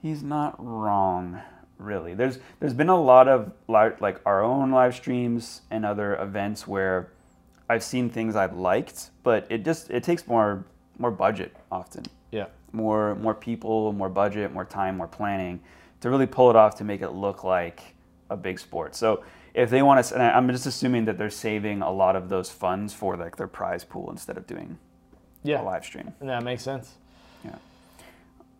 he's 0.00 0.22
not 0.22 0.54
wrong, 0.58 1.40
really." 1.78 2.14
There's 2.14 2.38
there's 2.60 2.74
been 2.74 2.88
a 2.90 3.00
lot 3.00 3.26
of 3.28 3.50
li- 3.66 3.96
like 4.00 4.20
our 4.24 4.42
own 4.42 4.70
live 4.70 4.94
streams 4.94 5.62
and 5.70 5.84
other 5.84 6.14
events 6.16 6.66
where 6.68 7.10
I've 7.68 7.82
seen 7.82 8.08
things 8.08 8.36
I've 8.36 8.56
liked, 8.56 9.10
but 9.24 9.46
it 9.50 9.64
just 9.64 9.90
it 9.90 10.02
takes 10.04 10.26
more 10.28 10.64
more 10.98 11.10
budget 11.10 11.56
often, 11.72 12.04
Yeah. 12.30 12.46
more 12.72 13.14
more 13.16 13.34
people, 13.34 13.92
more 13.92 14.08
budget, 14.10 14.52
more 14.52 14.64
time, 14.66 14.96
more 14.98 15.08
planning 15.08 15.60
to 16.00 16.10
really 16.10 16.26
pull 16.26 16.50
it 16.50 16.56
off 16.56 16.76
to 16.76 16.84
make 16.84 17.02
it 17.02 17.10
look 17.10 17.44
like 17.44 17.94
a 18.30 18.36
big 18.36 18.58
sport. 18.58 18.94
So 18.94 19.22
if 19.54 19.70
they 19.70 19.82
want 19.82 20.04
to, 20.04 20.14
and 20.14 20.22
I'm 20.22 20.48
just 20.48 20.66
assuming 20.66 21.04
that 21.06 21.18
they're 21.18 21.30
saving 21.30 21.82
a 21.82 21.90
lot 21.90 22.16
of 22.16 22.28
those 22.28 22.50
funds 22.50 22.92
for 22.94 23.16
like 23.16 23.36
their 23.36 23.48
prize 23.48 23.84
pool 23.84 24.10
instead 24.10 24.36
of 24.36 24.46
doing 24.46 24.78
Yeah. 25.42 25.60
a 25.60 25.64
live 25.64 25.84
stream. 25.84 26.12
That 26.20 26.42
makes 26.42 26.62
sense. 26.62 26.94
Yeah. 27.44 27.56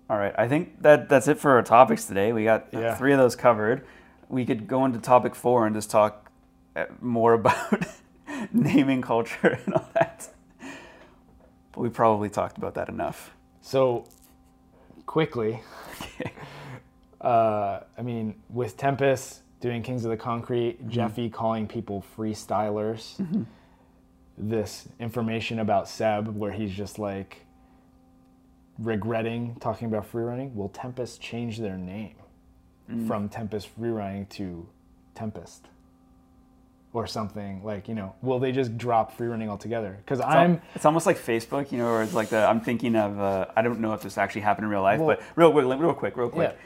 All 0.08 0.18
right, 0.18 0.34
I 0.36 0.48
think 0.48 0.82
that 0.82 1.08
that's 1.08 1.28
it 1.28 1.38
for 1.38 1.52
our 1.52 1.62
topics 1.62 2.04
today. 2.06 2.32
We 2.32 2.44
got 2.44 2.66
Yeah. 2.72 2.94
three 2.96 3.12
of 3.12 3.18
those 3.18 3.36
covered. 3.36 3.84
We 4.28 4.44
could 4.44 4.66
go 4.66 4.84
into 4.84 4.98
topic 4.98 5.34
four 5.34 5.66
and 5.66 5.74
just 5.74 5.90
talk 5.90 6.30
uh, 6.76 6.86
more 7.00 7.32
about 7.40 7.84
naming 8.52 9.02
culture 9.02 9.58
and 9.64 9.74
all 9.74 9.88
that. 9.94 10.28
But 11.72 11.80
we 11.80 11.88
probably 11.88 12.28
talked 12.30 12.58
about 12.58 12.74
that 12.74 12.88
enough. 12.88 13.32
So, 13.60 14.06
quickly, 15.06 15.60
uh, 17.20 17.80
I 17.98 18.02
mean, 18.02 18.34
with 18.48 18.76
Tempest 18.76 19.40
doing 19.60 19.82
Kings 19.82 20.04
of 20.04 20.10
the 20.10 20.16
Concrete, 20.16 20.88
Jeffy 20.88 21.28
calling 21.28 21.66
people 21.68 22.04
freestylers, 22.16 23.22
this 24.38 24.88
information 24.98 25.58
about 25.58 25.88
Seb 25.88 26.28
where 26.28 26.50
he's 26.52 26.72
just 26.72 26.98
like 26.98 27.44
regretting 28.78 29.56
talking 29.60 29.88
about 29.88 30.10
freerunning. 30.10 30.54
will 30.54 30.70
Tempest 30.70 31.20
change 31.20 31.58
their 31.58 31.76
name 31.76 32.14
from 33.06 33.28
Tempest 33.28 33.68
free 33.68 33.90
running 33.90 34.26
to 34.26 34.66
Tempest? 35.14 35.66
Or 36.92 37.06
something 37.06 37.62
like 37.62 37.86
you 37.86 37.94
know, 37.94 38.16
will 38.20 38.40
they 38.40 38.50
just 38.50 38.76
drop 38.76 39.16
free 39.16 39.28
running 39.28 39.48
altogether? 39.48 39.96
Because 40.04 40.20
I'm 40.20 40.60
it's 40.74 40.84
almost 40.84 41.06
like 41.06 41.16
Facebook, 41.18 41.70
you 41.70 41.78
know, 41.78 41.84
where 41.84 42.02
it's 42.02 42.14
like 42.14 42.30
the 42.30 42.38
I'm 42.44 42.60
thinking 42.60 42.96
of 42.96 43.20
uh, 43.20 43.46
I 43.54 43.62
don't 43.62 43.78
know 43.78 43.92
if 43.92 44.02
this 44.02 44.18
actually 44.18 44.40
happened 44.40 44.64
in 44.64 44.70
real 44.72 44.82
life, 44.82 44.98
Well- 44.98 45.16
but 45.16 45.22
real 45.36 45.52
quick, 45.52 45.66
real 45.78 45.94
quick, 45.94 46.16
real 46.16 46.28
quick. 46.30 46.58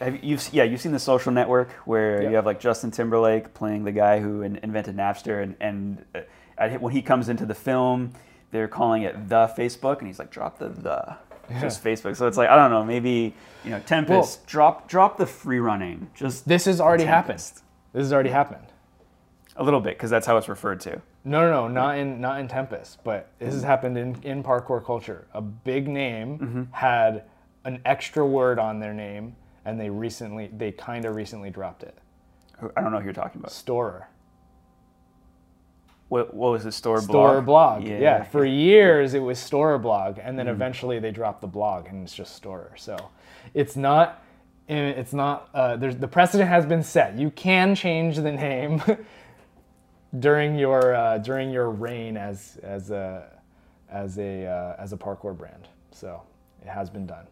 Have 0.00 0.14
you, 0.14 0.20
you've 0.22 0.48
yeah 0.52 0.64
you've 0.64 0.80
seen 0.80 0.92
the 0.92 0.98
Social 0.98 1.32
Network 1.32 1.70
where 1.86 2.22
Yeah. 2.22 2.28
you 2.30 2.36
have 2.36 2.46
like 2.46 2.60
Justin 2.60 2.90
Timberlake 2.90 3.54
playing 3.54 3.84
the 3.84 3.92
guy 3.92 4.20
who 4.20 4.42
in, 4.42 4.56
invented 4.62 4.96
Napster 4.96 5.42
and 5.42 5.56
and 5.60 6.04
uh, 6.58 6.68
when 6.78 6.92
he 6.92 7.02
comes 7.02 7.28
into 7.28 7.46
the 7.46 7.54
film 7.54 8.12
they're 8.50 8.68
calling 8.68 9.02
it 9.02 9.28
the 9.28 9.52
Facebook 9.56 9.98
and 9.98 10.06
he's 10.06 10.18
like 10.18 10.30
drop 10.30 10.58
the 10.58 10.68
the 10.68 11.16
just 11.60 11.82
Facebook 11.82 12.14
so 12.16 12.26
it's 12.26 12.36
like 12.36 12.50
I 12.50 12.56
don't 12.56 12.70
know 12.70 12.84
maybe 12.84 13.34
you 13.64 13.70
know 13.70 13.80
Tempest 13.80 14.46
drop 14.46 14.86
drop 14.88 15.16
the 15.16 15.26
free 15.26 15.60
running 15.60 16.10
just 16.14 16.46
this 16.46 16.66
has 16.66 16.80
already 16.80 17.04
happened. 17.04 17.38
This 17.38 18.02
has 18.04 18.12
already 18.12 18.30
happened. 18.30 18.66
a 19.56 19.64
little 19.64 19.80
bit 19.80 19.96
because 19.96 20.10
that's 20.10 20.26
how 20.26 20.36
it's 20.36 20.48
referred 20.48 20.78
to. 20.80 21.00
No, 21.24 21.40
no, 21.40 21.66
no, 21.66 21.68
not 21.68 21.98
in 21.98 22.20
not 22.20 22.38
in 22.40 22.48
Tempest, 22.48 23.02
but 23.02 23.30
this 23.38 23.54
has 23.54 23.62
happened 23.62 23.96
in, 23.98 24.16
in 24.22 24.42
parkour 24.44 24.84
culture. 24.84 25.26
A 25.32 25.40
big 25.40 25.88
name 25.88 26.38
Mm-hmm. 26.38 26.62
had 26.72 27.24
an 27.64 27.80
extra 27.84 28.26
word 28.26 28.58
on 28.58 28.78
their 28.80 28.94
name, 28.94 29.36
and 29.64 29.78
they 29.78 29.90
recently, 29.90 30.48
they 30.56 30.72
kind 30.72 31.04
of 31.04 31.14
recently 31.16 31.50
dropped 31.50 31.82
it. 31.82 31.96
I 32.76 32.80
don't 32.80 32.92
know 32.92 32.98
who 32.98 33.04
you're 33.04 33.12
talking 33.12 33.40
about. 33.40 33.50
Storror, 33.52 34.04
What, 36.08 36.32
what 36.34 36.52
was 36.52 36.64
the 36.64 36.70
Storror 36.70 37.02
Storror 37.06 37.44
blog? 37.44 37.82
blog. 37.82 37.84
Yeah. 37.84 38.22
for 38.24 38.44
years 38.44 39.14
it 39.14 39.18
was 39.20 39.38
Storror 39.38 39.80
blog, 39.80 40.18
and 40.22 40.38
then 40.38 40.46
Mm. 40.46 40.50
eventually 40.52 40.98
they 40.98 41.10
dropped 41.10 41.40
the 41.42 41.46
blog, 41.46 41.86
and 41.88 42.02
it's 42.02 42.14
just 42.14 42.40
Storror. 42.42 42.70
So, 42.76 42.96
it's 43.54 43.76
not. 43.76 44.22
It's 44.70 45.12
not. 45.14 45.48
Uh, 45.54 45.76
there's 45.76 45.96
the 45.96 46.08
precedent 46.08 46.48
has 46.50 46.66
been 46.66 46.82
set. 46.82 47.18
You 47.18 47.30
can 47.30 47.74
change 47.74 48.16
the 48.16 48.32
name 48.32 48.82
during 50.18 50.58
your 50.58 50.94
uh, 50.94 51.18
during 51.18 51.50
your 51.50 51.70
reign 51.70 52.16
as 52.18 52.58
as 52.62 52.90
a 52.90 53.30
as 53.90 54.18
a 54.18 54.46
uh, 54.46 54.76
as 54.82 54.92
a 54.92 54.96
parkour 54.96 55.36
brand. 55.36 55.68
So 55.90 56.20
it 56.62 56.68
has 56.68 56.90
been 56.90 57.06
done. 57.06 57.26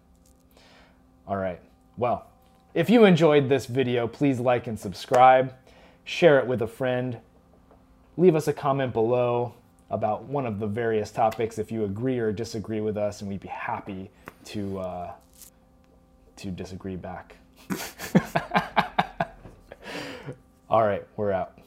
All 1.26 1.36
right. 1.36 1.60
Well, 1.96 2.26
if 2.74 2.88
you 2.90 3.04
enjoyed 3.04 3.48
this 3.48 3.66
video, 3.66 4.06
please 4.06 4.38
like 4.38 4.66
and 4.66 4.78
subscribe. 4.78 5.54
Share 6.04 6.38
it 6.38 6.46
with 6.46 6.62
a 6.62 6.66
friend. 6.66 7.18
Leave 8.16 8.36
us 8.36 8.48
a 8.48 8.52
comment 8.52 8.92
below 8.92 9.54
about 9.90 10.24
one 10.24 10.46
of 10.46 10.58
the 10.58 10.66
various 10.66 11.10
topics 11.10 11.58
if 11.58 11.72
you 11.72 11.84
agree 11.84 12.18
or 12.18 12.32
disagree 12.32 12.80
with 12.80 12.96
us, 12.96 13.20
and 13.20 13.30
we'd 13.30 13.40
be 13.40 13.48
happy 13.48 14.10
to 14.44 14.78
uh, 14.78 15.12
to 16.36 16.50
disagree 16.50 16.96
back. 16.96 17.36
All 20.70 20.82
right, 20.82 21.06
we're 21.16 21.32
out. 21.32 21.58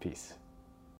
Peace. 0.00 0.34